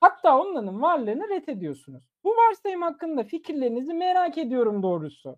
[0.00, 2.04] Hatta onların varlığını ret ediyorsunuz.
[2.24, 5.36] Bu varsayım hakkında fikirlerinizi merak ediyorum doğrusu.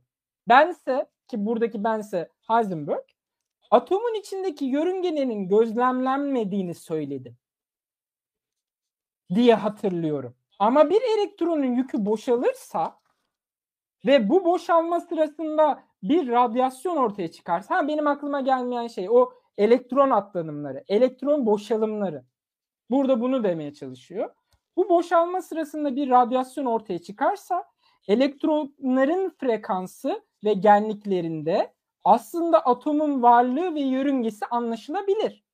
[0.49, 3.05] Bense ki buradaki bense Heisenberg
[3.71, 7.37] atomun içindeki yörüngenin gözlemlenmediğini söyledim
[9.35, 10.35] diye hatırlıyorum.
[10.61, 12.99] Ama bir elektronun yükü boşalırsa
[14.07, 20.11] ve bu boşalma sırasında bir radyasyon ortaya çıkarsa ha benim aklıma gelmeyen şey o elektron
[20.11, 22.25] atlanımları, elektron boşalımları.
[22.91, 24.35] Burada bunu demeye çalışıyor.
[24.77, 27.65] Bu boşalma sırasında bir radyasyon ortaya çıkarsa
[28.09, 31.75] elektronların frekansı ve genliklerinde
[32.05, 35.45] aslında atomun varlığı ve yörüngesi anlaşılabilir.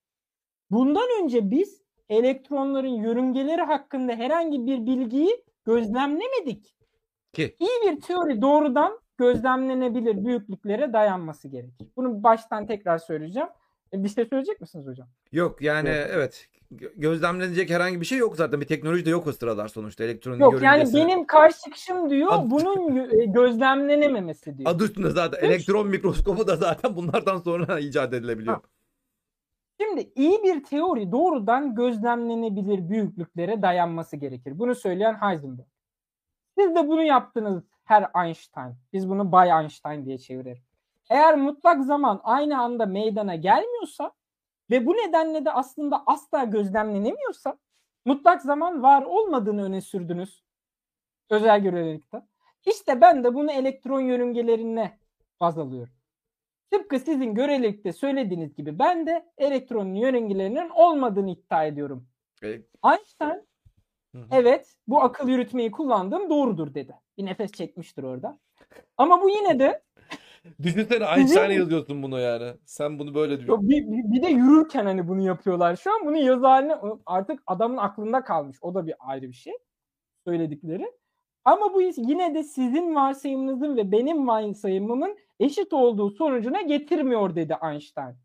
[0.71, 6.77] Bundan önce biz elektronların yörüngeleri hakkında herhangi bir bilgiyi gözlemlemedik.
[7.33, 11.89] Ki İyi bir teori doğrudan gözlemlenebilir büyüklüklere dayanması gerekir.
[11.97, 13.49] Bunu baştan tekrar söyleyeceğim.
[13.93, 15.09] E, Bir şey söyleyecek misiniz hocam?
[15.33, 16.49] yok yani evet.
[16.75, 18.61] Gö- Gözlemlenecek herhangi bir şey yok zaten.
[18.61, 20.05] Bir teknoloji de yok o sıralar sonuçta.
[20.05, 20.97] Elektronun Yok yani yörüngesi.
[20.97, 24.71] benim karşı çıkışım diyor Ad- bunun e, gözlemlenememesi diyor.
[24.71, 25.39] Adı üstünde zaten.
[25.39, 25.45] Üç.
[25.45, 28.55] Elektron mikroskobu da zaten bunlardan sonra icat edilebiliyor.
[28.55, 28.63] Ha.
[29.81, 34.59] Şimdi iyi bir teori doğrudan gözlemlenebilir büyüklüklere dayanması gerekir.
[34.59, 35.67] Bunu söyleyen Heisenberg.
[36.59, 38.75] Siz de bunu yaptınız Herr Einstein.
[38.93, 40.63] Biz bunu Bay Einstein diye çevirelim.
[41.11, 44.13] Eğer mutlak zaman aynı anda meydana gelmiyorsa
[44.71, 47.59] ve bu nedenle de aslında asla gözlemlenemiyorsa
[48.05, 50.43] mutlak zaman var olmadığını öne sürdünüz
[51.31, 52.23] özel görelilikte.
[52.67, 54.99] İşte ben de bunu elektron yörüngelerine
[55.41, 55.96] baz alıyorum.
[56.71, 62.09] Tıpkı sizin görelilikte söylediğiniz gibi ben de elektronun yörüngelerinin olmadığını iddia ediyorum.
[62.43, 62.47] E,
[62.91, 63.47] Einstein
[64.31, 66.95] evet bu akıl yürütmeyi kullandığım doğrudur dedi.
[67.19, 68.39] Bir nefes çekmiştir orada.
[68.97, 69.83] Ama bu yine de
[70.63, 72.53] Düşünsene Einstein'a yazıyorsun bunu yani.
[72.65, 76.07] Sen bunu böyle bir, bir, bir de yürürken hani bunu yapıyorlar şu an.
[76.07, 76.77] Bunu yazı haline
[77.07, 78.57] artık adamın aklında kalmış.
[78.61, 79.53] O da bir ayrı bir şey.
[80.25, 80.93] Söyledikleri.
[81.45, 88.17] Ama bu yine de sizin varsayımınızın ve benim varsayımımın eşit olduğu sonucuna getirmiyor dedi Einstein.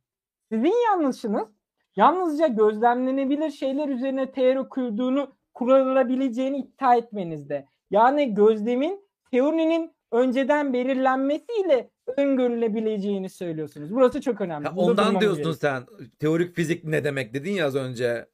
[0.51, 1.47] Sizin yanlışınız
[1.95, 7.65] yalnızca gözlemlenebilir şeyler üzerine teori kurduğunu kurulabileceğini iddia etmenizde.
[7.89, 13.95] Yani gözlemin teorinin önceden belirlenmesiyle öngörülebileceğini söylüyorsunuz.
[13.95, 14.67] Burası çok önemli.
[14.75, 15.55] Burada ondan diyorsun gerekiyor.
[15.55, 16.09] sen.
[16.19, 18.27] Teorik fizik ne demek dedin ya az önce.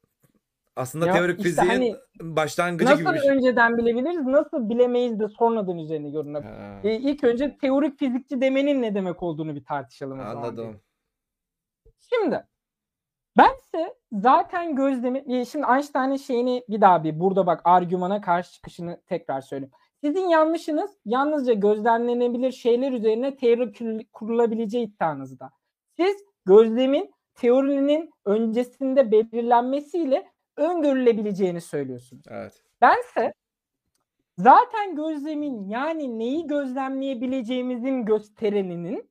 [0.78, 3.30] Aslında Ya teorik işte fiziğin hani başlangıcı Nasıl gibi bir şey.
[3.30, 6.50] önceden bilebiliriz, nasıl bilemeyiz de sonradan üzerine görünebilir.
[6.52, 10.82] Ha, E, ilk önce teorik fizikçi demenin ne demek olduğunu bir tartışalım anladım.
[12.14, 12.46] Şimdi
[13.38, 19.02] bense zaten gözlemi e, şimdi Einstein'ın şeyini bir daha bir burada bak argümana karşı çıkışını
[19.06, 19.72] tekrar söyleyeyim.
[20.04, 25.52] Sizin yanlışınız yalnızca gözlemlenebilir şeyler üzerine teori kur- kurulabileceği iddianızda.
[25.98, 30.26] Siz gözlemin teorinin öncesinde belirlenmesiyle
[30.58, 32.26] öngörülebileceğini söylüyorsunuz.
[32.30, 32.64] Evet.
[32.82, 33.34] Bense
[34.38, 39.10] zaten gözlemin yani neyi gözlemleyebileceğimizin göstereninin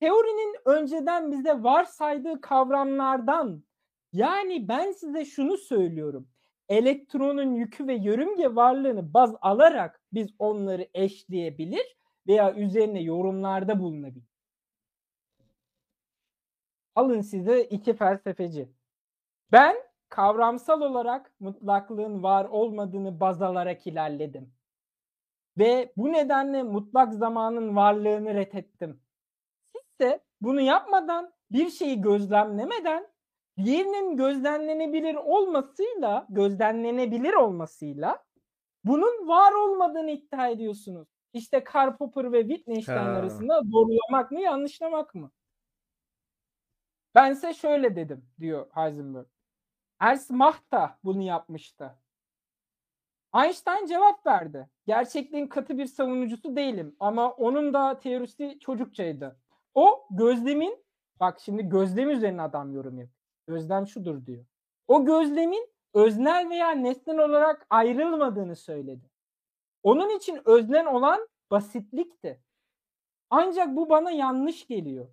[0.00, 3.64] teorinin önceden bize varsaydığı kavramlardan
[4.12, 6.28] yani ben size şunu söylüyorum.
[6.68, 11.96] Elektronun yükü ve yörünge varlığını baz alarak biz onları eşleyebilir
[12.26, 14.30] veya üzerine yorumlarda bulunabilir.
[16.94, 18.68] Alın size iki felsefeci.
[19.52, 19.76] Ben
[20.10, 24.54] kavramsal olarak mutlaklığın var olmadığını baz alarak ilerledim.
[25.58, 29.02] Ve bu nedenle mutlak zamanın varlığını reddettim.
[29.76, 33.08] Siz de bunu yapmadan bir şeyi gözlemlemeden
[33.64, 38.24] diğerinin gözlemlenebilir olmasıyla, gözlemlenebilir olmasıyla
[38.84, 41.08] bunun var olmadığını iddia ediyorsunuz.
[41.32, 43.18] İşte Karl Popper ve Wittgenstein Ha.
[43.18, 45.32] arasında doğrulamak mı yanlışlamak mı?
[47.14, 49.26] Bense şöyle dedim diyor Heisenberg.
[50.00, 51.94] Ernst Mach da bunu yapmıştı.
[53.34, 54.68] Einstein cevap verdi.
[54.86, 59.36] Gerçekliğin katı bir savunucusu değilim ama onun da teorisi çocukçaydı.
[59.74, 60.84] O gözlemin
[61.20, 63.20] bak şimdi gözlem üzerine adam yorum yapıyor.
[63.46, 64.44] Gözlem şudur diyor.
[64.88, 69.10] O gözlemin öznel veya nesnel olarak ayrılmadığını söyledi.
[69.82, 72.40] Onun için öznel olan basitlikti.
[73.30, 75.08] Ancak bu bana yanlış geliyor.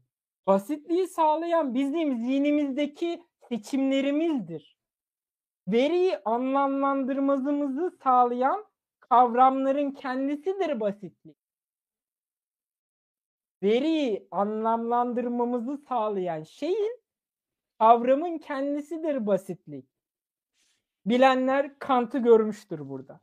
[0.48, 4.77] Basitliği sağlayan bizim zihnimizdeki seçimlerimizdir.
[5.68, 8.66] Veriyi anlamlandırmamızı sağlayan
[9.00, 11.38] kavramların kendisidir basitlik.
[13.64, 17.02] Veriyi anlamlandırmamızı sağlayan şeyin
[17.80, 19.86] kavramın kendisidir basitlik.
[21.06, 23.20] Bilenler Kant'ı görmüştür burada.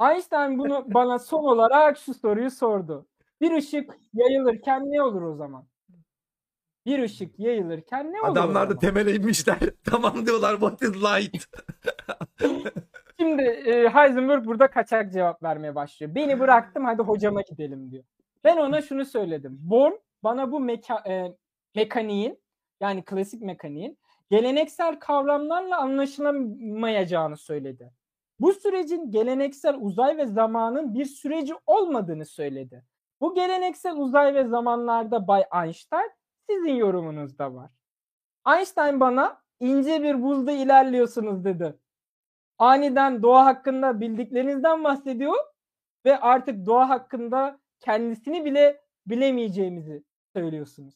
[0.00, 3.06] Einstein bunu bana son olarak şu soruyu sordu.
[3.40, 5.66] Bir ışık yayılırken ne olur o zaman?
[6.86, 9.58] Bir ışık yayılırken ne olur Adamlar da temele inmişler.
[9.84, 11.46] tamam diyorlar what is light?
[13.20, 16.14] Şimdi e, Heisenberg burada kaçak cevap vermeye başlıyor.
[16.14, 18.04] Beni bıraktım hadi hocama gidelim diyor.
[18.44, 19.58] Ben ona şunu söyledim.
[19.60, 19.92] Born
[20.22, 21.36] bana bu meka- e,
[21.74, 22.38] mekaniğin
[22.80, 23.98] yani klasik mekaniğin
[24.30, 27.92] geleneksel kavramlarla anlaşılamayacağını söyledi.
[28.40, 32.84] Bu sürecin geleneksel uzay ve zamanın bir süreci olmadığını söyledi.
[33.20, 36.10] Bu geleneksel uzay ve zamanlarda Bay Einstein
[36.54, 37.70] sizin yorumunuzda var.
[38.46, 41.78] Einstein bana ince bir buzda ilerliyorsunuz dedi.
[42.58, 45.34] Aniden doğa hakkında bildiklerinizden bahsediyor
[46.04, 50.04] ve artık doğa hakkında kendisini bile bilemeyeceğimizi
[50.36, 50.94] söylüyorsunuz.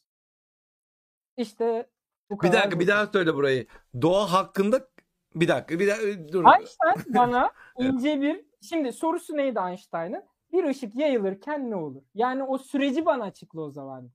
[1.36, 1.90] İşte
[2.30, 2.62] bu bir kadar.
[2.62, 3.66] dakika bir daha söyle burayı.
[4.02, 4.88] Doğa hakkında
[5.34, 6.44] bir dakika bir dakika dur.
[6.58, 10.24] Einstein bana ince bir şimdi sorusu neydi Einstein'ın?
[10.52, 12.02] Bir ışık yayılırken ne olur?
[12.14, 14.10] Yani o süreci bana açıkla o zaman.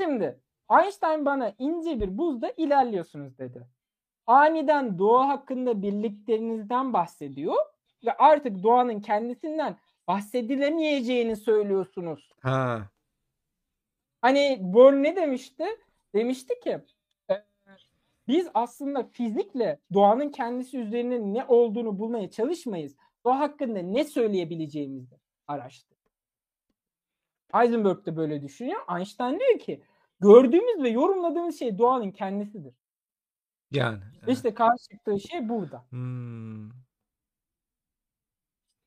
[0.00, 3.66] Şimdi Einstein bana ince bir buzda ilerliyorsunuz dedi.
[4.26, 7.56] Aniden doğa hakkında birliklerinizden bahsediyor
[8.06, 9.76] ve artık doğanın kendisinden
[10.08, 12.32] bahsedilemeyeceğini söylüyorsunuz.
[12.40, 12.82] Ha.
[14.20, 15.64] Hani Bohr ne demişti?
[16.14, 16.78] Demişti ki
[17.30, 17.34] e,
[18.28, 22.96] biz aslında fizikle doğanın kendisi üzerine ne olduğunu bulmaya çalışmayız.
[23.24, 25.16] Doğa hakkında ne söyleyebileceğimizi
[25.46, 25.97] araştır.
[27.52, 28.80] Heisenberg de böyle düşünüyor.
[28.96, 29.82] Einstein diyor ki
[30.20, 32.74] gördüğümüz ve yorumladığımız şey doğanın kendisidir.
[33.70, 33.98] Yani.
[34.26, 35.84] İşte karşı çıktığı şey burada.
[35.90, 36.68] Hmm.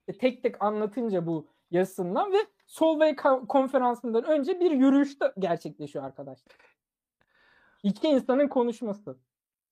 [0.08, 3.16] E, tek tek anlatınca bu yazısından ve Solvay
[3.48, 6.56] konferansından önce bir yürüyüşte gerçekleşiyor arkadaşlar.
[7.84, 9.18] İki insanın konuşması.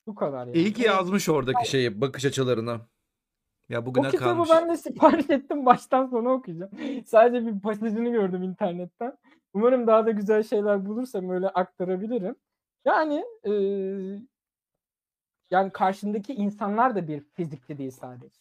[0.08, 0.58] Bu kadar yani.
[0.58, 2.88] İyi ki yazmış oradaki şeyi bakış açılarına.
[3.70, 4.50] Ya O bugüne kitabı kalmış.
[4.50, 5.66] ben de sipariş ettim.
[5.66, 6.72] Baştan sona okuyacağım.
[7.06, 9.18] Sadece bir pasajını gördüm internetten.
[9.54, 12.36] Umarım daha da güzel şeyler bulursam öyle aktarabilirim.
[12.86, 13.52] Yani e,
[15.52, 18.40] yani karşındaki insanlar da bir fizikçi değil sadece.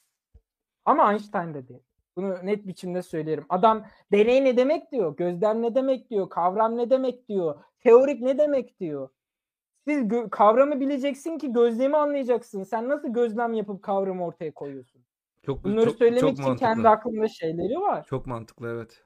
[0.84, 1.82] Ama Einstein de değil.
[2.16, 3.46] Bunu net biçimde söylerim.
[3.48, 8.38] Adam deney ne demek diyor, gözlem ne demek diyor, kavram ne demek diyor, teorik ne
[8.38, 9.09] demek diyor.
[9.86, 12.62] Siz kavramı bileceksin ki gözlemi anlayacaksın.
[12.62, 15.05] Sen nasıl gözlem yapıp kavramı ortaya koyuyorsun?
[15.49, 16.66] Çok Bunları çok, söylemek çok için mantıklı.
[16.66, 18.05] kendi aklımda şeyleri var.
[18.05, 19.05] Çok mantıklı evet.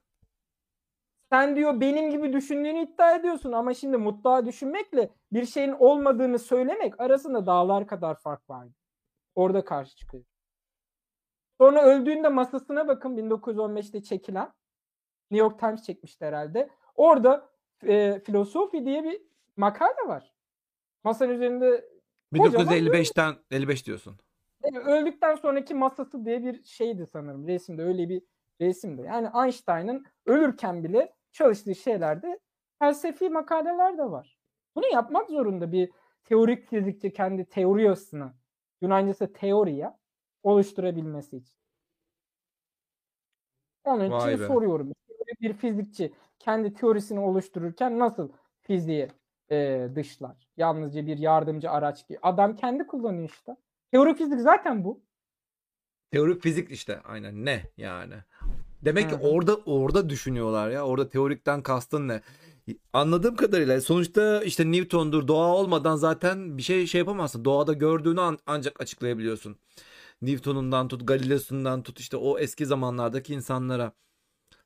[1.30, 7.00] Sen diyor benim gibi düşündüğünü iddia ediyorsun ama şimdi mutlaka düşünmekle bir şeyin olmadığını söylemek
[7.00, 8.68] arasında dağlar kadar fark var.
[9.34, 10.24] Orada karşı çıkıyor.
[11.60, 14.52] Sonra öldüğünde masasına bakın 1915'te çekilen
[15.30, 16.70] New York Times çekmişti herhalde.
[16.94, 17.48] Orada
[17.86, 19.22] e, filosofi diye bir
[19.56, 20.32] makale var.
[21.04, 21.88] Masanın üzerinde
[22.38, 24.18] Kocaman 1955'ten 55 diyorsun.
[24.74, 27.46] Öldükten sonraki masası diye bir şeydi sanırım.
[27.48, 28.22] Resimde öyle bir
[28.60, 29.02] resimdi.
[29.02, 32.40] Yani Einstein'ın ölürken bile çalıştığı şeylerde
[32.78, 34.38] felsefi makaleler de var.
[34.74, 35.90] Bunu yapmak zorunda bir
[36.24, 38.32] teorik fizikçi kendi teoriyasını,
[38.80, 39.98] Yunancası teoriya
[40.42, 41.56] oluşturabilmesi için.
[43.84, 44.46] Onun Vay için be.
[44.46, 44.92] soruyorum.
[45.40, 49.08] Bir fizikçi kendi teorisini oluştururken nasıl fiziği
[49.50, 50.48] e, dışlar?
[50.56, 52.18] Yalnızca bir yardımcı araç gibi.
[52.22, 53.56] Adam kendi kullanıyor işte.
[53.92, 55.00] Teorik fizik zaten bu.
[56.10, 58.14] Teorik fizik işte aynen ne yani.
[58.84, 60.86] Demek ki orada orada düşünüyorlar ya.
[60.86, 62.20] Orada teorikten kastın ne?
[62.92, 67.44] Anladığım kadarıyla sonuçta işte Newton'dur doğa olmadan zaten bir şey şey yapamazsın.
[67.44, 69.56] Doğada gördüğünü an- ancak açıklayabiliyorsun.
[70.22, 73.92] Newton'undan tut, Galileo'sundan tut işte o eski zamanlardaki insanlara.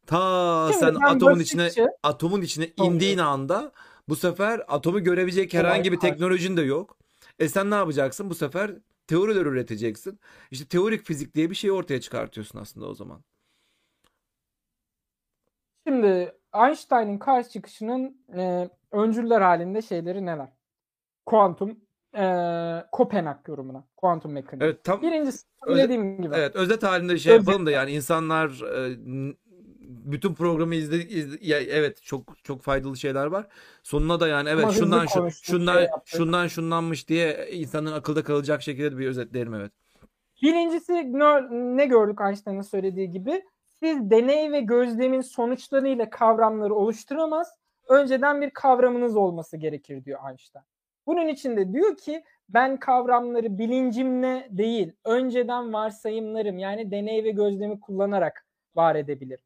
[0.06, 2.86] Ta Şimdi sen atomun içine basitçe- atomun içine Tabii.
[2.88, 3.72] indiğin anda
[4.08, 6.96] bu sefer atomu görebilecek herhangi bir teknolojin de yok.
[7.38, 8.30] E sen ne yapacaksın?
[8.30, 8.74] Bu sefer
[9.06, 10.20] teoriler üreteceksin.
[10.50, 13.24] İşte teorik fizik diye bir şey ortaya çıkartıyorsun aslında o zaman.
[15.86, 20.48] Şimdi Einstein'ın karşı çıkışının e, öncüller halinde şeyleri neler?
[21.26, 21.80] Kuantum,
[22.16, 22.24] e,
[22.92, 24.64] Kopenhag yorumuna, kuantum mekaniği.
[24.64, 26.34] Evet tam Birincisi Öze- dediğim gibi.
[26.34, 27.46] evet özet halinde şey Özet.
[27.46, 28.96] yapalım da yani insanlar e,
[29.86, 33.46] bütün programı izle, izle ya, evet çok çok faydalı şeyler var.
[33.82, 36.18] Sonuna da yani evet Ama şundan şu, şundan şey yaptık.
[36.18, 39.72] şundan şunlanmış diye insanın akılda kalacak şekilde de bir özetleyelim evet.
[40.42, 43.42] Birincisi ne, ne gördük Einstein'ın söylediği gibi?
[43.80, 47.48] Siz deney ve gözlemin sonuçlarıyla kavramları oluşturamaz.
[47.88, 50.64] Önceden bir kavramınız olması gerekir diyor Einstein.
[51.06, 57.80] Bunun için de diyor ki ben kavramları bilincimle değil, önceden varsayımlarım yani deney ve gözlemi
[57.80, 58.46] kullanarak
[58.76, 59.44] var edebilirim.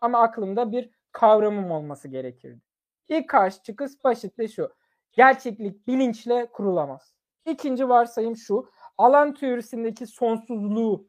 [0.00, 2.60] Ama aklımda bir kavramım olması gerekirdi.
[3.08, 4.70] İlk karşı çıkış basitle şu.
[5.12, 7.14] Gerçeklik bilinçle kurulamaz.
[7.46, 8.70] İkinci varsayım şu.
[8.98, 11.08] Alan teorisindeki sonsuzluğu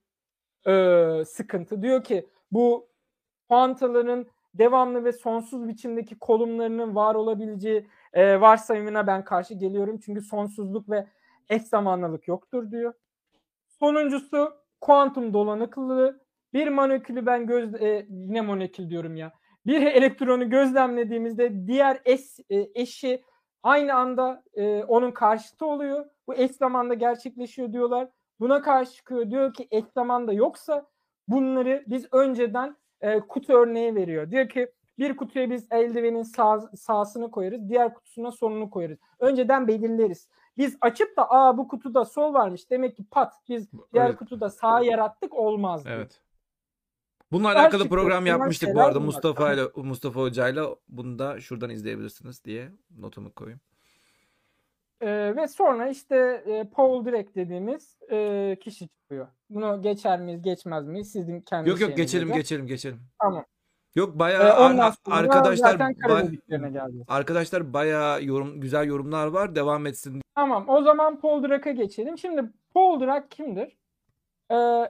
[0.68, 1.82] e, sıkıntı.
[1.82, 2.90] Diyor ki bu
[3.50, 10.00] kuantaların devamlı ve sonsuz biçimdeki kolumlarının var olabileceği e, varsayımına ben karşı geliyorum.
[10.06, 11.08] Çünkü sonsuzluk ve
[11.50, 12.94] eş zamanlılık yoktur diyor.
[13.68, 16.21] Sonuncusu kuantum dolanıklılığı.
[16.54, 19.34] Bir molekülü ben göz e, yine molekül diyorum ya.
[19.66, 23.24] Bir elektronu gözlemlediğimizde diğer eş, e, eşi
[23.64, 26.06] aynı anda e, onun karşıtı oluyor.
[26.28, 28.08] Bu eş zamanda gerçekleşiyor diyorlar.
[28.40, 29.30] Buna karşı çıkıyor.
[29.30, 30.86] Diyor ki eş zamanda yoksa
[31.28, 34.32] bunları biz önceden e, kutu örneği veriyor.
[34.32, 37.70] Diyor ki bir kutuya biz eldivenin sağ, sağsını koyarız.
[37.70, 38.98] Diğer kutusuna solunu koyarız.
[39.20, 40.28] Önceden belirleriz.
[40.58, 42.70] Biz açıp da aa bu kutuda sol varmış.
[42.70, 44.18] Demek ki pat biz diğer Evet.
[44.18, 45.86] kutuda sağ yarattık olmaz.
[45.86, 45.96] diyor.
[45.98, 46.22] Evet.
[47.32, 49.00] Bununla Her alakalı program yapmıştık bu arada.
[49.00, 53.60] Mustafa ile Mustafa Hoca ile bunu da şuradan izleyebilirsiniz diye notumu koyayım.
[55.02, 59.28] Ee, ve sonra işte e, Paul Dirac dediğimiz e, kişi çıkıyor.
[59.50, 62.38] Bunu geçer miyiz geçmez miyiz sizin kendi Yok yok geçelim göre.
[62.38, 63.00] geçelim geçelim.
[63.22, 63.46] Tamam.
[63.96, 69.56] Yok Ee, bayağı ondan ar- arkadaşlar ba- arkadaşlar bayağı yorum güzel yorumlar var.
[69.56, 70.22] Devam etsin.
[70.36, 72.18] Tamam o zaman Paul Dirac'a geçelim.
[72.18, 72.44] Şimdi
[72.74, 73.78] Paul Dirac kimdir?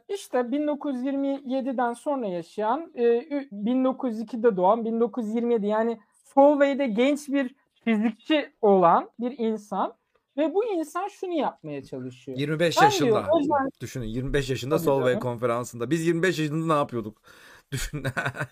[0.10, 6.00] İşte 1927'den sonra yaşayan, e, ü- 1902'de doğan, 1927 yani
[6.34, 9.94] Solvay'da genç bir fizikçi olan bir insan
[10.38, 12.38] ve bu insan şunu yapmaya çalışıyor.
[12.38, 13.10] 25 Ben yaşında.
[13.10, 15.20] diyor, yüzden- Düşünün 25 yaşında Tabii Solvay canım.
[15.20, 15.90] konferansında.
[15.90, 17.22] Biz 25 yaşında ne yapıyorduk?
[17.72, 18.04] Düşün.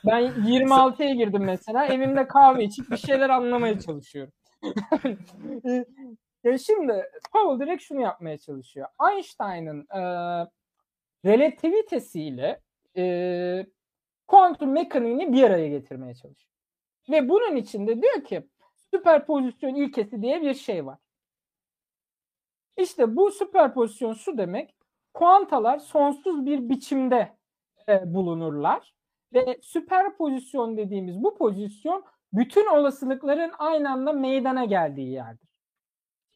[0.06, 1.86] Ben 26'ya girdim mesela.
[1.94, 4.34] Evimde kahve içip bir şeyler anlamaya çalışıyorum.
[6.44, 7.04] E, Şimdi
[7.34, 8.88] Paul direkt şunu yapmaya çalışıyor.
[9.12, 10.02] Einstein'ın e,
[11.26, 12.62] relativitesiyle
[12.98, 13.66] e,
[14.28, 16.54] kuantum mekaniğini bir araya getirmeye çalışıyor.
[17.10, 18.48] Ve bunun içinde diyor ki
[18.94, 20.98] süperpozisyon ilkesi diye bir şey var.
[22.78, 24.76] İşte bu süperpozisyon şu demek.
[25.14, 27.38] Kuantalar sonsuz bir biçimde
[27.90, 28.94] e, bulunurlar
[29.34, 35.50] ve süperpozisyon dediğimiz bu pozisyon bütün olasılıkların aynı anda meydana geldiği yerdir.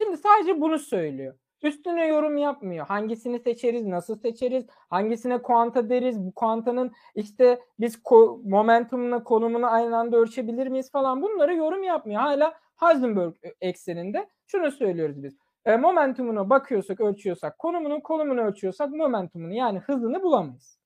[0.02, 1.38] Şimdi sadece bunu söylüyor.
[1.64, 2.88] Üstüne yorum yapmıyor.
[2.88, 9.98] Hangisini seçeriz, nasıl seçeriz, hangisine kuanta deriz, bu kuantanın işte biz ko- momentumuna, konumunu aynı
[9.98, 12.22] anda ölçebilir miyiz falan bunlara yorum yapmıyor.
[12.22, 15.38] Hala Heisenberg ekseninde şunu söylüyoruz biz.
[15.66, 20.80] E, momentumuna bakıyorsak, ölçüyorsak, konumunu, konumunu ölçüyorsak momentumunu yani hızını bulamayız.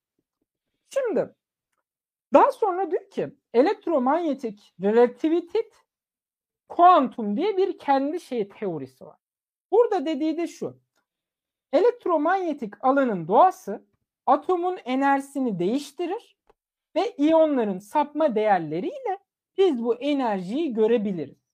[0.90, 1.36] Şimdi
[2.34, 5.74] daha sonra diyor ki elektromanyetik relativitet
[6.70, 9.27] kuantum diye bir kendi şey teorisi var.
[9.72, 10.80] Burada dediği de şu.
[11.74, 13.86] Elektromanyetik alanın doğası
[14.26, 16.38] atomun enerjisini değiştirir
[16.96, 19.20] ve iyonların sapma değerleriyle
[19.58, 21.48] biz bu enerjiyi görebiliriz.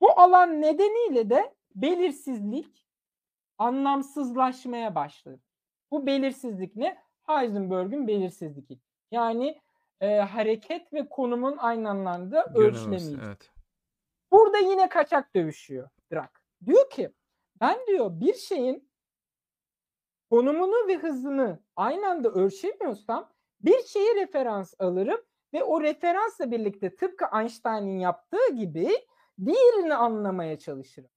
[0.00, 2.86] Bu alan nedeniyle de belirsizlik
[3.58, 5.40] anlamsızlaşmaya başladı.
[5.90, 6.98] Bu belirsizlik ne?
[7.26, 8.80] Heisenberg'ün belirsizliği.
[9.10, 9.60] Yani
[10.00, 13.18] e, hareket ve konumun aynı anlamda ölçülemeyeceği.
[13.26, 13.50] Evet.
[14.32, 16.30] Burada yine kaçak dövüşüyor Dirac.
[16.66, 17.12] Diyor ki
[17.60, 18.88] ben diyor bir şeyin
[20.30, 25.20] konumunu ve hızını aynı anda ölçemiyorsam bir şeyi referans alırım
[25.52, 28.88] ve o referansla birlikte tıpkı Einstein'ın yaptığı gibi
[29.44, 31.10] diğerini anlamaya çalışırım.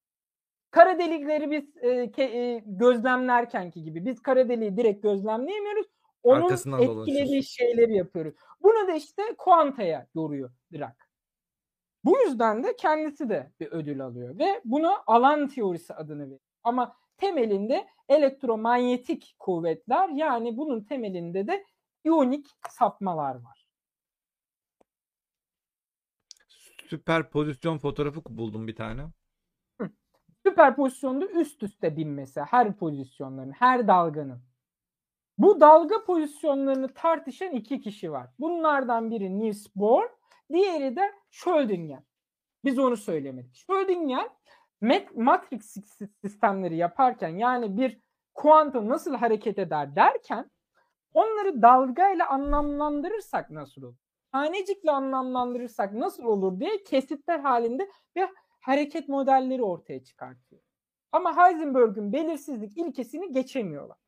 [0.70, 2.22] Kara delikleri biz e, ke-
[2.56, 5.86] e, gözlemlerkenki gibi biz kara deliği direkt gözlemleyemiyoruz.
[6.22, 7.48] Onun Arkasından etkilediği dolaşıyoruz.
[7.48, 8.34] şeyleri yapıyoruz.
[8.62, 10.94] Bunu da işte kuantaya yoruyor Dirac.
[12.04, 16.40] Bu yüzden de kendisi de bir ödül alıyor ve buna alan teorisi adını veriyor.
[16.62, 21.66] Ama temelinde elektromanyetik kuvvetler yani bunun temelinde de
[22.04, 23.66] iyonik sapmalar var.
[26.88, 29.02] Süperpozisyon fotoğrafı buldum bir tane.
[30.46, 34.49] Süperpozisyonda üst üste binmesi her pozisyonların, her dalganın.
[35.40, 38.30] Bu dalga pozisyonlarını tartışan iki kişi var.
[38.38, 40.04] Bunlardan biri Niels Bohr,
[40.52, 42.02] diğeri de Schrödinger.
[42.64, 43.54] Biz onu söylemedik.
[43.54, 44.28] Schrödinger
[44.80, 45.76] mat- matrix
[46.20, 48.00] sistemleri yaparken yani bir
[48.34, 50.50] kuantum nasıl hareket eder derken
[51.14, 53.96] onları dalgayla anlamlandırırsak nasıl olur?
[54.32, 58.28] tanecikle anlamlandırırsak nasıl olur diye kesitler halinde bir
[58.60, 60.62] hareket modelleri ortaya çıkartıyor.
[61.12, 63.99] Ama Heisenberg'ün belirsizlik ilkesini geçemiyorlar.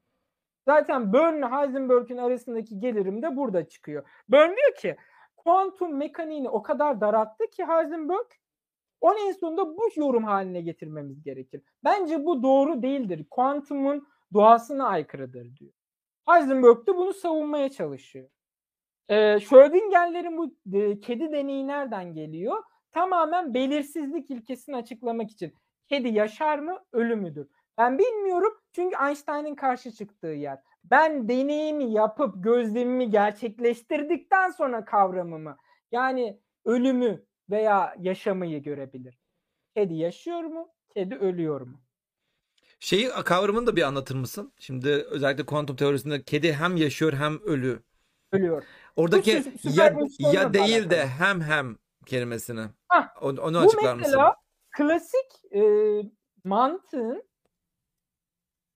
[0.64, 4.08] Zaten Bern ile Heisenberg'ün arasındaki gelirim de burada çıkıyor.
[4.28, 4.96] Bern diyor ki
[5.36, 8.26] kuantum mekaniğini o kadar daralttı ki Heisenberg
[9.00, 11.62] onu en sonunda bu yorum haline getirmemiz gerekir.
[11.84, 13.26] Bence bu doğru değildir.
[13.30, 15.72] Kuantumun doğasına aykırıdır diyor.
[16.28, 18.28] Heisenberg de bunu savunmaya çalışıyor.
[19.08, 22.62] Ee, Schrödinger'lerin bu e, kedi deneyi nereden geliyor?
[22.92, 25.54] Tamamen belirsizlik ilkesini açıklamak için.
[25.88, 27.48] Kedi yaşar mı, ölü müdür?
[27.82, 30.58] Ben bilmiyorum çünkü Einstein'ın karşı çıktığı yer.
[30.84, 35.56] Ben deneyimi yapıp gözlemimi gerçekleştirdikten sonra kavramımı
[35.92, 39.18] yani ölümü veya yaşamayı görebilir.
[39.76, 40.68] Kedi yaşıyor mu?
[40.94, 41.80] Kedi ölüyor mu?
[42.80, 44.52] Şeyi kavramını da bir anlatır mısın?
[44.58, 47.82] Şimdi özellikle kuantum teorisinde kedi hem yaşıyor hem ölü.
[48.32, 48.64] Ölüyor.
[48.96, 51.76] Oradaki süper ya, ya değil de hem hem
[52.06, 52.66] kelimesini.
[52.88, 54.12] Hah, Onu, onu Bu açıklar mısın?
[54.12, 54.36] mesela
[54.70, 55.62] klasik e,
[56.44, 57.31] mantığın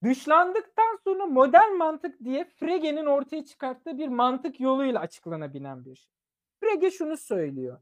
[0.07, 6.13] dışlandıktan sonra modern mantık diye Frege'nin ortaya çıkarttığı bir mantık yoluyla açıklanabilen bir şey.
[6.61, 7.81] Frege şunu söylüyor.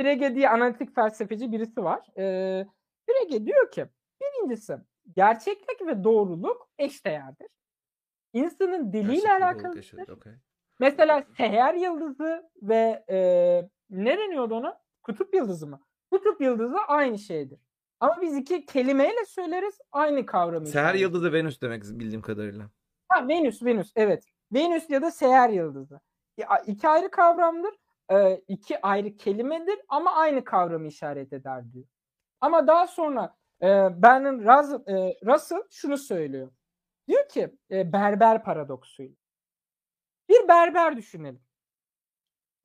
[0.00, 2.06] Frege diye analitik felsefeci birisi var.
[2.18, 2.66] E,
[3.06, 3.86] Frege diyor ki
[4.22, 4.76] birincisi
[5.16, 7.48] gerçeklik ve doğruluk eşdeğerdir.
[8.32, 10.08] İnsanın diliyle alakalıdır.
[10.08, 10.32] okey.
[10.78, 13.18] Mesela seher yıldızı ve e,
[13.90, 14.80] ne deniyordu ona?
[15.02, 15.80] Kutup yıldızı mı?
[16.10, 17.58] Kutup yıldızı aynı şeydir.
[18.00, 20.66] Ama biz iki kelimeyle söyleriz aynı kavramı.
[20.66, 22.70] Seher ifade yıldızı Venüs demek bildiğim kadarıyla.
[23.08, 24.24] Ha, Venüs, Venüs evet.
[24.52, 26.00] Venüs ya da seher yıldızı.
[26.66, 27.74] İki ayrı kavramdır.
[28.12, 31.86] e, iki ayrı kelimedir ama aynı kavramı işaret eder diyor.
[32.40, 33.66] Ama daha sonra e,
[34.02, 36.50] Bernard Russell, Russell şunu söylüyor.
[37.08, 39.14] Diyor ki e, berber paradoksuyla.
[40.28, 41.42] Bir berber düşünelim.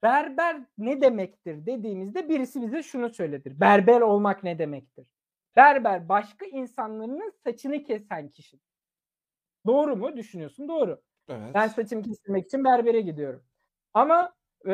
[0.03, 3.59] Berber ne demektir dediğimizde birisi bize şunu söyledir.
[3.59, 5.05] Berber olmak ne demektir?
[5.55, 8.59] Berber başka insanların saçını kesen kişi.
[9.65, 10.17] Doğru mu?
[10.17, 10.67] Düşünüyorsun.
[10.67, 11.01] Doğru.
[11.29, 11.53] Evet.
[11.53, 13.43] Ben saçımı kestirmek için berbere gidiyorum.
[13.93, 14.33] Ama
[14.67, 14.71] e,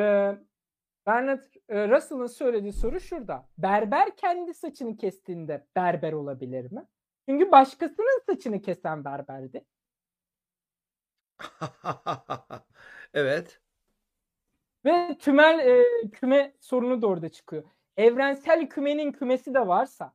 [1.06, 3.50] Bernard e, Russell'ın söylediği soru şurada.
[3.58, 6.86] Berber kendi saçını kestiğinde berber olabilir mi?
[7.30, 9.66] Çünkü başkasının saçını kesen berberdi.
[13.14, 13.62] evet.
[14.86, 17.64] Ve tümel e, küme sorunu da orada çıkıyor.
[17.98, 20.14] Evrensel kümenin kümesi de varsa,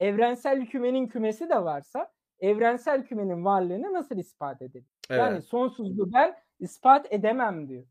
[0.00, 4.88] evrensel kümenin kümesi de varsa, evrensel kümenin varlığını nasıl ispat edelim?
[5.10, 5.20] Evet.
[5.20, 7.84] Yani sonsuzluğu ben ispat edemem diyor.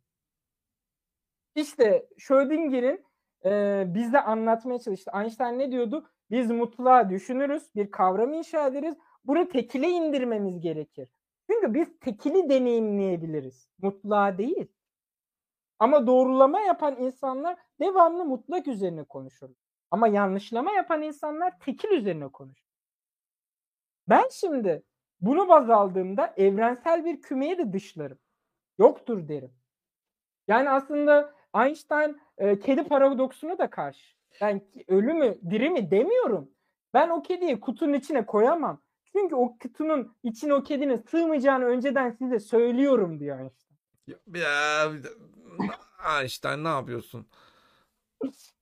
[1.55, 3.05] İşte Schrödinger'in
[3.45, 5.11] e, bize anlatmaya çalıştı.
[5.15, 6.09] Einstein ne diyordu?
[6.31, 8.95] Biz mutluğa düşünürüz, bir kavram inşa ederiz.
[9.25, 11.09] Bunu tekile indirmemiz gerekir.
[11.49, 13.69] Çünkü biz tekili deneyimleyebiliriz.
[13.81, 14.67] Mutluğa değil.
[15.79, 19.49] Ama doğrulama yapan insanlar devamlı mutlak üzerine konuşur.
[19.91, 22.65] Ama yanlışlama yapan insanlar tekil üzerine konuşur.
[24.09, 24.83] Ben şimdi
[25.21, 28.19] bunu baz aldığımda evrensel bir kümeye de dışlarım.
[28.77, 29.53] Yoktur derim.
[30.47, 34.15] Yani aslında Einstein e, kedi paradoksuna da karşı.
[34.41, 36.51] Ben ölü mü diri mi demiyorum.
[36.93, 38.81] Ben o kediyi kutunun içine koyamam.
[39.11, 43.77] Çünkü o kutunun içine o kedinin sığmayacağını önceden size söylüyorum diyor Einstein.
[44.07, 44.91] Ya,
[46.19, 47.27] Einstein ne yapıyorsun?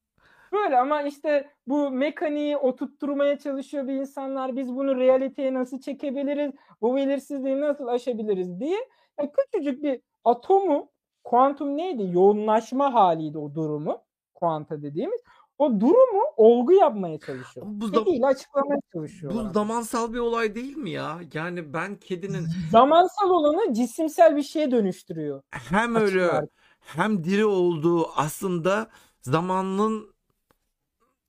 [0.54, 4.56] Böyle ama işte bu mekaniği oturtturmaya çalışıyor bir insanlar.
[4.56, 6.52] Biz bunu realiteye nasıl çekebiliriz?
[6.82, 8.78] Bu belirsizliği nasıl aşabiliriz diye.
[9.20, 10.90] Yani küçücük bir atomu
[11.24, 12.10] kuantum neydi?
[12.14, 13.98] Yoğunlaşma haliydi o durumu.
[14.34, 15.22] Kuanta dediğimiz.
[15.58, 17.66] O durumu olgu yapmaya çalışıyor.
[17.70, 19.34] Bu Kediyle açıklamaya çalışıyor.
[19.34, 21.20] Bu zamansal bir olay değil mi ya?
[21.34, 25.42] Yani ben kedinin Zamansal olanı cisimsel bir şeye dönüştürüyor.
[25.52, 26.46] hem Açıklar.
[26.80, 28.88] hem diri olduğu aslında
[29.22, 30.13] zamanın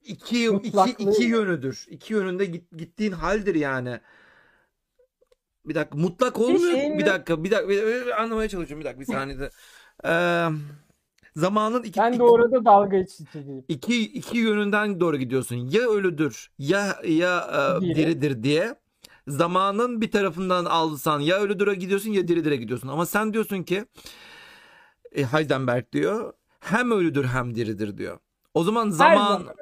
[0.04, 1.86] iki, iki, iki yönüdür.
[1.88, 4.00] İki yönünde git, gittiğin haldir yani.
[5.66, 6.98] Bir dakika mutlak olmuyor.
[6.98, 9.50] Bir de- dakika bir dakika bir- bir- anlamaya çalışıyorum bir dakika bir saniyede.
[10.04, 10.46] Ee,
[11.36, 13.64] zamanın iki, Ben de orada dalga geçiciyim.
[13.68, 15.56] iki, iki yönünden doğru gidiyorsun.
[15.56, 17.48] Ya ölüdür ya ya
[17.78, 17.94] e, Diri.
[17.96, 18.74] diridir diye.
[19.28, 22.88] Zamanın bir tarafından alsan ya ölüdüre gidiyorsun ya diridire gidiyorsun.
[22.88, 23.84] Ama sen diyorsun ki
[25.12, 28.18] e, Heisenberg diyor hem ölüdür hem diridir diyor.
[28.54, 29.54] O zaman zaman zaman.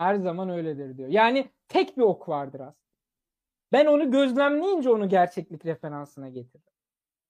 [0.00, 1.08] Her zaman öyledir diyor.
[1.08, 2.74] Yani tek bir ok vardır aslında.
[3.72, 6.72] Ben onu gözlemleyince onu gerçeklik referansına getiririm.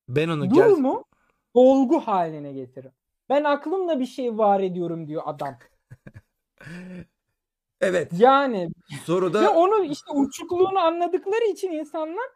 [0.09, 1.05] ben onu Durumu
[1.55, 2.93] olgu haline getiririm.
[3.29, 5.55] Ben aklımla bir şey var ediyorum diyor adam.
[7.83, 12.27] Evet Yani ve soruda onu işte uçukluğunu anladıkları için insanlar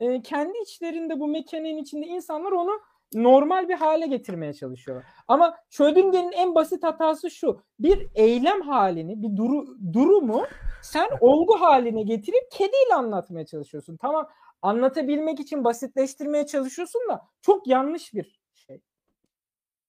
[0.00, 2.80] e, kendi içlerinde bu mekaniğin içinde insanlar onu
[3.14, 5.06] normal bir hale getirmeye çalışıyorlar.
[5.28, 7.60] Ama Schrödinger'in en basit hatası şu.
[7.78, 10.46] Bir eylem halini, bir duru, durumu
[10.82, 13.96] sen olgu haline getirip kediyle anlatmaya çalışıyorsun.
[13.96, 14.28] Tamam
[14.62, 18.80] anlatabilmek için basitleştirmeye çalışıyorsun da çok yanlış bir şey.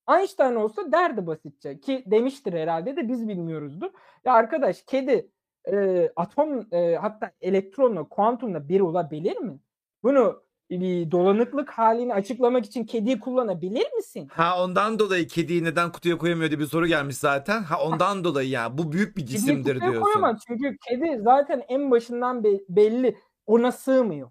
[0.10, 3.92] Einstein olsa derdi basitçe ki demiştir herhalde de biz bilmiyoruzdur.
[4.26, 5.32] Ya arkadaş kedi
[5.72, 9.60] e, atom e, hatta elektronla kuantumla bir olabilir mi?
[10.04, 10.45] Bunu
[11.12, 14.28] dolanıklık halini açıklamak için kediyi kullanabilir misin?
[14.32, 17.64] Ha ondan dolayı kediyi neden kutuya koyamıyor diye bir soru gelmiş zaten.
[17.64, 20.02] Ha ondan dolayı ya bu büyük bir cisimdir Kediyi kutuya diyorsun.
[20.14, 24.30] koyamaz çünkü kedi zaten en başından be- belli ona sığmıyor.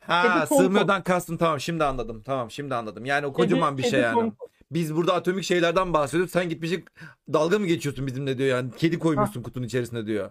[0.00, 0.64] Ha Kedi tonton.
[0.64, 2.22] sığmıyordan kastın tamam şimdi anladım.
[2.22, 3.04] Tamam şimdi anladım.
[3.04, 4.14] Yani o kocaman bir şey yani.
[4.14, 4.48] tonton.
[4.70, 6.32] Biz burada atomik şeylerden bahsediyoruz.
[6.32, 6.84] Sen gitmişsin
[7.32, 8.70] dalga mı geçiyorsun bizimle diyor yani.
[8.76, 10.30] Kedi koymuşsun kutunun içerisine diyor.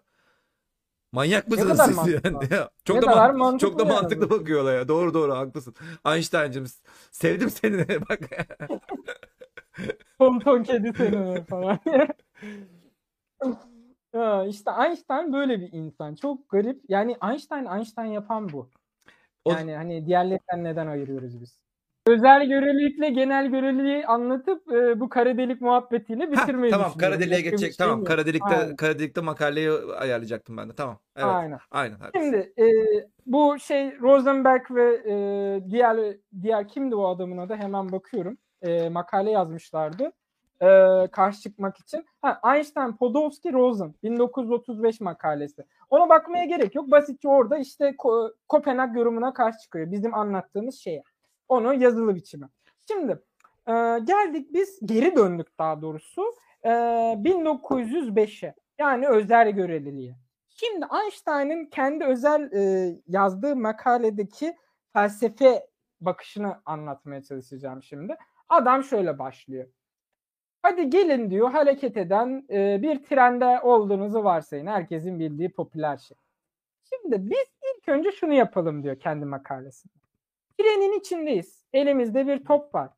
[1.14, 2.30] Manyak mısınız kadar siz mantıklı?
[2.30, 2.68] yani?
[2.86, 4.40] çok Ne da kadar man- mantıklı çok da yani mantıklı bu.
[4.40, 4.88] bakıyorlar ya.
[4.88, 5.76] Doğru doğru haklısın.
[6.06, 6.66] Einstein'cığım
[7.12, 8.20] sevdim seni bak.
[10.20, 11.80] Tonton kedi seni falan.
[14.14, 16.16] ya işte Einstein böyle bir insan.
[16.16, 16.82] Çok garip.
[16.90, 18.70] Yani Einstein Einstein yapan bu.
[19.46, 21.58] O- Yani hani diğerlerinden neden ayırıyoruz biz?
[22.08, 27.16] Özel görelilikle genel göreliliği anlatıp e, bu kara delik muhabbetiyle Ha, bitirmeyi tamam düşünüyorum.
[27.18, 27.70] kara deliğe geçecek.
[27.74, 28.76] şey Tamam kara delikte Aynen.
[28.76, 30.76] kara delikte makaleyi ayarlayacaktım ben de.
[30.76, 30.98] Tamam.
[31.16, 31.26] Evet.
[31.28, 31.60] Aynen.
[31.72, 31.96] Aynen.
[32.00, 32.12] hadi.
[32.18, 32.66] Şimdi e,
[33.26, 35.16] bu şey Rosenberg ve e,
[35.72, 35.98] diğer
[36.42, 38.38] diğer kimdi o adamın adı hemen bakıyorum.
[38.62, 40.12] E, makale yazmışlardı.
[40.62, 40.68] E,
[41.12, 42.06] karşı çıkmak için.
[42.22, 45.64] Ha, Einstein, Podolsky, Rosen 1935 makalesi.
[45.90, 46.92] Ona bakmaya gerek yok.
[46.92, 49.92] Basitçe orada işte Ko- Kopenhag yorumuna karşı çıkıyor.
[49.92, 51.04] Bizim anlattığımız şeye.
[51.54, 52.46] Onun yazılı biçimi.
[52.88, 53.12] Şimdi
[53.68, 60.16] e, geldik biz geri döndük daha doğrusu e, 1905'e yani özel göreliliğe.
[60.50, 64.58] Şimdi Einstein'ın kendi özel e, yazdığı makaledeki
[64.94, 65.68] felsefe
[66.02, 68.18] bakışını anlatmaya çalışacağım şimdi.
[68.50, 69.68] Adam şöyle başlıyor.
[70.62, 74.68] Hadi gelin diyor hareket eden e, bir trende olduğunuzu varsayın.
[74.68, 76.18] Herkesin bildiği popüler şey.
[76.90, 77.48] Şimdi biz
[77.78, 80.03] ilk önce şunu yapalım diyor kendi makalesinde.
[80.60, 81.64] Trenin içindeyiz.
[81.74, 82.90] Elimizde bir top var.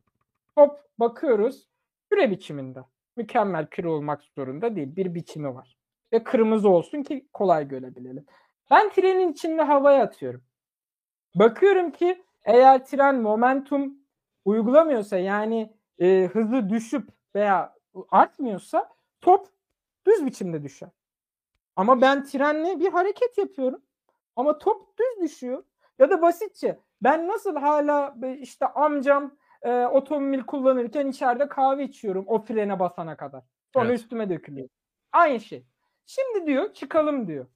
[0.56, 1.68] Top bakıyoruz
[2.10, 2.80] küre biçiminde.
[3.18, 4.96] Mükemmel küre olmak zorunda değil.
[4.96, 5.78] Bir biçimi var
[6.14, 8.26] ve kırmızı olsun ki kolay görebilelim.
[8.72, 10.44] Ben trenin içinde havaya atıyorum.
[11.36, 13.94] Bakıyorum ki eğer tren momentum
[14.46, 17.76] uygulamıyorsa yani e, hızı düşüp veya
[18.12, 18.90] artmıyorsa
[19.22, 19.48] top
[20.08, 20.90] düz biçimde düşer.
[21.76, 23.82] Ama ben trenle bir hareket yapıyorum.
[24.36, 25.64] Ama top düz düşüyor.
[26.00, 32.42] Ya da basitçe ben nasıl hala işte amcam e, otomobil kullanırken içeride kahve içiyorum o
[32.42, 33.44] frene basana kadar.
[33.74, 34.00] Sonra Evet.
[34.00, 34.70] üstüme dökülüyor.
[35.12, 35.66] Aynı şey.
[36.06, 37.48] Şimdi diyor çıkalım diyor.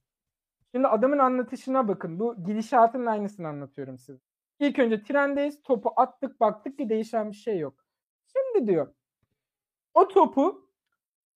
[0.74, 2.20] Şimdi adamın anlatışına bakın.
[2.20, 4.18] Bu gidişatın aynısını anlatıyorum size.
[4.58, 5.62] İlk önce trendeyiz.
[5.62, 7.84] Topu attık baktık ki değişen bir şey yok.
[8.26, 8.94] Şimdi diyor
[9.94, 10.70] o topu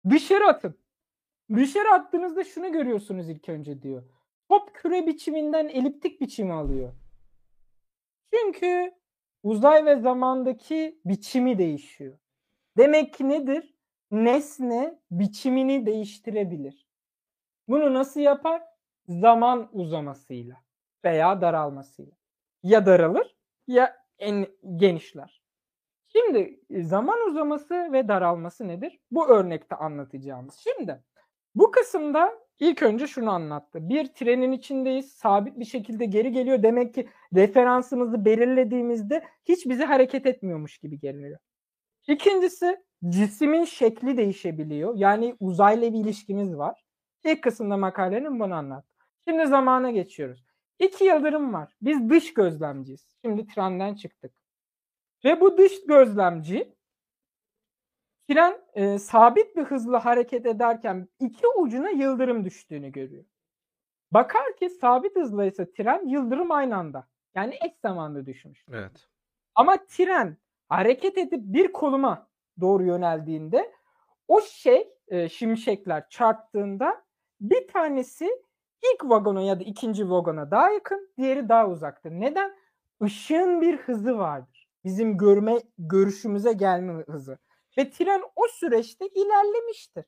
[0.09, 0.77] dışarı atın.
[1.55, 4.03] Dışarı attığınızda şunu görüyorsunuz ilk önce diyor.
[4.49, 6.93] Top küre biçiminden eliptik biçimi alıyor.
[8.33, 8.91] Çünkü
[9.43, 12.17] uzay ve zamandaki biçimi değişiyor.
[12.77, 13.75] Demek ki nedir?
[14.11, 16.87] Nesne biçimini değiştirebilir.
[17.67, 18.63] Bunu nasıl yapar?
[19.07, 20.55] Zaman uzamasıyla
[21.03, 22.11] veya daralmasıyla.
[22.63, 23.35] Ya daralır
[23.67, 25.43] ya en genişler.
[26.07, 28.99] Şimdi e, zaman uzaması ve daralması nedir?
[29.11, 30.55] Bu örnekte anlatacağımız.
[30.55, 31.03] Şimdi
[31.55, 33.89] bu kısımda ilk önce şunu anlattı.
[33.89, 35.11] Bir trenin içindeyiz.
[35.11, 36.63] Sabit bir şekilde geri geliyor.
[36.63, 41.39] Demek ki referansımızı belirlediğimizde hiç bizi hareket etmiyormuş gibi geliyor.
[42.07, 42.77] İkincisi
[43.09, 44.93] cismin şekli değişebiliyor.
[44.97, 46.83] Yani uzayla bir ilişkimiz var.
[47.23, 48.85] İlk kısımda makalenin bunu anlat.
[49.27, 50.45] Şimdi zamana geçiyoruz.
[50.79, 51.73] İki yıldırım var.
[51.81, 53.07] Biz dış gözlemciyiz.
[53.25, 54.33] Şimdi trenden çıktık.
[55.25, 56.73] Ve bu dış gözlemci
[58.29, 63.25] tren e, sabit bir hızla hareket ederken iki ucuna yıldırım düştüğünü görüyor.
[64.11, 67.07] Bakar ki sabit hızla ise tren yıldırım aynı anda.
[67.35, 68.65] Yani eş zamanda düşmüş.
[68.71, 69.07] Evet.
[69.55, 70.37] Ama tren
[70.69, 72.27] hareket edip bir koluma
[72.61, 73.71] doğru yöneldiğinde
[74.27, 77.03] o şey e, şimşekler çarptığında
[77.41, 78.25] bir tanesi
[78.93, 82.11] ilk vagona ya da ikinci vagona daha yakın, diğeri daha uzaktır.
[82.11, 82.55] Neden?
[83.05, 84.69] Işığın bir hızı vardır.
[84.83, 87.37] Bizim görme görüşümüze gelme hızı.
[87.77, 90.05] Ve tren o süreçte ilerlemiştir.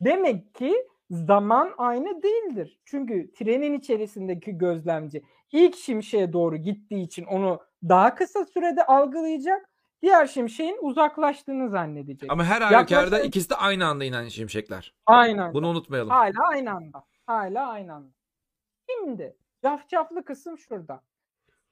[0.00, 2.80] Demek ki zaman aynı değildir.
[2.84, 9.70] Çünkü trenin içerisindeki gözlemci ilk şimşeğe doğru gittiği için onu daha kısa sürede algılayacak.
[10.02, 12.32] Diğer şimşeğin uzaklaştığını zannedecek.
[12.32, 14.94] Ama her halükarda ikisi de aynı anda inen şimşekler.
[15.06, 15.54] Aynen.
[15.54, 16.10] Bunu unutmayalım.
[16.10, 17.04] Hala aynı anda.
[17.26, 18.12] Hala aynı anda.
[18.90, 21.02] Şimdi cafcaflı kısım şurada.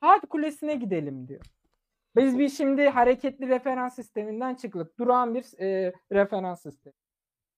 [0.02, 1.40] Saat kulesine gidelim diyor.
[2.18, 4.98] Biz bir şimdi hareketli referans sisteminden çıktık.
[4.98, 6.94] Durağan bir e, referans sistemi.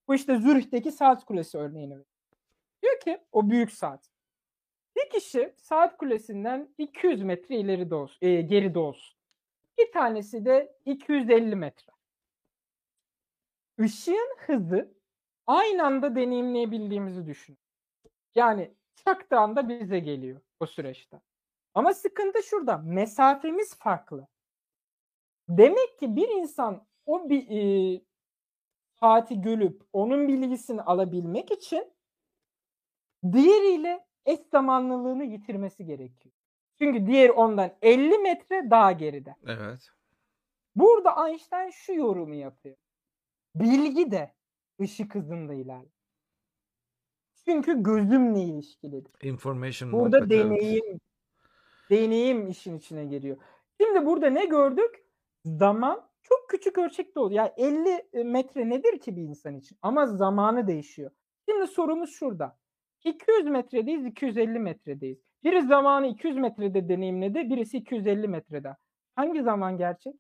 [0.09, 2.07] Bu işte Zürih'teki saat kulesi örneğini veriyor.
[2.83, 4.11] Diyor ki o büyük saat.
[4.97, 9.19] Bir kişi saat kulesinden 200 metre ileri de olsun, e, geride olsun.
[9.79, 11.93] Bir tanesi de 250 metre.
[13.79, 14.95] Işığın hızı
[15.47, 17.59] aynı anda deneyimleyebildiğimizi düşün.
[18.35, 18.75] Yani
[19.05, 21.21] çaktığı anda bize geliyor o süreçte.
[21.75, 22.79] Ama sıkıntı şurada.
[22.79, 24.29] Mesafemiz farklı.
[25.51, 28.01] Demek ki bir insan o bir e,
[29.01, 31.93] saati görüp onun bilgisini alabilmek için
[33.33, 36.35] diğeriyle eş zamanlılığını yitirmesi gerekiyor.
[36.79, 39.37] Çünkü diğer ondan 50 metre daha geride.
[39.47, 39.91] Evet.
[40.77, 42.77] Burada Einstein şu yorumu yapıyor.
[43.55, 44.35] Bilgi de
[44.81, 46.01] ışık hızında ilerler.
[47.45, 49.13] Çünkü gözümle ilişkilidir.
[49.23, 50.51] Information Burada muhabbeti, evet.
[50.51, 51.01] deneyim
[51.91, 53.37] deneyim işin içine giriyor.
[53.81, 55.10] Şimdi burada ne gördük?
[55.45, 57.45] Zaman çok küçük ölçekte oluyor.
[57.45, 57.53] Yani
[58.13, 59.79] 50 metre nedir ki bir insan için?
[59.83, 61.11] Ama zamanı değişiyor.
[61.49, 62.59] Şimdi sorumuz şurada.
[63.05, 65.19] 200 metredeyiz, 250 metredeyiz.
[65.45, 68.77] Biri zamanı 200 metrede deneyimledi, birisi 250 metrede.
[69.17, 70.15] Hangi zaman gerçek?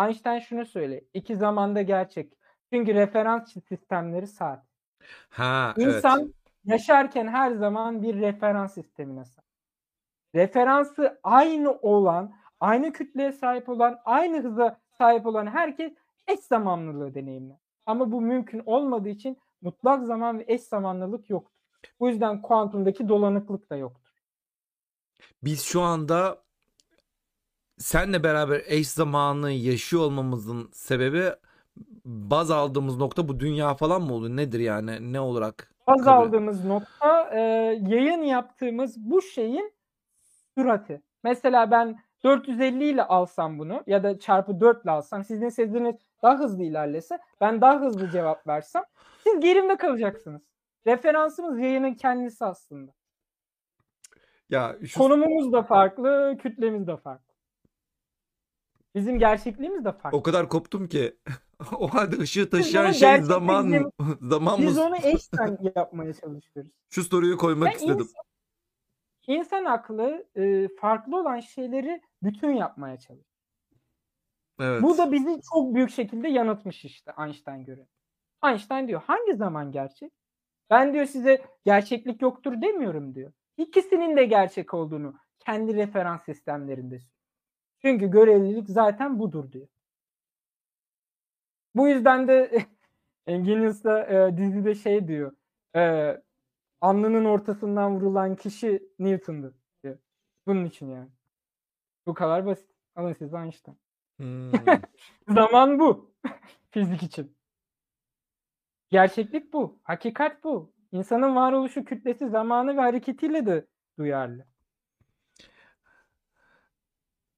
[0.00, 1.04] Einstein şunu söyle.
[1.14, 2.32] İki zamanda gerçek.
[2.72, 4.66] Çünkü referans sistemleri saat.
[5.28, 5.94] Ha, evet.
[5.94, 6.34] İnsan
[6.64, 9.48] yaşarken her zaman bir referans sistemine sahip.
[10.34, 15.92] Referansı aynı olan, aynı kütleye sahip olan, aynı hıza sahip olan herkes
[16.28, 17.56] eş zamanlılığı deneyimler.
[17.86, 21.56] Ama bu mümkün olmadığı için mutlak zaman ve eş zamanlılık yoktur.
[22.00, 24.12] Bu yüzden kuantumdaki dolanıklık da yoktur.
[25.44, 26.38] Biz şu anda
[27.78, 31.24] senle beraber eş zamanı yaşıyor olmamızın sebebi
[32.04, 34.36] baz aldığımız nokta bu dünya falan mı oluyor?
[34.36, 35.12] Nedir yani?
[35.12, 35.74] Ne olarak?
[35.86, 37.40] Baz kabul- aldığımız nokta e,
[37.88, 39.72] yayın yaptığımız bu şeyin
[40.54, 41.02] sürati.
[41.22, 46.38] Mesela ben 450 ile alsam bunu ya da çarpı 4 ile alsam sizin sesiniz daha
[46.38, 48.82] hızlı ilerlese ben daha hızlı cevap versem
[49.24, 50.42] siz gerimde kalacaksınız.
[50.86, 52.92] Referansımız yayının kendisi aslında.
[54.50, 57.34] Ya şu Konumumuz da farklı, kütlemiz de farklı.
[58.94, 60.18] Bizim gerçekliğimiz de farklı.
[60.18, 61.16] o kadar koptum ki.
[61.78, 63.90] o halde ışığı taşıyan şey zaman bizim-
[64.20, 64.82] zaman Biz mı?
[64.82, 66.72] onu eşten yapmaya çalışıyoruz.
[66.90, 67.98] Şu soruyu koymak Ben istedim.
[67.98, 68.22] insan,
[69.26, 73.36] insan aklı e, farklı olan şeyleri bütün yapmaya çalışıyor.
[74.60, 74.82] Evet.
[74.82, 77.86] Bu da bizi çok büyük şekilde yanıltmış işte Einstein göre.
[78.44, 80.12] Einstein diyor hangi zaman gerçek?
[80.70, 83.32] Ben diyor size gerçeklik yoktur demiyorum diyor.
[83.56, 86.98] İkisinin de gerçek olduğunu kendi referans sistemlerinde.
[87.82, 89.68] Çünkü görevlilik zaten budur diyor.
[91.74, 92.66] Bu yüzden de
[93.26, 95.32] Engin da e, dizide şey diyor.
[95.76, 96.12] E,
[96.80, 99.52] alnının ortasından vurulan kişi Newton'dur
[99.82, 99.98] diyor.
[100.46, 101.10] Bunun için yani.
[102.06, 102.70] Bu kadar basit.
[102.96, 103.78] Alın siz Einstein.
[104.16, 104.52] Hmm.
[105.28, 106.14] Zaman bu.
[106.70, 107.36] Fizik için.
[108.90, 109.78] Gerçeklik bu.
[109.82, 110.72] Hakikat bu.
[110.92, 113.66] İnsanın varoluşu kütlesi zamanı ve hareketiyle de
[113.98, 114.46] duyarlı.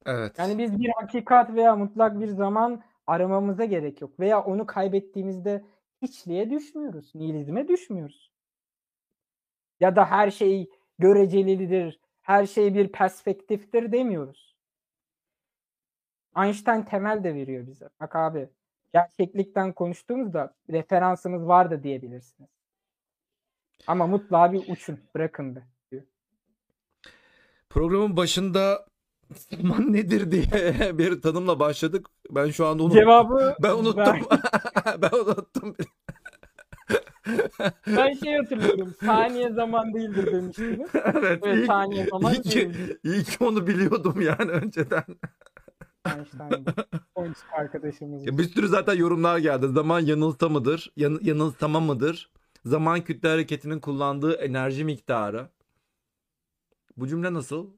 [0.07, 0.39] Evet.
[0.39, 4.21] Yani biz bir hakikat veya mutlak bir zaman aramamıza gerek yok.
[4.21, 5.65] Veya onu kaybettiğimizde
[6.03, 7.15] hiçliğe düşmüyoruz.
[7.15, 8.33] Nihilizme düşmüyoruz.
[9.81, 14.58] Ya da her şey görecelidir, her şey bir perspektiftir demiyoruz.
[16.37, 17.89] Einstein temel de veriyor bize.
[18.01, 18.49] Bak abi
[18.93, 22.51] gerçeklikten konuştuğumuzda referansımız var da diyebilirsiniz.
[23.87, 25.63] Ama mutlaka bir uçun, bırakın da.
[27.71, 28.87] Programın başında
[29.35, 32.07] zaman nedir diye bir tanımla başladık.
[32.31, 33.01] Ben şu anda unuttum.
[33.01, 34.05] Cevabı Ben unuttum.
[35.03, 35.77] ben unuttum.
[37.87, 38.95] Ben şey hatırlıyorum.
[39.01, 40.91] Saniye zaman değildir demiştiniz.
[40.95, 41.41] evet.
[41.45, 42.73] Evet iyi, saniye zaman iyi ki,
[43.05, 45.05] iyi ki onu biliyordum yani önceden.
[46.07, 46.75] Einstein'da.
[47.15, 48.27] Ponçik arkadaşımız.
[48.27, 49.69] Ya bir sürü zaten yorumlar geldi.
[49.69, 50.93] Zaman yanılsa mıdır?
[50.97, 52.31] Yan, yanılsama mıdır?
[52.65, 55.49] Zaman kütle hareketinin kullandığı enerji miktarı.
[56.97, 57.71] Bu cümle nasıl?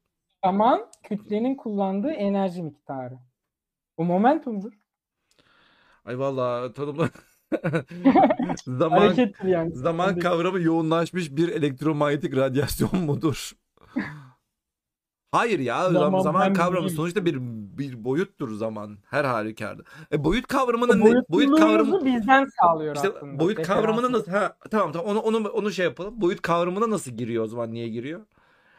[0.44, 3.18] Zaman kütlenin kullandığı enerji miktarı.
[3.98, 4.72] Bu momentumdur.
[6.04, 7.10] Ay vallahi tanımla.
[8.66, 9.14] zaman
[9.44, 9.74] yani.
[9.74, 13.52] zaman kavramı yoğunlaşmış bir elektromanyetik radyasyon mudur?
[15.32, 16.96] Hayır ya zaman, Zaman kavramı değil.
[16.96, 17.38] sonuçta bir
[17.78, 19.82] bir boyuttur zaman her halükarda.
[20.12, 21.04] E boyut kavramının ne?
[21.04, 23.38] Boyut Boyutluluğumuzu kavramı bizden sağlıyor İşte aslında.
[23.40, 26.20] boyut kavramına nasıl ha tamam tamam onu onu onu şey yapalım.
[26.20, 28.26] Boyut kavramına nasıl giriyor o zaman niye giriyor?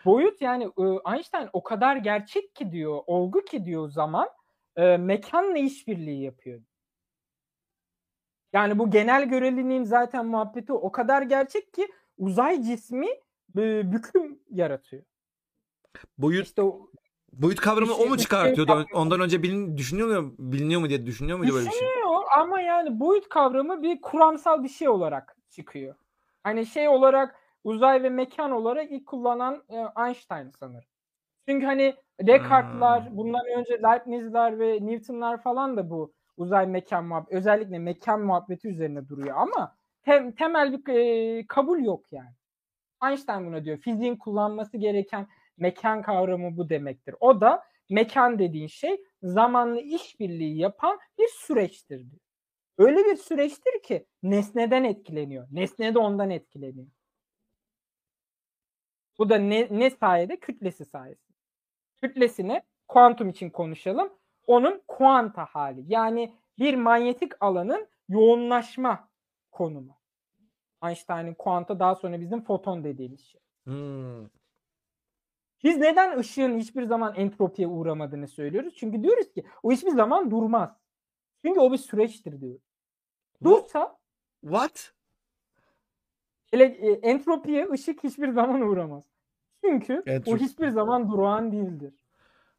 [0.06, 4.28] Boyut yani e, Einstein o kadar gerçek ki diyor, olgu ki diyor zaman
[4.76, 6.62] e, mekanla işbirliği yapıyor.
[8.54, 11.88] Yani bu genel göreliliğin zaten muhabbeti o kadar gerçek ki
[12.18, 13.08] uzay cismi
[13.58, 15.04] e, büküm yaratıyor.
[16.18, 16.88] Boyut İşte o
[17.34, 18.72] Boyut kavramı o mu çıkartıyordu?
[18.78, 20.34] ışığı- Ondan önce bilin, düşünüyor mu?
[20.40, 21.80] Biliniyor mu diye düşünüyor muydu böyle bir şey?
[21.88, 25.96] Düşünüyor ama yani boyut kavramı bir kuramsal bir şey olarak çıkıyor.
[26.44, 30.90] Hani şey olarak uzay ve mekan olarak ilk kullanan e, Einstein sanırım.
[31.48, 33.18] Çünkü hani Descartes'lar, Hmm.
[33.18, 39.10] bundan önce Leibniz'ler ve Newton'lar falan da bu uzay mekan muhabbeti, özellikle mekan muhabbeti üzerine
[39.10, 42.30] duruyor ama tem- temel bir e, kabul yok yani.
[43.04, 43.78] Einstein buna diyor.
[43.78, 45.28] Fiziğin kullanması gereken
[45.62, 47.16] mekan kavramı bu demektir.
[47.20, 52.22] O da mekan dediğin şey zamanlı işbirliği yapan bir süreçtir diyor.
[52.78, 55.48] Öyle bir süreçtir ki nesneden etkileniyor.
[55.52, 56.88] Nesne de ondan etkileniyor.
[59.18, 60.40] Bu da ne, ne sayede?
[60.40, 61.38] Kütlesi sayesinde.
[62.02, 64.14] Kütlesine kuantum için konuşalım.
[64.48, 65.84] Onun kuanta hali.
[65.88, 69.10] Yani bir manyetik alanın yoğunlaşma
[69.52, 69.98] konumu.
[70.84, 73.42] Einstein'ın kuanta daha sonra bizim foton dediğimiz şey.
[73.64, 74.41] Hmm.
[75.64, 78.76] Biz neden ışığın hiçbir zaman entropiye uğramadığını söylüyoruz?
[78.76, 80.78] Çünkü diyoruz ki o hiçbir zaman durmaz.
[81.46, 82.62] Çünkü o bir süreçtir diyoruz.
[83.44, 83.98] Dursa
[84.42, 84.94] What?
[86.54, 89.04] ele, e, entropiye ışık hiçbir zaman uğramaz.
[89.66, 91.94] Çünkü o Entrop- hiçbir zaman durağan değildir.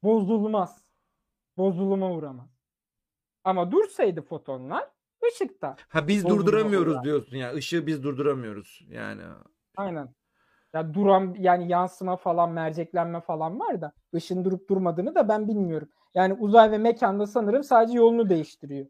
[0.02, 0.84] Bozulmaz.
[1.56, 2.50] Bozuluma uğramaz.
[3.44, 4.88] Ama dursaydı fotonlar
[5.28, 5.76] ışıkta.
[5.88, 7.52] Ha biz durduramıyoruz diyorsun ya.
[7.52, 9.22] Işığı biz durduramıyoruz yani.
[9.76, 10.08] Aynen.
[10.74, 15.88] Ya duran yani yansıma falan merceklenme falan var da ışın durup durmadığını da ben bilmiyorum.
[16.14, 18.86] Yani uzay ve mekanda sanırım sadece yolunu değiştiriyor.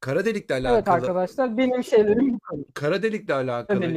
[0.00, 0.74] Kara delikle alakalı.
[0.74, 2.64] Evet arkadaşlar benim şeylerim bu kadar.
[2.74, 3.94] Kara delikle alakalı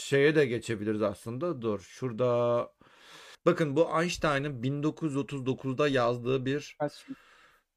[0.00, 1.62] şeye de geçebiliriz aslında.
[1.62, 2.68] Dur şurada
[3.46, 6.76] bakın bu Einstein'ın 1939'da yazdığı bir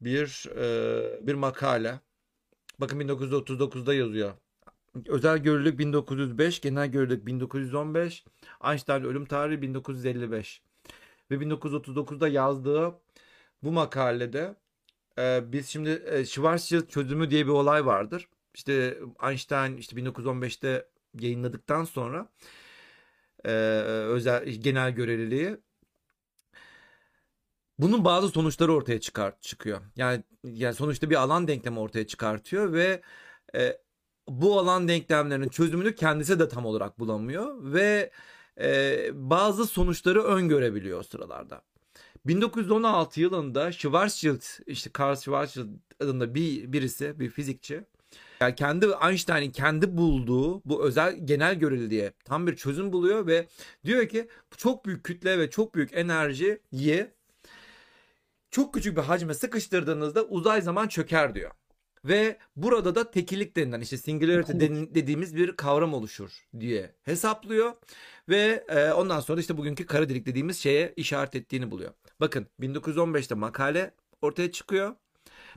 [0.02, 2.00] bir e, bir makale.
[2.80, 4.32] Bakın 1939'da yazıyor.
[5.08, 8.26] Özel görülük 1905, genel görülük 1915,
[8.64, 10.62] Einstein ölüm tarihi 1955.
[11.32, 13.00] Ve 1939'da yazdığı
[13.64, 14.56] bu makalede
[15.20, 18.30] e, biz şimdi e, Schwarzschild çözümü diye bir olay vardır.
[18.56, 20.88] İşte Einstein işte 1915'te
[21.20, 22.30] yayınladıktan sonra
[23.46, 25.58] e, özel genel göreliliği
[27.80, 29.82] bunun bazı sonuçları ortaya çıkar çıkıyor.
[29.96, 33.02] Yani yani sonuçta bir alan denklemi ortaya çıkartıyor ve
[33.56, 33.81] e,
[34.28, 38.12] bu alan denklemlerinin çözümünü kendisi de tam olarak bulamıyor ve
[38.62, 41.62] e, bazı sonuçları öngörebiliyor o sıralarda.
[42.26, 45.68] 1916 yılında Schwarzschild işte Karl Schwarzschild
[46.00, 47.84] adında bir birisi bir fizikçi
[48.42, 53.48] yani kendi Einstein'in kendi bulduğu bu özel genel göreliliğe tam bir çözüm buluyor ve
[53.86, 54.28] diyor ki
[54.58, 57.08] çok büyük kütle ve çok büyük enerjiyi
[58.52, 61.52] çok küçük bir hacme sıkıştırdığınızda uzay zaman çöker diyor.
[62.06, 67.74] Ve burada da tekillik denilen işte singularity den- dediğimiz bir kavram oluşur diye hesaplıyor.
[68.30, 71.92] Ve e, ondan sonra işte bugünkü kara delik dediğimiz şeye işaret ettiğini buluyor.
[72.20, 74.96] Bakın 1915'te makale ortaya çıkıyor.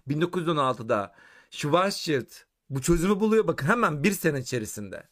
[0.09, 1.15] 1916'da
[1.51, 2.31] Schwarzschild
[2.71, 3.47] bu çözümü buluyor.
[3.47, 5.09] Bakın hemen bir sene içerisinde.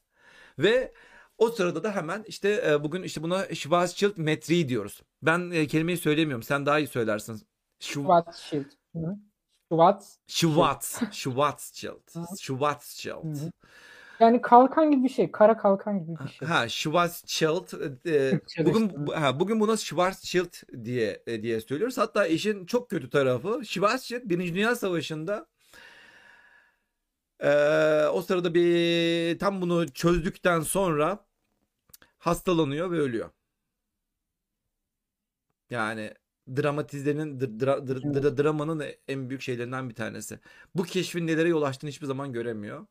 [0.59, 0.93] Ve
[1.39, 5.03] o sırada da hemen işte e, bugün işte buna Schwarzschild metriği diyoruz.
[5.23, 6.43] Ben e, kelimeyi söylemiyorum.
[6.43, 7.35] Sen daha iyi söylersin.
[7.37, 7.43] Schw-
[7.81, 8.65] Schwarzschild.
[8.97, 9.17] Hı.
[9.73, 10.19] Schwarz.
[10.27, 11.01] Schwarz.
[11.13, 12.37] Schwarzschild.
[12.41, 13.53] Schwarzschild.
[14.21, 15.31] Yani kalkan gibi bir şey.
[15.33, 16.49] Kara kalkan gibi bir şey.
[16.49, 17.73] Ha Schwarzschild.
[17.73, 18.65] e, Türkçeleştirme.
[18.67, 21.99] bugün bu- ha, bugün buna Schwarzschild diye e, diye söylüyoruz.
[21.99, 25.47] Hatta işin çok kötü tarafı Schwarzschild Birinci Dünya Savaşı'nda
[27.41, 27.51] e,
[28.07, 31.27] o sırada bir tam bunu çözdükten sonra
[32.19, 33.31] hastalanıyor ve ölüyor.
[35.71, 36.15] Yani
[36.49, 40.39] dramatizlerin dra- dra- dra- dra- dramanın en büyük şeylerinden bir tanesi.
[40.75, 42.87] Bu keşfin nelere yol açtığını hiçbir zaman göremiyor.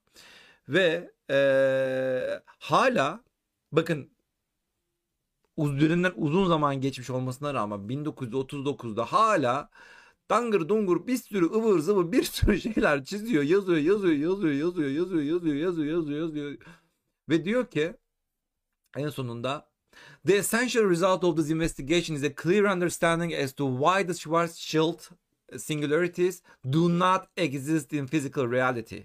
[0.70, 3.24] Ve eee, hala
[3.72, 4.12] bakın
[5.58, 9.70] üzerinden uzun zaman geçmiş olmasına rağmen 1939'da hala
[10.32, 15.22] dangır dungur bir sürü ıvır zıvır bir sürü şeyler çiziyor, yazıyor, yazıyor, yazıyor, yazıyor, yazıyor,
[15.22, 16.58] yazıyor, yazıyor, yazıyor, yazıyor.
[17.30, 17.98] Ve diyor ki
[18.98, 19.71] en sonunda
[20.26, 25.12] The essential result of this investigation is a clear understanding as to why the Schwarzschild
[25.58, 29.04] singularities do not exist in physical reality.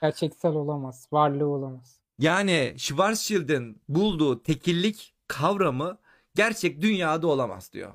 [0.00, 1.08] Gerçeksel olamaz.
[1.12, 2.00] Varlığı olamaz.
[2.18, 5.98] Yani Schwarzschild'in bulduğu tekillik kavramı
[6.34, 7.92] gerçek dünyada olamaz diyor.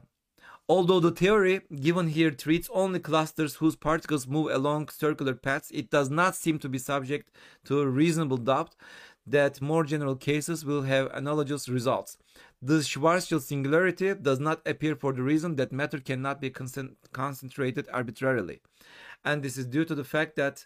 [0.68, 5.92] Although the theory given here treats only clusters whose particles move along circular paths, it
[5.92, 7.30] does not seem to be subject
[7.66, 8.72] to reasonable doubt
[9.32, 12.18] that more general cases will have analogous results.
[12.62, 17.88] The Schwarzschild singularity does not appear for the reason that matter cannot be concent- concentrated
[17.94, 18.62] arbitrarily.
[19.24, 20.66] And this is due to the fact that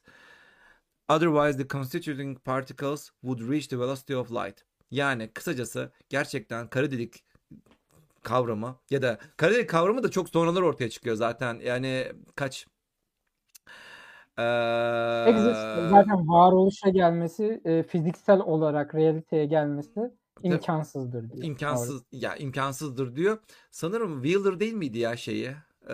[1.11, 4.63] Otherwise the constituting particles would reach the velocity of light.
[4.91, 7.23] Yani kısacası gerçekten kara delik
[8.23, 11.59] kavramı ya da kara delik kavramı da çok sonralar ortaya çıkıyor zaten.
[11.59, 12.67] Yani kaç
[14.41, 20.11] Ee, Exist zaten varoluşa gelmesi, e, fiziksel olarak realiteye gelmesi
[20.43, 21.43] imkansızdır diyor.
[21.43, 23.37] imkansız ya imkansızdır diyor.
[23.71, 25.51] Sanırım Wheeler değil miydi ya şeyi?
[25.89, 25.93] Ee,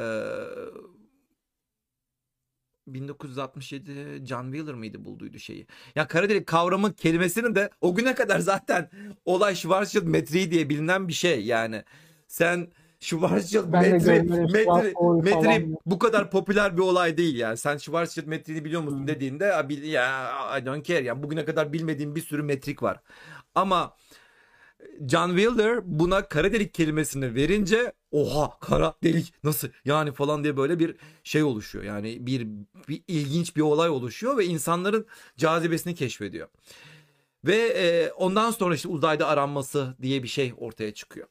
[2.88, 5.68] 1967 John Wheeler mıydı bulduydu şeyi.
[5.96, 8.90] Ya kara delik kavramı kelimesinin de o güne kadar zaten
[9.26, 11.84] olay Schwarzschild metriği diye bilinen bir şey yani.
[12.28, 12.68] Sen
[13.00, 14.94] Schwarzschild metri, metri,
[15.24, 17.58] metri bu kadar popüler bir olay değil yani.
[17.58, 19.08] Sen Schwarzschild metriğini biliyor musun Hı.
[19.08, 23.00] dediğinde "Aa, bil- ya I don't care yani bugüne kadar bilmediğim bir sürü metrik var.
[23.56, 23.96] Ama
[25.08, 30.80] John Wheeler buna kara delik kelimesini verince oha kara delik nasıl yani falan diye böyle
[30.80, 31.84] bir şey oluşuyor.
[31.86, 32.48] Yani bir,
[32.90, 35.06] bir ilginç bir olay oluşuyor ve insanların
[35.38, 36.48] cazibesini keşfediyor.
[37.46, 41.28] Ve e, ondan sonra işte uzayda aranması diye bir şey ortaya çıkıyor.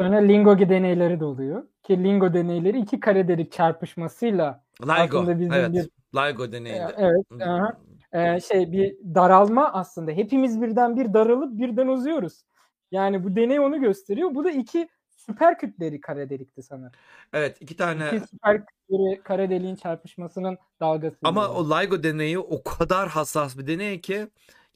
[0.00, 1.64] Sonra Lingo deneyleri de oluyor.
[1.82, 5.38] Ki Lingo deneyleri iki kare delik çarpışmasıyla LIGO.
[5.38, 5.72] Bizim evet.
[5.72, 6.94] bir- LIGO deneyinde.
[6.96, 7.78] evet aha,
[8.12, 10.10] e, şey bir daralma aslında.
[10.10, 12.42] Hepimiz birden bir daralıp birden uzuyoruz.
[12.90, 14.34] Yani bu deney onu gösteriyor.
[14.34, 16.92] Bu da iki süper kütleri kare delikti sanırım.
[17.32, 21.16] Evet iki tane İki süper kütleri kare deliğin çarpışmasının dalgası.
[21.24, 24.26] ama o LIGO deneyi o kadar hassas bir deney ki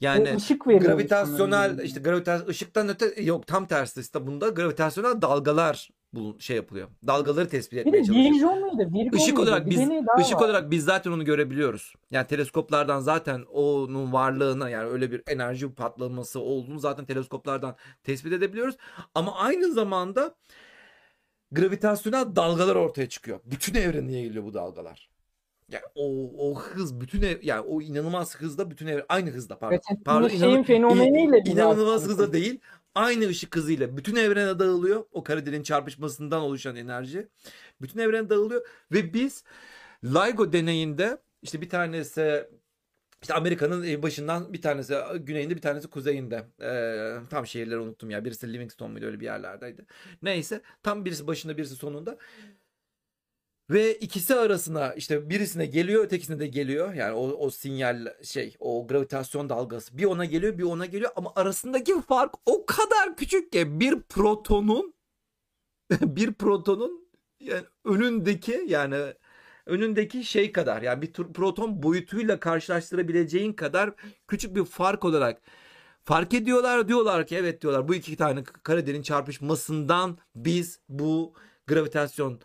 [0.01, 0.81] yani ışık veriyor.
[0.81, 6.87] gravitasyonel işte gravitasyon ışıktan öte yok tam tersi işte bunda gravitasyonel dalgalar bu şey yapılıyor.
[7.07, 8.35] Dalgaları tespit etmeye çalışıyor.
[8.35, 8.93] Virjon muydu?
[8.93, 9.49] Virgo Işık muydu?
[9.49, 9.79] olarak Bir biz
[10.19, 10.45] ışık var.
[10.45, 11.93] olarak biz zaten onu görebiliyoruz.
[12.11, 18.75] Yani teleskoplardan zaten onun varlığına yani öyle bir enerji patlaması olduğunu zaten teleskoplardan tespit edebiliyoruz.
[19.15, 20.35] Ama aynı zamanda
[21.51, 23.39] gravitasyonel dalgalar ortaya çıkıyor.
[23.45, 25.10] Bütün evrene yayılıyor bu dalgalar.
[25.71, 29.75] Yani o, o hız bütün ev, yani o inanılmaz hızda bütün evren aynı hızda pardon.
[29.75, 32.59] Ve Pardon, şeyin fenomeniyle inanılmaz hızda değil.
[32.95, 35.05] Aynı ışık hızıyla bütün evrene dağılıyor.
[35.11, 37.27] O kara deliğin çarpışmasından oluşan enerji.
[37.81, 39.43] Bütün evrene dağılıyor ve biz
[40.03, 42.47] LIGO deneyinde işte bir tanesi
[43.21, 46.43] işte Amerika'nın e, başından bir tanesi güneyinde bir tanesi kuzeyinde.
[46.61, 48.25] Ee, tam şehirleri unuttum ya.
[48.25, 49.85] Birisi Livingston muydu öyle bir yerlerdeydi.
[50.21, 52.17] Neyse tam birisi başında birisi sonunda.
[53.69, 56.93] Ve ikisi arasına işte birisine geliyor ötekisine de geliyor.
[56.93, 61.11] Yani o, o sinyal şey o gravitasyon dalgası bir ona geliyor bir ona geliyor.
[61.15, 64.93] Ama arasındaki fark o kadar küçük ki bir protonun
[66.01, 67.07] bir protonun
[67.39, 69.13] yani önündeki yani
[69.65, 70.81] önündeki şey kadar.
[70.81, 73.93] Yani bir proton boyutuyla karşılaştırabileceğin kadar
[74.27, 75.41] küçük bir fark olarak
[76.03, 77.87] fark ediyorlar diyorlar ki evet diyorlar.
[77.87, 81.33] Bu iki tane kara deliğin çarpışmasından biz bu
[81.67, 82.41] gravitasyon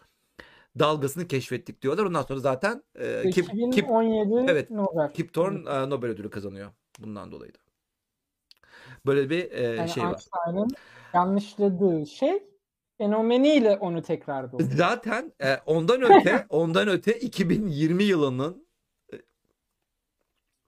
[0.78, 2.04] dalgasını keşfettik diyorlar.
[2.04, 5.12] Ondan sonra zaten e, Kip, Kip, 2017 evet, Nobel.
[5.12, 7.58] Kip Thorne e, Nobel ödülü kazanıyor bundan dolayı da.
[9.06, 10.24] Böyle bir e, Yani şey var.
[11.14, 12.42] Yanlışladığı şey
[12.98, 14.70] fenomeniyle onu tekrar buluyor.
[14.70, 18.66] Zaten e, ondan öte ondan öte 2020 yılının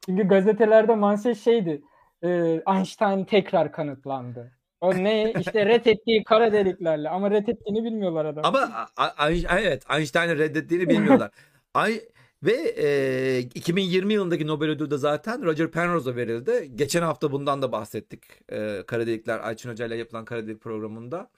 [0.07, 1.83] Çünkü gazetelerde manşet şeydi.
[2.23, 2.29] e,
[2.67, 4.58] Einstein tekrar kanıtlandı.
[4.81, 5.33] O ne?
[5.41, 7.09] İşte reddettiği kara deliklerle.
[7.09, 8.45] Ama reddettiğini bilmiyorlar adam.
[8.45, 9.31] ama a- a-
[9.61, 11.31] evet Einstein'ın reddettiğini bilmiyorlar.
[11.75, 12.01] Ay
[12.43, 16.71] ve e, 2020 yılındaki Nobel ödülü de zaten Roger Penrose'a verildi.
[16.75, 18.23] Geçen hafta bundan da bahsettik.
[18.53, 21.31] E, kara delikler Ayçin Hoca ile yapılan kara delik programında.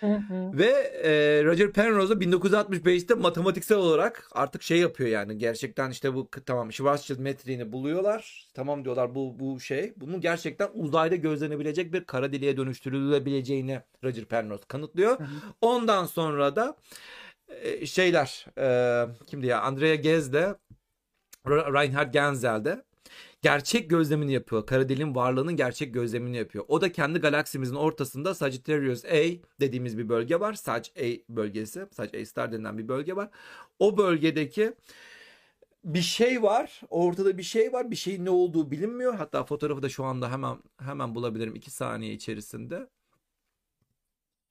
[0.00, 0.58] Hı hı.
[0.58, 0.70] Ve
[1.04, 7.18] e, Roger Penrose 1965'te matematiksel olarak artık şey yapıyor yani gerçekten işte bu tamam Schwarzschild
[7.18, 8.48] metriğini buluyorlar.
[8.54, 9.92] Tamam diyorlar bu bu şey.
[9.96, 15.18] Bunun gerçekten uzayda gözlenebilecek bir kara deliğe dönüştürülebileceğini Roger Penrose kanıtlıyor.
[15.18, 15.28] Hı hı.
[15.60, 16.76] Ondan sonra da
[17.48, 20.54] e, şeyler e, kimdi ya Andrea Ghez de
[21.46, 22.82] Reinhard Genzel de
[23.42, 24.66] gerçek gözlemini yapıyor.
[24.66, 26.64] Kara deliğin varlığının gerçek gözlemini yapıyor.
[26.68, 29.22] O da kendi galaksimizin ortasında Sagittarius A
[29.60, 30.54] dediğimiz bir bölge var.
[30.54, 31.86] Sag A bölgesi.
[31.92, 33.30] Sag A star denilen bir bölge var.
[33.78, 34.72] O bölgedeki
[35.84, 36.80] bir şey var.
[36.90, 37.90] Ortada bir şey var.
[37.90, 39.14] Bir şeyin ne olduğu bilinmiyor.
[39.14, 42.88] Hatta fotoğrafı da şu anda hemen hemen bulabilirim 2 saniye içerisinde.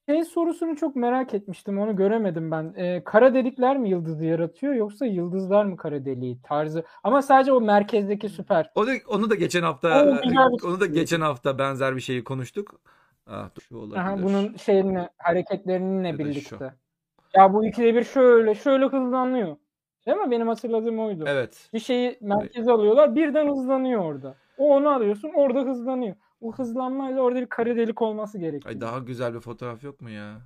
[0.09, 1.79] Şey sorusunu çok merak etmiştim.
[1.79, 2.73] Onu göremedim ben.
[2.77, 6.83] E, kara delikler mi yıldızı yaratıyor yoksa yıldızlar mı kara deliği tarzı?
[7.03, 8.71] Ama sadece o merkezdeki süper.
[8.75, 10.37] O da, onu da geçen hafta O bir
[10.67, 10.93] onu da şey.
[10.93, 12.81] geçen hafta benzer bir şeyi konuştuk.
[13.27, 13.97] Ah, şu olabilir.
[13.97, 16.29] Aha, bunun şeyini hareketlerinle Ya da şu.
[16.29, 16.73] birlikte.
[17.35, 19.55] Ya bu ikide bir şöyle şöyle hızlanıyor.
[20.07, 20.31] Değil mi?
[20.31, 21.23] Benim hatırladığım oydu.
[21.27, 21.69] Evet.
[21.73, 24.35] Bir şeyi merkeze alıyorlar birden hızlanıyor orada.
[24.57, 26.15] O onu alıyorsun orada hızlanıyor.
[26.41, 28.75] O hızlanmayla orada bir kare delik olması gerekiyor.
[28.75, 30.41] Ay daha güzel bir fotoğraf yok mu ya?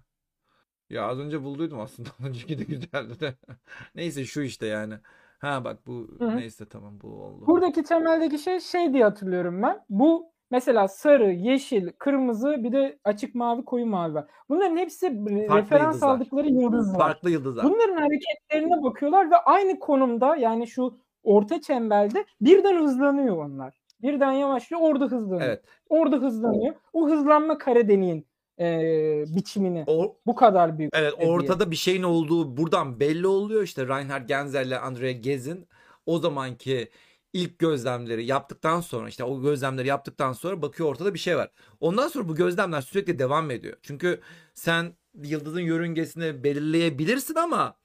[0.89, 2.09] Ya az önce bulduydum aslında.
[2.27, 3.35] Önceki de güzeldi de.
[3.95, 4.93] Neyse şu işte yani.
[5.39, 6.37] Ha bak bu Hı hı.
[6.37, 7.47] neyse tamam bu oldu.
[7.47, 9.85] Buradaki temeldeki şey şey diye hatırlıyorum ben.
[9.89, 14.25] Bu Mesela sarı, yeşil, kırmızı bir de açık mavi, koyu mavi var.
[14.49, 16.07] Bunların hepsi Farklı referans yıldızlar.
[16.15, 16.99] aldıkları yıldız var.
[16.99, 17.65] Farklı yıldızlar.
[17.65, 23.73] Bunların hareketlerine bakıyorlar ve aynı konumda yani şu orta çemberde birden hızlanıyor onlar.
[24.03, 25.41] Birden yavaşlıyor orada hızlanıyor.
[25.49, 25.63] Evet.
[25.89, 26.75] Orada hızlanıyor.
[26.93, 28.27] O hızlanma kare deliğin
[28.59, 30.91] eee, biçimini O, bu kadar büyük.
[30.95, 31.29] evet diye.
[31.29, 33.63] ortada bir şeyin olduğu buradan belli oluyor.
[33.63, 35.67] İşte Reinhard Genzel ile Andrea Gez'in
[36.05, 36.89] o zamanki
[37.33, 41.49] ilk gözlemleri yaptıktan sonra işte o gözlemleri yaptıktan sonra bakıyor ortada bir şey var.
[41.79, 43.77] Ondan sonra bu gözlemler sürekli devam ediyor.
[43.81, 44.19] Çünkü
[44.53, 44.93] sen
[45.23, 47.75] yıldızın yörüngesini belirleyebilirsin ama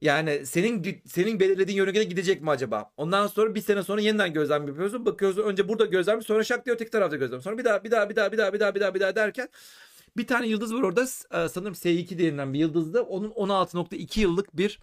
[0.00, 2.92] yani senin senin belirlediğin yörüngede gidecek mi acaba?
[2.96, 5.06] Ondan sonra bir sene sonra yeniden gözlem yapıyorsun.
[5.06, 7.40] Bakıyorsun önce burada gözlem sonra şak diye öteki tarafta gözlem.
[7.42, 9.16] Sonra bir daha bir daha bir daha bir daha bir daha bir daha bir daha
[9.16, 9.48] derken
[10.16, 14.80] bir tane yıldız var orada e, sanırım S2 denilen bir yıldızda onun 16.2 yıllık bir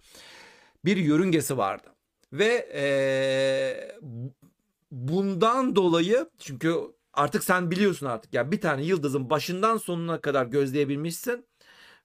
[0.84, 1.88] bir yörüngesi vardı.
[2.32, 3.98] Ve eee,
[4.90, 6.74] bundan dolayı çünkü
[7.14, 11.44] artık sen biliyorsun artık yani bir tane yıldızın başından sonuna kadar gözleyebilmişsin.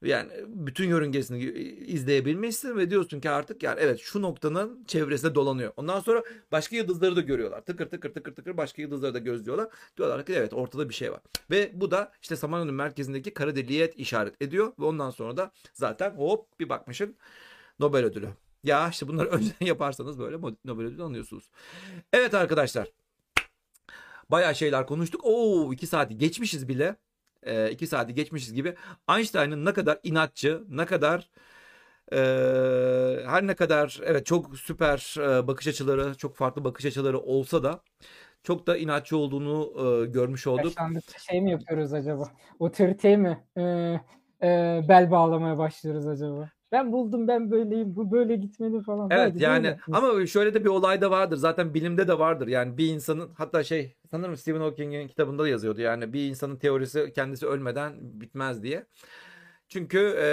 [0.02, 1.44] Yani bütün yörüngesini
[1.88, 5.74] izleyebilmişsin ve diyorsun ki artık yani evet şu noktanın çevresinde dolanıyor.
[5.78, 7.62] Ondan sonra başka yıldızları da görüyorlar.
[7.62, 9.70] Tıkır tıkır tıkır tıkır başka yıldızları da gözlüyorlar.
[9.98, 11.22] Diyorlar ki evet ortada bir şey var.
[11.52, 14.74] Ve bu da işte Samanyolu'nun merkezindeki kara deliğe işaret ediyor.
[14.80, 17.16] Ve ondan sonra da zaten hop bir bakmışsın
[17.80, 18.30] Nobel ödülü.
[18.64, 21.50] Ya işte bunları önceden yaparsanız böyle Nobel ödülü alıyorsunuz.
[22.14, 22.88] Evet arkadaşlar.
[24.30, 25.22] Bayağı şeyler konuştuk.
[25.24, 26.96] Oo iki saati geçmişiz bile.
[27.44, 28.76] E, iki saati geçmişiz gibi.
[29.10, 31.30] Einstein'ın ne kadar inatçı, ne kadar
[32.12, 32.18] e,
[33.26, 37.82] her ne kadar evet çok süper e, bakış açıları, çok farklı bakış açıları olsa da
[38.44, 40.66] çok da inatçı olduğunu e, görmüş olduk.
[40.66, 42.32] Yaşlandıkça şey mi yapıyoruz acaba?
[42.60, 43.62] Otoriteye mi e,
[44.44, 46.50] e, bel bağlamaya başlıyoruz acaba?
[46.72, 49.08] Ben buldum ben böyleyim bu böyle gitmeli falan.
[49.12, 49.80] Evet Hadi yani böyle.
[49.92, 51.38] ama şöyle de bir olay da vardır.
[51.38, 52.48] Zaten bilimde de vardır.
[52.48, 55.82] Yani bir insanın hatta şey sanırım Stephen Hawking'in kitabında da yazıyordu.
[55.82, 58.86] Yani bir insanın teorisi kendisi ölmeden bitmez diye.
[59.70, 60.28] Çünkü e,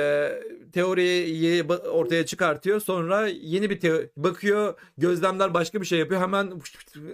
[0.73, 2.81] teoriyi ortaya çıkartıyor.
[2.81, 4.75] Sonra yeni bir teori bakıyor.
[4.99, 6.21] Gözlemler başka bir şey yapıyor.
[6.21, 6.53] Hemen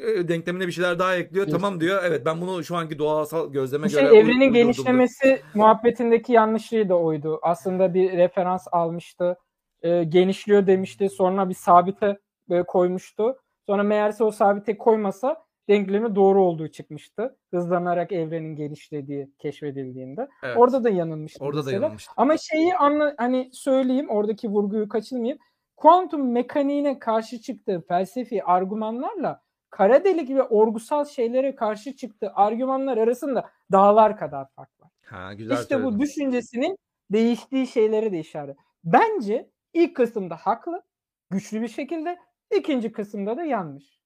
[0.03, 1.45] e, denklemine bir şeyler daha ekliyor.
[1.45, 1.55] Evet.
[1.55, 2.03] Tamam diyor.
[2.05, 7.39] Evet ben bunu şu anki doğasal gözleme şey göre evrenin genişlemesi muhabbetindeki yanlışlığı da oydu.
[7.43, 9.39] Aslında bir referans almıştı.
[9.83, 11.09] E, genişliyor demişti.
[11.09, 12.19] Sonra bir sabite
[12.51, 13.37] e, koymuştu.
[13.67, 15.37] Sonra meğerse o sabite koymasa
[15.71, 17.37] denklemi doğru olduğu çıkmıştı.
[17.51, 20.29] Hızlanarak evrenin genişlediği keşfedildiğinde.
[20.43, 20.57] Evet.
[20.57, 21.45] Orada da yanılmıştı.
[21.45, 21.83] Orada da mesela.
[21.83, 22.13] yanılmıştı.
[22.17, 25.39] Ama şeyi anla hani söyleyeyim oradaki vurguyu kaçırmayayım.
[25.77, 33.51] Kuantum mekaniğine karşı çıktığı felsefi argümanlarla kara delik ve orgusal şeylere karşı çıktığı argümanlar arasında
[33.73, 34.91] dağlar kadar fark var.
[35.05, 36.01] Ha güzel işte bu söyledin.
[36.01, 36.77] düşüncesinin
[37.13, 38.57] değiştiği şeylere de işaret.
[38.85, 40.83] Bence ilk kısımda haklı,
[41.31, 42.19] güçlü bir şekilde,
[42.59, 44.00] ikinci kısımda da yanlış.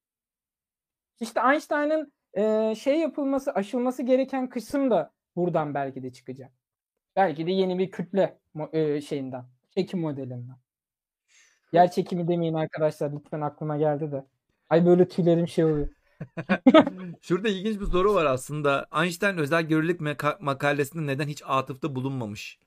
[1.21, 6.53] İşte Einstein'ın e, şey yapılması, aşılması gereken kısım da buradan belki de çıkacak.
[7.17, 8.39] Belki de yeni bir kütle
[8.73, 10.57] e, şeyinden, çekim modelinden.
[11.73, 14.25] Yer çekimi demeyin arkadaşlar lütfen aklıma geldi de.
[14.71, 15.89] Ay böyle tüylerim şey oluyor.
[17.23, 18.87] Şurada ilginç bir soru var aslında.
[19.03, 20.01] Einstein özel görelilik
[20.41, 22.59] makalesinde neden hiç atıfta bulunmamış?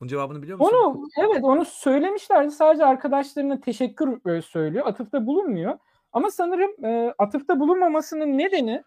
[0.00, 0.76] Bunun cevabını biliyor musun?
[0.76, 2.50] Onu evet onu söylemişlerdi.
[2.50, 4.86] Sadece arkadaşlarına teşekkür söylüyor.
[4.86, 5.78] Atıfta bulunmuyor.
[6.12, 8.82] Ama sanırım e, atıfta bulunmamasının nedeni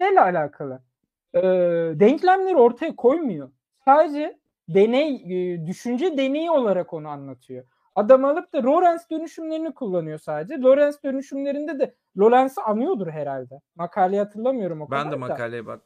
[0.00, 0.82] şeyle alakalı.
[1.34, 1.40] E,
[2.00, 3.50] denklemleri ortaya koymuyor.
[3.84, 4.38] Sadece
[4.68, 5.14] deney,
[5.54, 7.64] e, düşünce deneyi olarak onu anlatıyor.
[7.94, 10.60] Adam alıp da Lorentz dönüşümlerini kullanıyor sadece.
[10.60, 13.60] Lorentz dönüşümlerinde de Lorentz'i anıyordur herhalde.
[13.76, 15.18] Makaleyi hatırlamıyorum o Ben kadar de da.
[15.18, 15.80] makaleye bak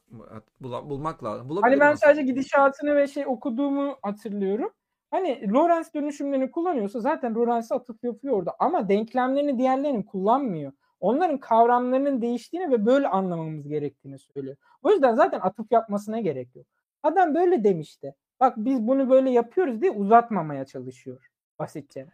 [0.61, 1.49] bula- bulmak lazım.
[1.49, 2.07] Bulabilirim Hani ben aslında.
[2.13, 4.69] sadece gidişatını ve şey okuduğumu hatırlıyorum.
[5.11, 8.55] Hani Lorentz dönüşümlerini kullanıyorsa zaten Lorentz'e atıf yapıyor orada.
[8.59, 10.71] Ama denklemlerini diğerlerini kullanmıyor.
[11.03, 14.55] Onların kavramlarının değiştiğini ve böyle anlamamız gerektiğini söylüyor.
[14.83, 16.65] O yüzden zaten atıf yapmasına gerek yok.
[17.03, 18.15] Adam böyle demişti.
[18.39, 22.07] Bak biz bunu böyle yapıyoruz diye uzatmamaya çalışıyor basitçe.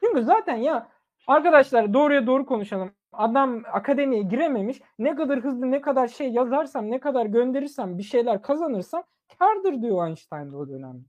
[0.00, 0.88] Çünkü zaten ya
[1.26, 2.92] arkadaşlar doğruya doğru konuşalım.
[3.12, 4.80] Adam akademiye girememiş.
[4.98, 9.02] Ne kadar hızlı ne kadar şey yazarsam ne kadar gönderirsem bir şeyler kazanırsam
[9.38, 11.04] kardır diyor Einstein o dönemde.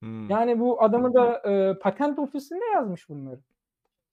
[0.00, 0.30] Hmm.
[0.30, 3.40] Yani bu adamı da e, patent ofisinde yazmış bunları.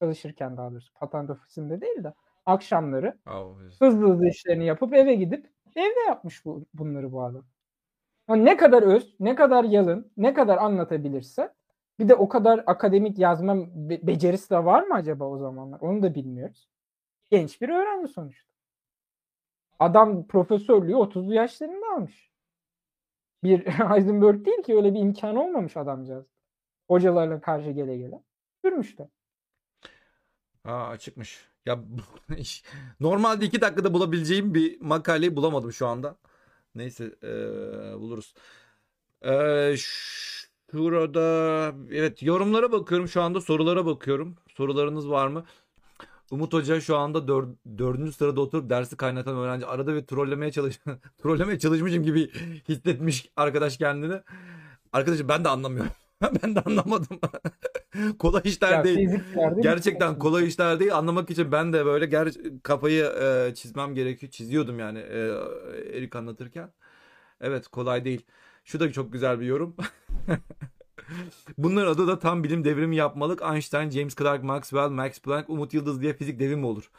[0.02, 0.94] Çalışırken daha doğrusu.
[0.94, 2.14] Patent ofisinde değil de
[2.46, 7.46] akşamları Oh, hızlı hızlı işlerini yapıp eve gidip evde yapmış bu, bunları bu adam.
[8.30, 11.54] Yani ne kadar öz, ne kadar yalın, ne kadar anlatabilirse
[12.00, 15.80] bir de o kadar akademik yazma be- becerisi de var mı acaba o zamanlar?
[15.82, 16.70] Onu da bilmiyoruz.
[17.30, 18.52] Genç bir öğrenci sonuçta.
[19.80, 22.32] Adam profesörlüğü 30'lu yaşlarında almış.
[23.44, 26.26] Bir Heisenberg değil ki öyle bir imkan olmamış adamcağız.
[26.88, 28.24] Hocalarla karşı gele gele.
[28.66, 29.10] Sürmüş de.
[30.66, 31.40] Aa açıkmış.
[31.66, 31.80] Ya
[33.00, 36.18] normalde iki dakikada bulabileceğim bir makaleyi bulamadım şu anda.
[36.76, 38.34] Neyse eee, buluruz.
[39.26, 41.22] Eee, şurada
[41.92, 44.36] evet yorumlara bakıyorum şu anda sorulara bakıyorum.
[44.56, 45.46] Sorularınız var mı?
[46.32, 47.48] Umut Hoca şu anda dör,
[47.78, 49.66] dördüncü sırada oturup dersi kaynatan öğrenci.
[49.66, 50.80] Arada bir trollemeye çalış
[51.24, 52.32] trollemeye çalışmışım gibi
[52.70, 54.22] hissetmiş arkadaş kendini.
[54.94, 55.92] Arkadaşım ben de anlamıyorum.
[56.44, 57.20] Ben de anlamadım.
[58.20, 59.10] kolay işler Ya değil.
[59.62, 60.98] Gerçekten kolay işler değil.
[60.98, 64.32] Anlamak için ben de böyle ger kafayı e, çizmem gerekiyor.
[64.32, 65.18] Çiziyordum yani e,
[65.94, 66.74] Erik anlatırken.
[67.42, 68.26] Evet kolay değil.
[68.66, 69.76] Şu da çok güzel bir yorum.
[71.58, 73.42] Bunların adı da tam bilim devrimi yapmalık.
[73.42, 76.92] Einstein, James Clerk Maxwell, Max Planck, Umut Yıldız diye fizik devrimi olur.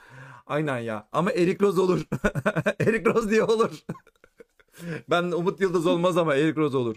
[0.46, 1.08] Aynen ya.
[1.12, 2.06] Ama Erik Rose olur.
[2.80, 3.70] Erik Rose diye olur.
[5.10, 6.96] Ben Umut Yıldız olmaz ama Erik Rose olur.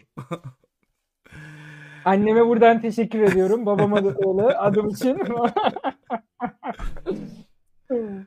[2.05, 3.65] Anneme buradan teşekkür ediyorum.
[3.65, 5.19] Babama da öyle adım için.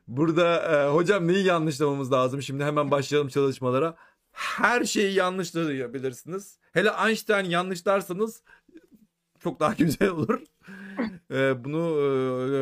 [0.08, 2.42] Burada e, hocam neyi yanlışlamamız lazım?
[2.42, 3.94] Şimdi hemen başlayalım çalışmalara.
[4.32, 6.58] Her şeyi yanlışlayabilirsiniz.
[6.72, 8.42] Hele Einstein yanlışlarsanız
[9.38, 10.42] çok daha güzel olur.
[11.30, 12.00] E, bunu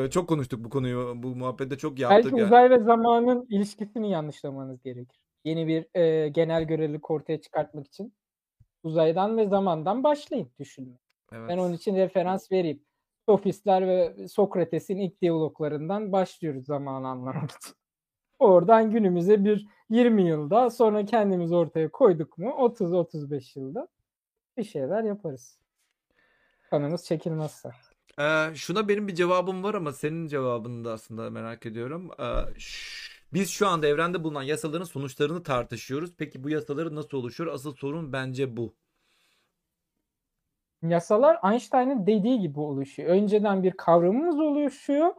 [0.04, 1.12] e, çok konuştuk bu konuyu.
[1.16, 2.24] Bu muhabbette çok yaptık.
[2.24, 2.46] Belki ya.
[2.46, 5.20] uzay ve zamanın ilişkisini yanlışlamanız gerekir.
[5.44, 8.12] Yeni bir e, genel görelilik ortaya çıkartmak için
[8.82, 11.05] uzaydan ve zamandan başlayın düşünmeye.
[11.32, 11.48] Evet.
[11.48, 12.82] Ben onun için referans vereyim.
[13.26, 17.74] Sofistler ve Sokrates'in ilk diyaloglarından başlıyoruz zamanı anlamak için.
[18.38, 23.88] Oradan günümüze bir 20 yılda sonra kendimiz ortaya koyduk mu 30-35 yılda
[24.56, 25.58] bir şeyler yaparız.
[26.70, 27.70] Kanımız çekilmezse.
[28.20, 32.10] Ee, şuna benim bir cevabım var ama senin cevabını da aslında merak ediyorum.
[32.20, 32.24] Ee,
[33.32, 36.10] biz şu anda evrende bulunan yasaların sonuçlarını tartışıyoruz.
[36.18, 37.54] Peki bu yasaları nasıl oluşuyor?
[37.54, 38.74] Asıl sorun bence bu.
[40.82, 43.08] Yasalar Einstein'ın dediği gibi oluşuyor.
[43.08, 45.14] Önceden bir kavramımız oluşuyor.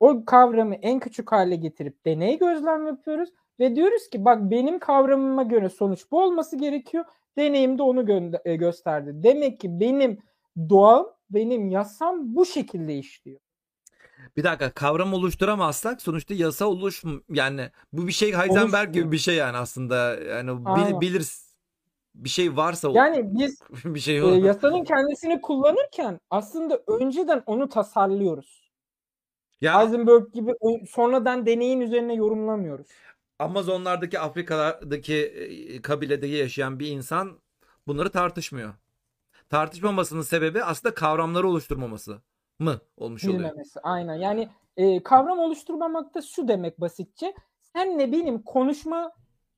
[0.00, 3.28] O kavramı en küçük hale getirip deney gözlem yapıyoruz
[3.60, 7.04] ve diyoruz ki bak benim kavramıma göre sonuç bu olması gerekiyor.
[7.38, 9.10] Deneyimde onu gö- e, gösterdi.
[9.14, 10.18] Demek ki benim
[10.68, 13.40] doğam, benim yasam bu şekilde işliyor.
[14.36, 18.92] Bir dakika kavram oluşturamazsak sonuçta yasa oluş yani bu bir şey Heisenberg Oluşmuyor.
[18.92, 21.00] gibi bir şey yani aslında yani bil, Aynen.
[21.00, 21.26] bilir
[22.24, 27.68] bir şey varsa o- Yani biz bir şey e, yasanın kendisini kullanırken aslında önceden onu
[27.68, 28.70] tasarlıyoruz.
[29.60, 32.86] Ya Heisenberg gibi ö- sonradan deneyin üzerine yorumlamıyoruz.
[33.38, 37.38] Amazonlardaki Afrika'daki e, kabilede yaşayan bir insan
[37.86, 38.74] bunları tartışmıyor.
[39.48, 42.22] Tartışmamasının sebebi aslında kavramları oluşturmaması
[42.58, 43.38] mı olmuş oluyor?
[43.38, 43.80] Bilmemesi.
[43.80, 44.14] Aynen.
[44.14, 47.34] Yani e, kavram oluşturmamak da şu demek basitçe.
[47.76, 49.12] Senle benim konuşma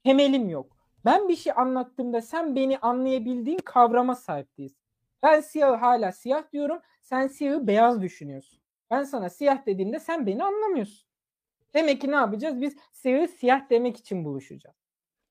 [0.05, 0.77] temelim yok.
[1.05, 4.79] Ben bir şey anlattığımda sen beni anlayabildiğin kavrama sahip değilsin.
[5.23, 6.79] Ben siyahı hala siyah diyorum.
[7.01, 8.59] Sen siyahı beyaz düşünüyorsun.
[8.91, 11.09] Ben sana siyah dediğimde sen beni anlamıyorsun.
[11.75, 12.61] Demek ki ne yapacağız?
[12.61, 14.77] Biz siyahı siyah demek için buluşacağız.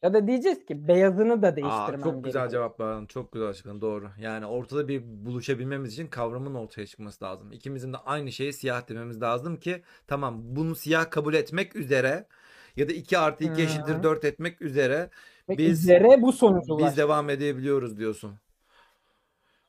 [0.01, 2.49] Ya da diyeceğiz ki beyazını da Aa, değiştirmem çok güzel gerekiyor.
[2.49, 3.07] cevaplar.
[3.07, 3.81] Çok güzel açıkladın.
[3.81, 4.09] Doğru.
[4.19, 7.51] Yani ortada bir buluşabilmemiz için kavramın ortaya çıkması lazım.
[7.51, 12.27] İkimizin de aynı şeyi siyah dememiz lazım ki tamam bunu siyah kabul etmek üzere
[12.75, 14.03] ya da 2 artı 2 eşittir Hı.
[14.03, 15.09] 4 etmek üzere
[15.57, 16.97] Biz- üzere bu sonuca biz ulaştık.
[16.97, 18.31] devam edebiliyoruz diyorsun.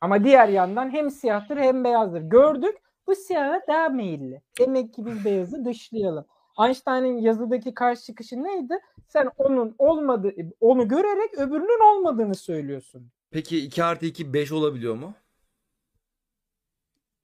[0.00, 2.20] Ama diğer yandan hem siyahtır hem beyazdır.
[2.20, 2.76] Gördük
[3.06, 4.42] bu siyaha daha meyilli.
[4.58, 6.26] Demek ki biz beyazı dışlayalım.
[6.66, 8.78] Einstein'ın yazıdaki karşı çıkışı neydi?
[9.08, 13.10] Sen onun olmadığı, onu görerek öbürünün olmadığını söylüyorsun.
[13.30, 15.14] Peki 2 artı 2 5 olabiliyor mu?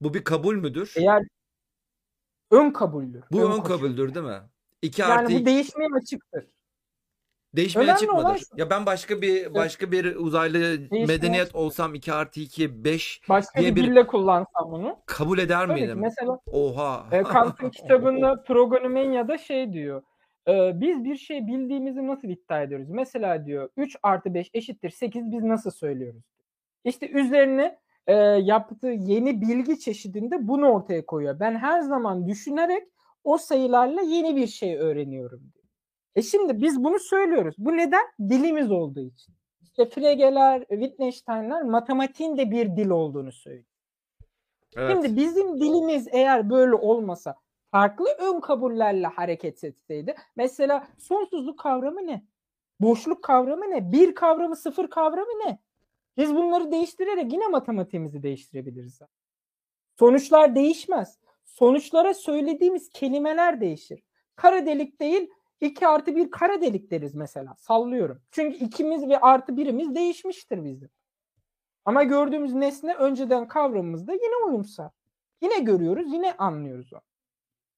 [0.01, 0.93] Bu bir kabul müdür?
[0.97, 1.23] Eğer
[2.51, 3.23] ön kabuldür.
[3.31, 3.63] Bu ön koşul.
[3.63, 4.39] kabuldür değil mi?
[4.81, 6.45] 2 artı Yani bu 2 değişmeye açıktır.
[7.55, 8.23] Değişmeye önemli çıkmadır.
[8.25, 10.59] olan- Ya ben başka bir başka bir uzaylı
[10.91, 11.65] medeniyet çıkmadır.
[11.65, 14.97] olsam 2 artı 2 5 Başka diye bir bir- dille kullansam bunu.
[15.05, 15.99] kabul eder Tabii ki miydim?
[16.01, 17.05] mesela Oha.
[17.11, 20.01] E, Kant'ın kitabında Progonomenia'da şey diyor.
[20.47, 22.89] e, biz bir şey bildiğimizi nasıl iddia ediyoruz?
[22.89, 26.23] Mesela diyor 3 artı 5 eşittir 8 biz nasıl söylüyoruz?
[26.83, 31.39] İşte üzerine e, yaptığı yeni bilgi çeşidinde bunu ortaya koyuyor.
[31.39, 32.83] Ben her zaman düşünerek
[33.23, 35.58] o sayılarla yeni bir şey öğreniyorum diyor.
[36.15, 37.55] E şimdi biz bunu söylüyoruz.
[37.57, 38.05] Bu neden?
[38.19, 39.35] Dilimiz olduğu için.
[39.61, 43.65] İşte Frege'ler, Wittgenstein'ler matematiğin de bir dil olduğunu söylüyor.
[44.77, 44.91] Evet.
[44.91, 47.35] Şimdi bizim dilimiz eğer böyle olmasa
[47.71, 52.25] farklı ön kabullerle hareket etseydi mesela sonsuzluk kavramı ne?
[52.79, 53.91] Boşluk kavramı ne?
[53.91, 55.59] Bir kavramı sıfır kavramı ne?
[56.17, 58.99] Biz bunları değiştirerek yine matematiğimizi değiştirebiliriz.
[59.99, 61.19] Sonuçlar değişmez.
[61.45, 64.03] Sonuçlara söylediğimiz kelimeler değişir.
[64.35, 65.29] Kara delik değil
[65.61, 67.55] 2 artı 1 kara delik deriz mesela.
[67.57, 68.21] Sallıyorum.
[68.31, 70.89] Çünkü ikimiz ve artı birimiz değişmiştir bizim.
[71.85, 74.89] Ama gördüğümüz nesne önceden kavramımızda yine uyumsal.
[75.41, 77.01] Yine görüyoruz, yine anlıyoruz onu.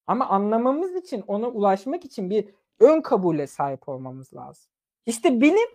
[0.06, 2.48] Ama anlamamız için ona ulaşmak için bir
[2.80, 4.72] ön kabule sahip olmamız lazım.
[5.06, 5.68] İşte bilim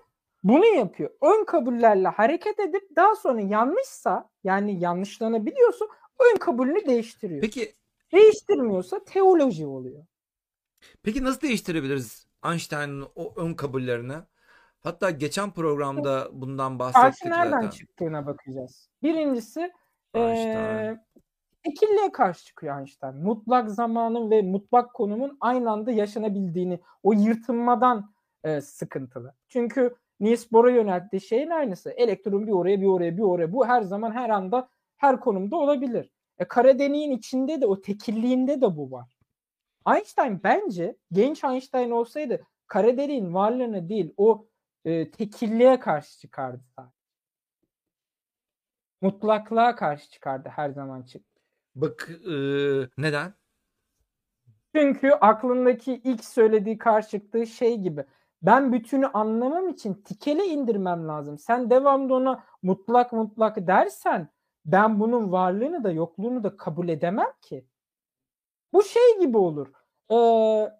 [0.44, 1.10] bunu yapıyor.
[1.22, 5.86] Ön kabullerle hareket edip daha sonra yanlışsa yani yanlışlanabiliyorsa
[6.20, 7.42] ön kabulünü değiştiriyor.
[7.42, 7.78] Peki
[8.14, 10.06] Değiştirmiyorsa teoloji oluyor.
[11.04, 14.16] Peki nasıl değiştirebiliriz Einstein'ın o ön kabullerini?
[14.80, 17.70] Hatta geçen programda bundan bahsettik Karşı nereden zaten.
[17.70, 18.90] çıktığına bakacağız.
[19.04, 19.72] Birincisi
[20.14, 21.00] Einstein.
[21.64, 23.16] tekilliğe karşı çıkıyor Einstein.
[23.16, 28.14] Mutlak zamanın ve mutlak konumun aynı anda yaşanabildiğini, o yırtınmadan
[28.44, 29.34] e, sıkıntılı.
[29.50, 31.90] Çünkü Niels Bohr'a yönelttiği şeyin aynısı.
[31.90, 33.54] Elektron bir oraya bir oraya bir oraya.
[33.54, 36.10] Bu her zaman her anda her konumda olabilir.
[36.40, 39.17] E, kara deliğin içinde de o tekilliğinde de bu var.
[39.96, 44.48] Einstein bence genç Einstein olsaydı kara deliğin varlığını değil o
[44.86, 46.64] e, tekilliğe karşı çıkardı.
[46.76, 46.98] sadece.
[49.02, 51.42] Mutlaklığa karşı çıkardı her zaman çıktı.
[51.76, 52.36] Bak e,
[52.98, 53.34] neden?
[54.76, 58.06] Çünkü aklındaki ilk söylediği karşı çıktığı şey gibi.
[58.42, 61.38] Ben bütünü anlamam için tikele indirmem lazım.
[61.38, 64.30] Sen devamlı ona mutlak mutlak dersen
[64.66, 67.66] ben bunun varlığını da yokluğunu da kabul edemem ki.
[68.74, 69.68] Bu şey gibi olur.
[70.12, 70.72] Ee,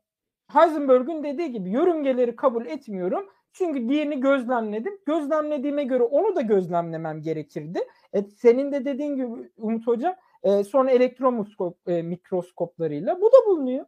[0.54, 3.26] Heisenberg'ün dediği gibi yörüngeleri kabul etmiyorum.
[3.54, 5.00] Çünkü diğerini gözlemledim.
[5.06, 7.80] Gözlemlediğime göre onu da gözlemlemem gerekirdi.
[8.14, 9.28] E, senin de dediğin gibi
[9.58, 11.48] Umut Hocam e, sonra elektron
[11.88, 13.86] e, mikroskoplarıyla bu da bulunuyor.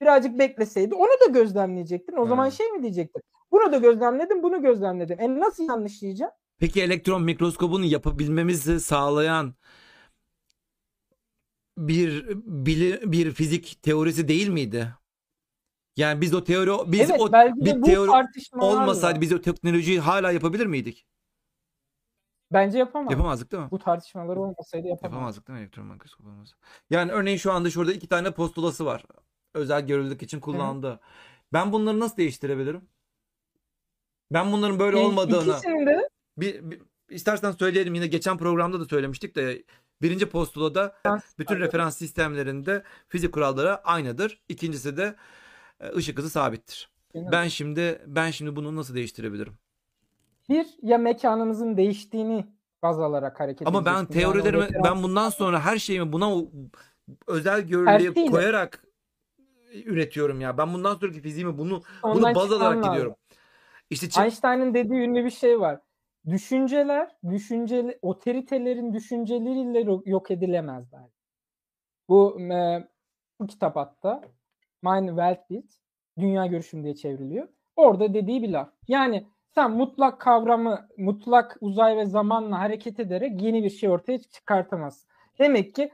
[0.00, 2.16] Birazcık bekleseydi onu da gözlemleyecektin.
[2.16, 2.50] O zaman Ha.
[2.50, 3.22] şey mi diyecektin?
[3.52, 5.20] Bunu da gözlemledim, bunu gözlemledim.
[5.20, 6.32] E nasıl yanlışlayacağım?
[6.58, 9.54] Peki elektron mikroskobunu yapabilmemizi sağlayan
[11.78, 14.94] bir bili, bir fizik teorisi değil miydi?
[15.96, 18.10] Yani biz o teori biz evet o bir teori
[18.52, 21.06] olmasaydı biz o teknolojiyi hala yapabilir miydik?
[22.52, 23.10] Bence yapamaz.
[23.10, 23.70] Yapamazdık değil mi?
[23.70, 25.12] Bu tartışmalar olmasaydı yapamaz.
[25.12, 26.56] Yapamazdık değil mi elektron mikroskop olmasa?
[26.90, 29.04] Yani örneğin şu anda şurada iki tane postulası var.
[29.54, 31.00] Özel görelilik için kullandığı.
[31.52, 32.88] Ben bunları nasıl değiştirebilirim?
[34.30, 36.80] Ben bunların böyle E, olmadığını İkisini de bir, bir
[37.10, 39.64] istersen söyleyelim yine geçen programda da söylemiştik de
[40.02, 40.96] birinci postulada
[41.38, 44.40] bütün referans sistemlerinde fizik kuralları aynıdır.
[44.48, 45.14] İkincisi de
[45.80, 46.90] e, ışık hızı sabittir.
[47.14, 49.54] Ben şimdi ben şimdi bunu nasıl değiştirebilirim?
[50.48, 52.46] bir ya mekanınızın değiştiğini
[52.82, 53.92] baz alarak hareket Ama ben.
[53.92, 56.42] Yani teorilerimi referans- ben bundan sonra her şeyimi buna
[57.26, 58.84] özel görülüğe koyarak
[59.84, 60.58] üretiyorum ya.
[60.58, 62.90] Ben bundan sonraki fiziğimi bunu ondan bunu baz alarak lazım.
[62.90, 63.14] gidiyorum.
[63.90, 65.80] İşte Einstein'ın dediği ünlü bir şey var.
[66.28, 71.10] Düşünceler, düşünceli, otoritelerin düşünceleriyle yok edilemezler.
[72.08, 72.88] Bu e,
[73.40, 74.22] bu kitap hatta
[74.82, 75.70] Mein Weltbild,
[76.18, 77.48] Dünya Görüşüm diye çevriliyor.
[77.76, 78.68] Orada dediği bir laf.
[78.88, 85.08] Yani sen mutlak kavramı, mutlak uzay ve zamanla hareket ederek yeni bir şey ortaya çıkartamazsın.
[85.38, 85.92] Demek ki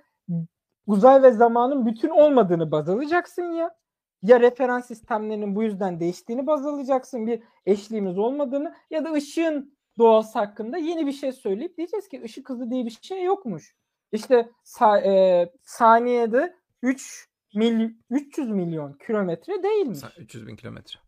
[0.86, 3.74] uzay ve zamanın bütün olmadığını baz alacaksın ya.
[4.23, 7.27] Ya referans sistemlerinin bu yüzden değiştiğini baz alacaksın.
[7.27, 12.49] Bir eşliğimiz olmadığını ya da ışığın doğası hakkında yeni bir şey söyleyip diyeceğiz ki ışık
[12.51, 13.75] hızı diye bir şey yokmuş.
[14.12, 19.99] İşte sa- e, saniyede 3 mil 300 milyon kilometre değilmiş.
[19.99, 21.01] Sa- 300 bin kilometre.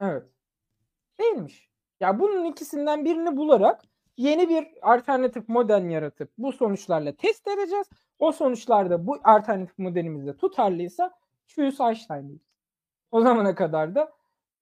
[0.00, 0.22] Evet.
[1.20, 1.68] Değilmiş.
[2.00, 3.82] Ya bunun ikisinden birini bularak
[4.16, 7.86] yeni bir alternatif model yaratıp bu sonuçlarla test edeceğiz.
[8.18, 11.10] O sonuçlarda bu alternatif modelimizde tutarlıysa
[11.46, 12.50] Tschüss Einstein diyeceğiz.
[13.10, 14.12] O zamana kadar da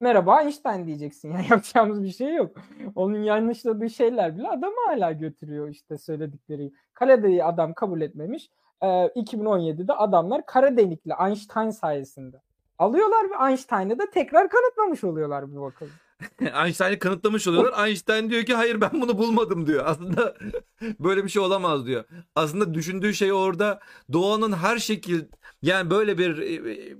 [0.00, 1.32] merhaba Einstein diyeceksin.
[1.32, 2.56] Yani yapacağımız bir şey yok.
[2.94, 6.72] Onun yanlışladığı şeyler bile adamı hala götürüyor işte söyledikleri.
[6.94, 8.50] Karadeyi adam kabul etmemiş.
[8.82, 12.40] Ee, 2017'de adamlar kara delikli Einstein sayesinde
[12.78, 15.92] alıyorlar ve Einstein'ı da tekrar kanıtlamış oluyorlar bu bakalım.
[16.64, 17.86] Einstein'ı kanıtlamış oluyorlar.
[17.86, 19.86] Einstein diyor ki hayır ben bunu bulmadım diyor.
[19.86, 20.34] Aslında
[21.00, 22.04] böyle bir şey olamaz diyor.
[22.34, 23.80] Aslında düşündüğü şey orada
[24.12, 25.24] doğanın her şekil
[25.62, 26.96] yani böyle bir e, e,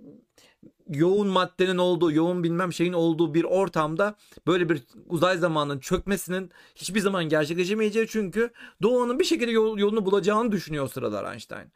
[0.89, 4.15] yoğun maddenin olduğu, yoğun bilmem şeyin olduğu bir ortamda
[4.47, 8.51] böyle bir uzay zamanının çökmesinin hiçbir zaman gerçekleşemeyeceği çünkü
[8.83, 11.73] doğanın bir şekilde yol- yolunu bulacağını düşünüyor o sıralar Einstein.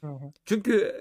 [0.00, 0.32] Hı hı.
[0.44, 0.94] Çünkü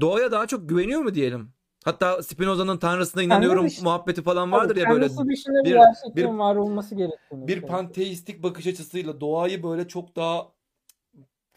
[0.00, 1.50] doğaya daha çok güveniyor mu diyelim?
[1.84, 6.38] Hatta Spinoza'nın tanrısına inanıyorum dış- muhabbeti falan vardır Tabii, ya böyle bir, bir- gerçekliğin bir-
[6.38, 7.48] var olması gerektiğini.
[7.48, 10.52] bir panteistik bakış açısıyla doğayı böyle çok daha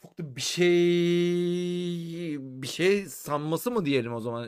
[0.02, 0.72] çok da bir şey
[2.40, 4.48] bir şey sanması mı diyelim o zaman?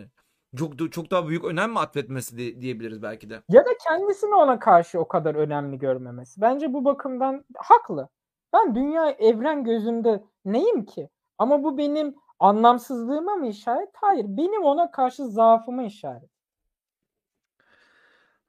[0.57, 3.41] Çok çok daha büyük önem mi atfetmesi di- diyebiliriz belki de.
[3.49, 6.41] Ya da kendisini ona karşı o kadar önemli görmemesi.
[6.41, 8.09] Bence bu bakımdan haklı.
[8.53, 11.09] Ben dünya evren gözünde neyim ki?
[11.38, 13.89] Ama bu benim anlamsızlığıma mı işaret?
[13.93, 14.25] Hayır.
[14.27, 16.30] Benim ona karşı zaafıma işaret.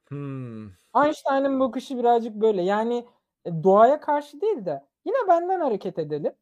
[0.09, 0.69] Hmm.
[1.05, 2.63] Einstein'ın bakışı birazcık böyle.
[2.63, 3.07] Yani
[3.45, 6.33] e, doğaya karşı değil de yine benden hareket edelim.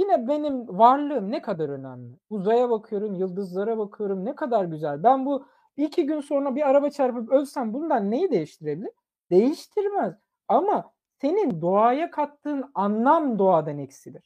[0.00, 2.16] Yine benim varlığım ne kadar önemli.
[2.30, 4.24] Uzaya bakıyorum, yıldızlara bakıyorum.
[4.24, 5.02] Ne kadar güzel.
[5.02, 5.46] Ben bu
[5.76, 8.90] iki gün sonra bir araba çarpıp ölsem bundan neyi değiştirebilir?
[9.30, 10.14] Değiştirmez.
[10.48, 14.22] Ama senin doğaya kattığın anlam doğadan eksilir.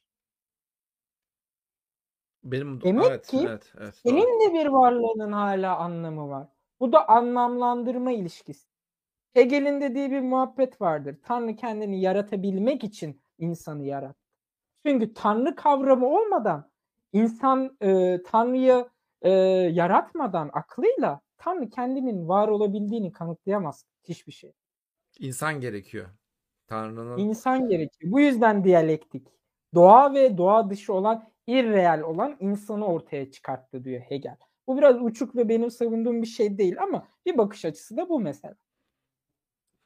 [2.45, 6.49] Benim Demek evet, ki evet, evet, senin de bir varlığının hala anlamı var.
[6.81, 8.69] Bu da anlamlandırma ilişkisi.
[9.33, 11.17] Hegel'in dediği bir muhabbet vardır.
[11.23, 14.24] Tanrı kendini yaratabilmek için insanı yarattı.
[14.87, 16.71] Çünkü Tanrı kavramı olmadan
[17.13, 18.89] insan e, Tanrı'yı
[19.23, 19.31] e,
[19.73, 24.53] yaratmadan aklıyla Tanrı kendinin var olabildiğini kanıtlayamaz hiçbir şey.
[25.19, 26.07] İnsan gerekiyor.
[26.67, 28.13] Tanrı'nın İnsan gerekiyor.
[28.13, 29.29] Bu yüzden diyalektik.
[29.75, 34.37] Doğa ve doğa dışı olan irreal olan insanı ortaya çıkarttı diyor Hegel.
[34.67, 38.21] Bu biraz uçuk ve benim savunduğum bir şey değil ama bir bakış açısı da bu
[38.21, 38.55] mesela.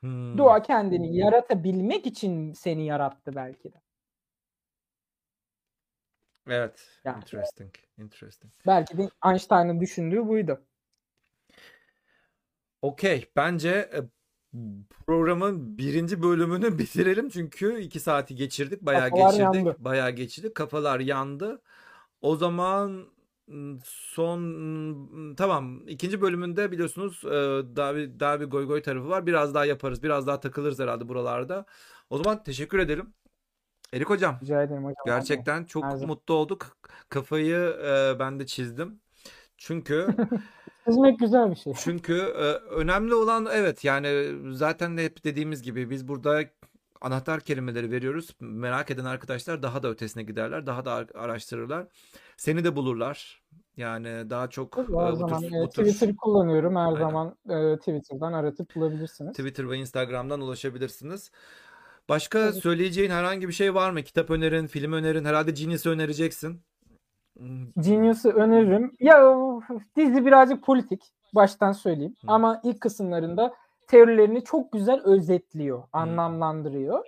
[0.01, 0.39] Hmm.
[0.39, 3.81] Doğa kendini yaratabilmek için seni yarattı belki de.
[6.49, 7.01] Evet.
[7.05, 7.16] Yani.
[7.16, 7.75] Interesting.
[7.99, 8.53] Interesting.
[8.66, 10.61] Belki de Einstein'ın düşündüğü buydu.
[12.83, 13.31] Okey.
[13.37, 14.01] Bence e,
[15.07, 18.83] programın birinci bölümünü bitirelim çünkü iki saati geçirdik.
[18.83, 19.55] Bayağı Kafalar geçirdik.
[19.55, 19.77] yandı.
[19.79, 20.55] Bayağı geçirdik.
[20.55, 21.62] Kafalar yandı.
[22.20, 23.07] O zaman
[23.85, 27.31] son tamam ikinci bölümünde biliyorsunuz e,
[27.77, 29.27] daha bir daha bir goy goy tarafı var.
[29.27, 30.03] Biraz daha yaparız.
[30.03, 31.65] Biraz daha takılırız herhalde buralarda.
[32.11, 33.15] O zaman teşekkür edelim.
[33.93, 34.94] Erik hocam Rica ederim hocam.
[35.06, 36.77] gerçekten çok Her mutlu olduk.
[37.09, 39.01] Kafayı e, ben de çizdim.
[39.56, 40.06] Çünkü
[40.89, 41.73] Çizmek güzel bir şey.
[41.73, 42.43] çünkü e,
[42.74, 46.40] önemli olan evet yani zaten de hep dediğimiz gibi biz burada
[47.01, 48.36] anahtar kelimeleri veriyoruz.
[48.40, 51.86] Merak eden arkadaşlar daha da ötesine giderler, daha da ar- araştırırlar.
[52.36, 53.43] Seni de bulurlar.
[53.77, 56.77] Yani daha çok e, her bu zaman tür, e, Twitter kullanıyorum.
[56.77, 56.98] Her Aynen.
[56.98, 59.32] zaman e, Twitter'dan aratıp bulabilirsiniz.
[59.32, 61.31] Twitter ve Instagram'dan ulaşabilirsiniz.
[62.09, 62.60] Başka Tabii.
[62.60, 64.02] söyleyeceğin herhangi bir şey var mı?
[64.02, 66.60] Kitap önerin, film önerin, herhalde Genius'ı önereceksin.
[67.39, 68.93] Hmm, Genius'ı öneririm.
[69.01, 69.35] Ya
[69.97, 71.02] dizi birazcık politik.
[71.35, 72.14] Baştan söyleyeyim.
[72.20, 72.26] Hı.
[72.32, 73.55] Ama ilk kısımlarında
[73.86, 77.05] teorilerini çok güzel özetliyor, anlamlandırıyor.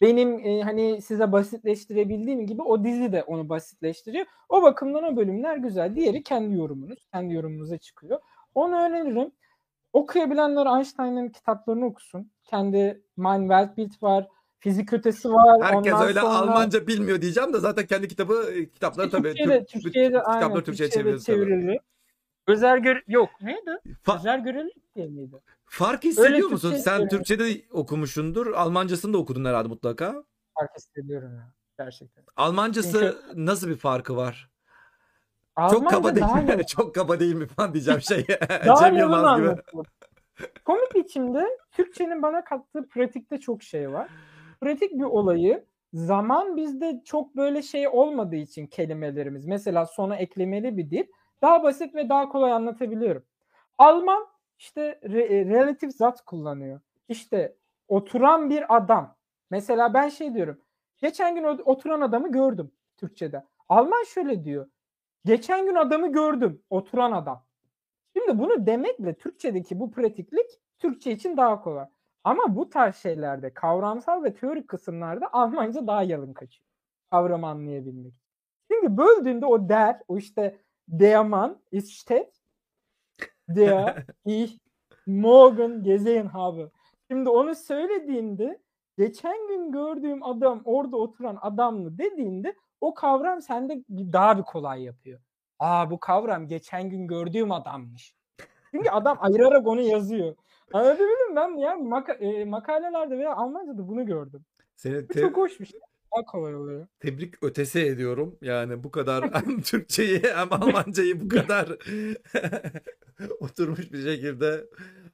[0.00, 4.26] Benim e, hani size basitleştirebildiğim gibi o dizi de onu basitleştiriyor.
[4.48, 5.96] O bakımdan o bölümler güzel.
[5.96, 7.06] Diğeri kendi yorumunuz.
[7.12, 8.20] Kendi yorumunuza çıkıyor.
[8.54, 9.32] Onu öneririm.
[9.92, 12.30] Okuyabilenler Einstein'ın kitaplarını okusun.
[12.44, 14.28] Kendi Mein Weltbild var.
[14.62, 15.62] Fizik ötesi var.
[15.62, 16.32] Herkes Ondan öyle sonra...
[16.32, 20.64] Almanca bilmiyor diyeceğim de zaten kendi kitabı kitapları tabii Türkçe'de, Türk- Türkçe'de, bütün aynen, kitapları
[20.64, 21.20] Türkçe'ye tabii.
[21.20, 21.78] çevrildi.
[22.46, 23.78] Özel gör yok neydi?
[24.06, 25.36] Fa- Özel görelilik diye miydi?
[25.64, 26.70] fark hissediyor Öyle musun?
[26.70, 27.08] Türkçe Sen.
[27.08, 28.46] Türkçe'de okumuşsundur.
[28.52, 30.24] Almancasını da okudun herhalde mutlaka.
[30.58, 32.24] Fark hissediyorum ya gerçekten.
[32.36, 34.50] Almancası nasıl bir farkı var?
[35.56, 36.66] Çok Almanca kaba daha değil mi?
[36.76, 38.26] Çok kaba değil mi falan diyeceğim şey.
[38.66, 39.54] daha Cem Yılmaz gibi.
[40.64, 44.08] Komik biçimde Türkçenin bana kattığı pratikte çok şey var.
[44.62, 50.90] Pratik bir olayı zaman bizde çok böyle şey olmadığı için kelimelerimiz mesela sona eklemeli bir
[50.90, 51.04] dil
[51.42, 53.24] daha basit ve daha kolay anlatabiliyorum.
[53.78, 54.26] Alman
[54.58, 56.80] işte re- relatif zat kullanıyor.
[57.08, 57.56] İşte
[57.88, 59.16] oturan bir adam.
[59.50, 60.60] Mesela ben şey diyorum.
[60.98, 63.44] Geçen gün oturan adamı gördüm Türkçe'de.
[63.68, 64.70] Alman şöyle diyor.
[65.24, 66.62] Geçen gün adamı gördüm.
[66.70, 67.44] Oturan adam.
[68.16, 70.46] Şimdi bunu demekle Türkçedeki bu pratiklik
[70.78, 71.86] Türkçe için daha kolay.
[72.24, 76.68] Ama bu tarz şeylerde kavramsal ve teorik kısımlarda Almanca daha yalın kaçıyor.
[77.10, 78.14] Kavramı anlayabilmek.
[78.70, 80.58] Çünkü böldüğünde o der, o işte
[80.88, 82.10] der Mann ist
[83.48, 84.58] der ich
[85.06, 86.70] morgen gesehen habe.
[87.10, 88.58] Şimdi onu söylediğinde
[88.98, 95.20] geçen gün gördüğüm adam orada oturan adamlı dediğinde o kavram sende daha bir kolay yapıyor.
[95.58, 98.14] Aa bu kavram geçen gün gördüğüm adammış.
[98.70, 100.36] Çünkü adam ayırarak onu yazıyor.
[100.72, 101.36] Anlatabildim mi?
[101.36, 104.44] ben ya maka- e, makalelerde veya Almanca'da bunu gördüm.
[104.76, 105.80] Seni Bu te- çok hoş bir şey.
[106.16, 106.86] Daha kolay oluyor.
[107.00, 108.38] tebrik ötesi ediyorum.
[108.42, 111.68] Yani bu kadar hem Türkçeyi hem Almancayı bu kadar
[113.40, 114.64] oturmuş bir şekilde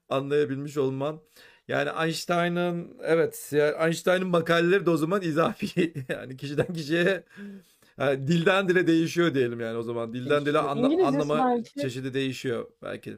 [0.08, 1.20] anlayabilmiş olman.
[1.68, 7.24] Yani Einstein'ın evet yani Einstein'ın makaleleri de o zaman izafi yani kişiden kişiye
[7.98, 10.64] yani dilden dile değişiyor diyelim yani o zaman dilden dile Değişiyor.
[10.76, 13.16] anla- İngilizcesi anlama belki- çeşidi değişiyor belki.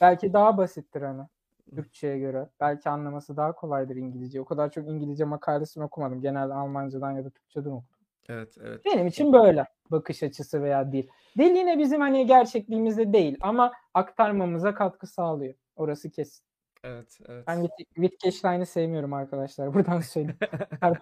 [0.00, 1.22] Belki daha basittir hani.
[1.70, 2.48] Türkçe'ye göre.
[2.60, 4.40] Belki anlaması daha kolaydır İngilizce.
[4.40, 6.20] O kadar çok İngilizce makalesini okumadım.
[6.20, 8.06] Genelde Almancadan ya da Türkçeden okudum.
[8.28, 8.84] Evet evet.
[8.84, 11.06] Benim için böyle bakış açısı veya dil.
[11.38, 15.54] Dil yine bizim hani gerçekliğimizde değil ama aktarmamıza katkı sağlıyor.
[15.76, 16.44] Orası kesin.
[16.84, 17.44] Evet evet.
[17.46, 19.66] Ben Witt- Wittgenstein'i sevmiyorum arkadaşlar.
[19.74, 20.38] Buradan söyleyeyim.
[20.80, 20.98] Her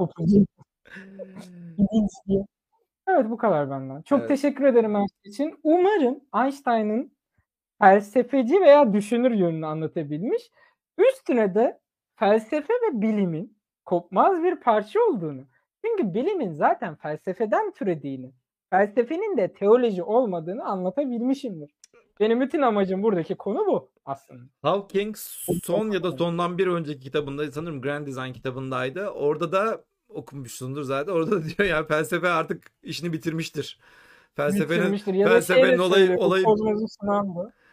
[2.27, 2.45] diye.
[3.09, 4.03] Evet bu kadar benden.
[4.03, 4.29] Çok Evet.
[4.29, 5.61] teşekkür ederim her şey için.
[5.63, 7.13] Umarım Einstein'ın
[7.89, 10.43] felsefeci veya düşünür yönünü anlatabilmiş.
[10.99, 11.81] Üstüne de
[12.17, 15.45] felsefe ve bilimin kopmaz bir parça olduğunu,
[15.85, 18.33] Çünkü bilimin zaten felsefeden türediğini,
[18.71, 21.71] felsefenin de teoloji olmadığını anlatabilmişimdir.
[22.21, 24.43] Benim bütün amacım buradaki konu bu aslında.
[24.63, 25.17] Hawking
[25.65, 29.09] son ya da sondan bir önceki kitabında sanırım Grand Design kitabındaydı.
[29.09, 31.13] Orada da okumuşsundur zaten.
[31.13, 33.79] Orada da diyor ya felsefe artık işini bitirmiştir.
[34.35, 35.15] Felsefenin Bitirmiştir.
[35.15, 36.47] Ya felsefenin olayı- olayı-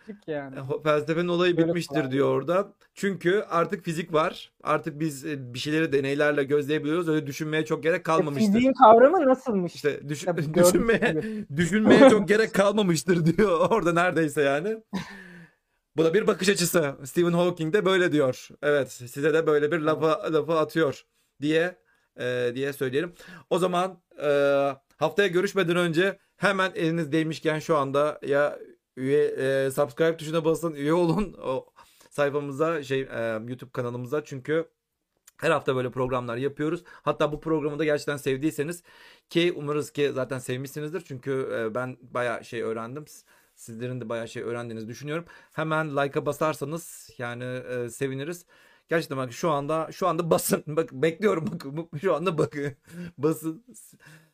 [0.07, 0.55] Çık yani.
[0.55, 2.11] Ho- Felsefenin olayı Böyle bitmiştir falan.
[2.11, 2.73] diyor orada.
[2.93, 4.51] Çünkü artık fizik var.
[4.63, 7.09] Artık biz e, bir şeyleri deneylerle gözleyebiliyoruz.
[7.09, 8.53] Öyle düşünmeye çok gerek kalmamıştır.
[8.53, 9.75] Fiziğin kavramı nasılmış?
[9.75, 11.23] İşte düşün, Tabii düşünmeye
[11.55, 14.83] düşünmeye çok gerek kalmamıştır diyor orada neredeyse yani.
[15.97, 16.95] Bu da bir bakış açısı.
[17.03, 18.47] Stephen Hawking de böyle diyor.
[18.61, 21.03] Evet, size de böyle bir lafa lafı atıyor
[21.41, 21.75] diye
[22.19, 23.13] e, diye söyleyelim.
[23.49, 24.27] O zaman e,
[24.97, 28.59] haftaya görüşmeden önce hemen eliniz değmişken şu anda ya
[28.95, 31.65] üye e, subscribe tuşuna basın, üye olun o
[32.09, 34.67] sayfamıza şey e, YouTube kanalımıza çünkü
[35.37, 36.83] her hafta böyle programlar yapıyoruz.
[36.85, 38.83] Hatta bu programı da gerçekten sevdiyseniz
[39.29, 41.01] ki umarız ki zaten sevmişsinizdir.
[41.01, 43.05] Çünkü e, ben bayağı şey öğrendim.
[43.55, 45.25] Sizlerin de bayağı şey öğrendiğinizi düşünüyorum.
[45.53, 48.45] Hemen like'a basarsanız yani e, seviniriz.
[48.89, 50.63] Gerçekten bak şu anda şu anda basın.
[50.75, 52.53] Bak bekliyorum bak şu anda bak
[53.17, 53.65] basın.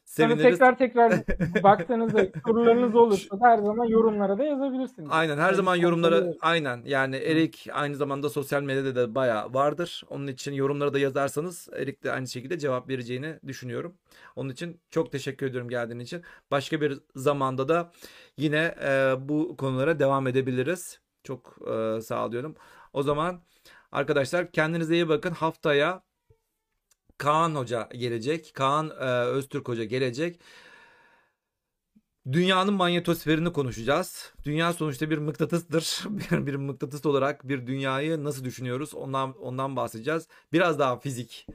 [0.07, 0.59] S- Sonra Seviniriz.
[0.59, 1.13] tekrar tekrar
[1.63, 5.09] baktığınızda sorularınız olursa her zaman yorumlara da yazabilirsiniz.
[5.11, 10.03] Aynen her Yani zaman yorumlara aynen yani Erik aynı zamanda sosyal medyada da bayağı vardır.
[10.09, 13.97] Onun için yorumlara da yazarsanız Erik de aynı şekilde cevap vereceğini düşünüyorum.
[14.35, 16.21] Onun için çok teşekkür ediyorum geldiğin için.
[16.51, 17.91] Başka bir zamanda da
[18.37, 20.99] yine e, bu konulara devam edebiliriz.
[21.23, 21.57] Çok
[21.97, 22.55] e, sağ oluyorum.
[22.93, 23.41] O zaman
[23.91, 25.31] arkadaşlar kendinize iyi bakın.
[25.31, 26.06] Haftaya
[27.17, 28.51] Kaan Hoca gelecek.
[28.53, 30.39] Kaan e, Öztürk Hoca gelecek.
[32.31, 34.33] Dünyanın manyetosferini konuşacağız.
[34.43, 36.03] Dünya sonuçta bir mıknatıstır.
[36.09, 38.93] Bir, bir mıknatıs olarak bir dünyayı nasıl düşünüyoruz?
[38.95, 40.27] Ondan ondan bahsedeceğiz.
[40.53, 41.47] Biraz daha fizik.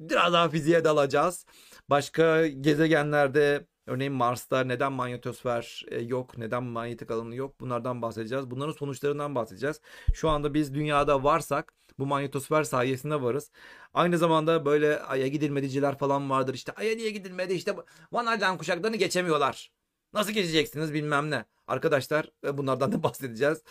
[0.00, 1.46] Biraz daha fiziğe dalacağız.
[1.90, 6.38] Başka gezegenlerde örneğin Mars'ta neden manyetosfer e, yok?
[6.38, 7.60] Neden manyetik alanı yok?
[7.60, 8.50] Bunlardan bahsedeceğiz.
[8.50, 9.80] Bunların sonuçlarından bahsedeceğiz.
[10.14, 13.50] Şu anda biz dünyada varsak bu manyetosfer sayesinde varız.
[13.94, 16.54] Aynı zamanda böyle Ay'a gidilmediciler falan vardır.
[16.54, 17.54] İşte Ay'a niye gidilmedi?
[17.54, 17.76] İşte
[18.12, 19.70] Van Allen kuşaklarını geçemiyorlar.
[20.12, 21.44] Nasıl geçeceksiniz bilmem ne.
[21.66, 23.62] Arkadaşlar e, bunlardan da bahsedeceğiz.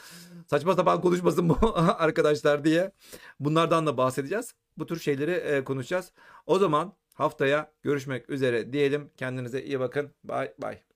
[0.48, 2.92] Saçma sapan konuşmasın bu arkadaşlar diye.
[3.40, 4.54] Bunlardan da bahsedeceğiz.
[4.78, 6.12] Bu tür şeyleri e, konuşacağız.
[6.46, 9.12] O zaman haftaya görüşmek üzere diyelim.
[9.18, 10.12] Kendinize iyi bakın.
[10.24, 10.89] Bye bye.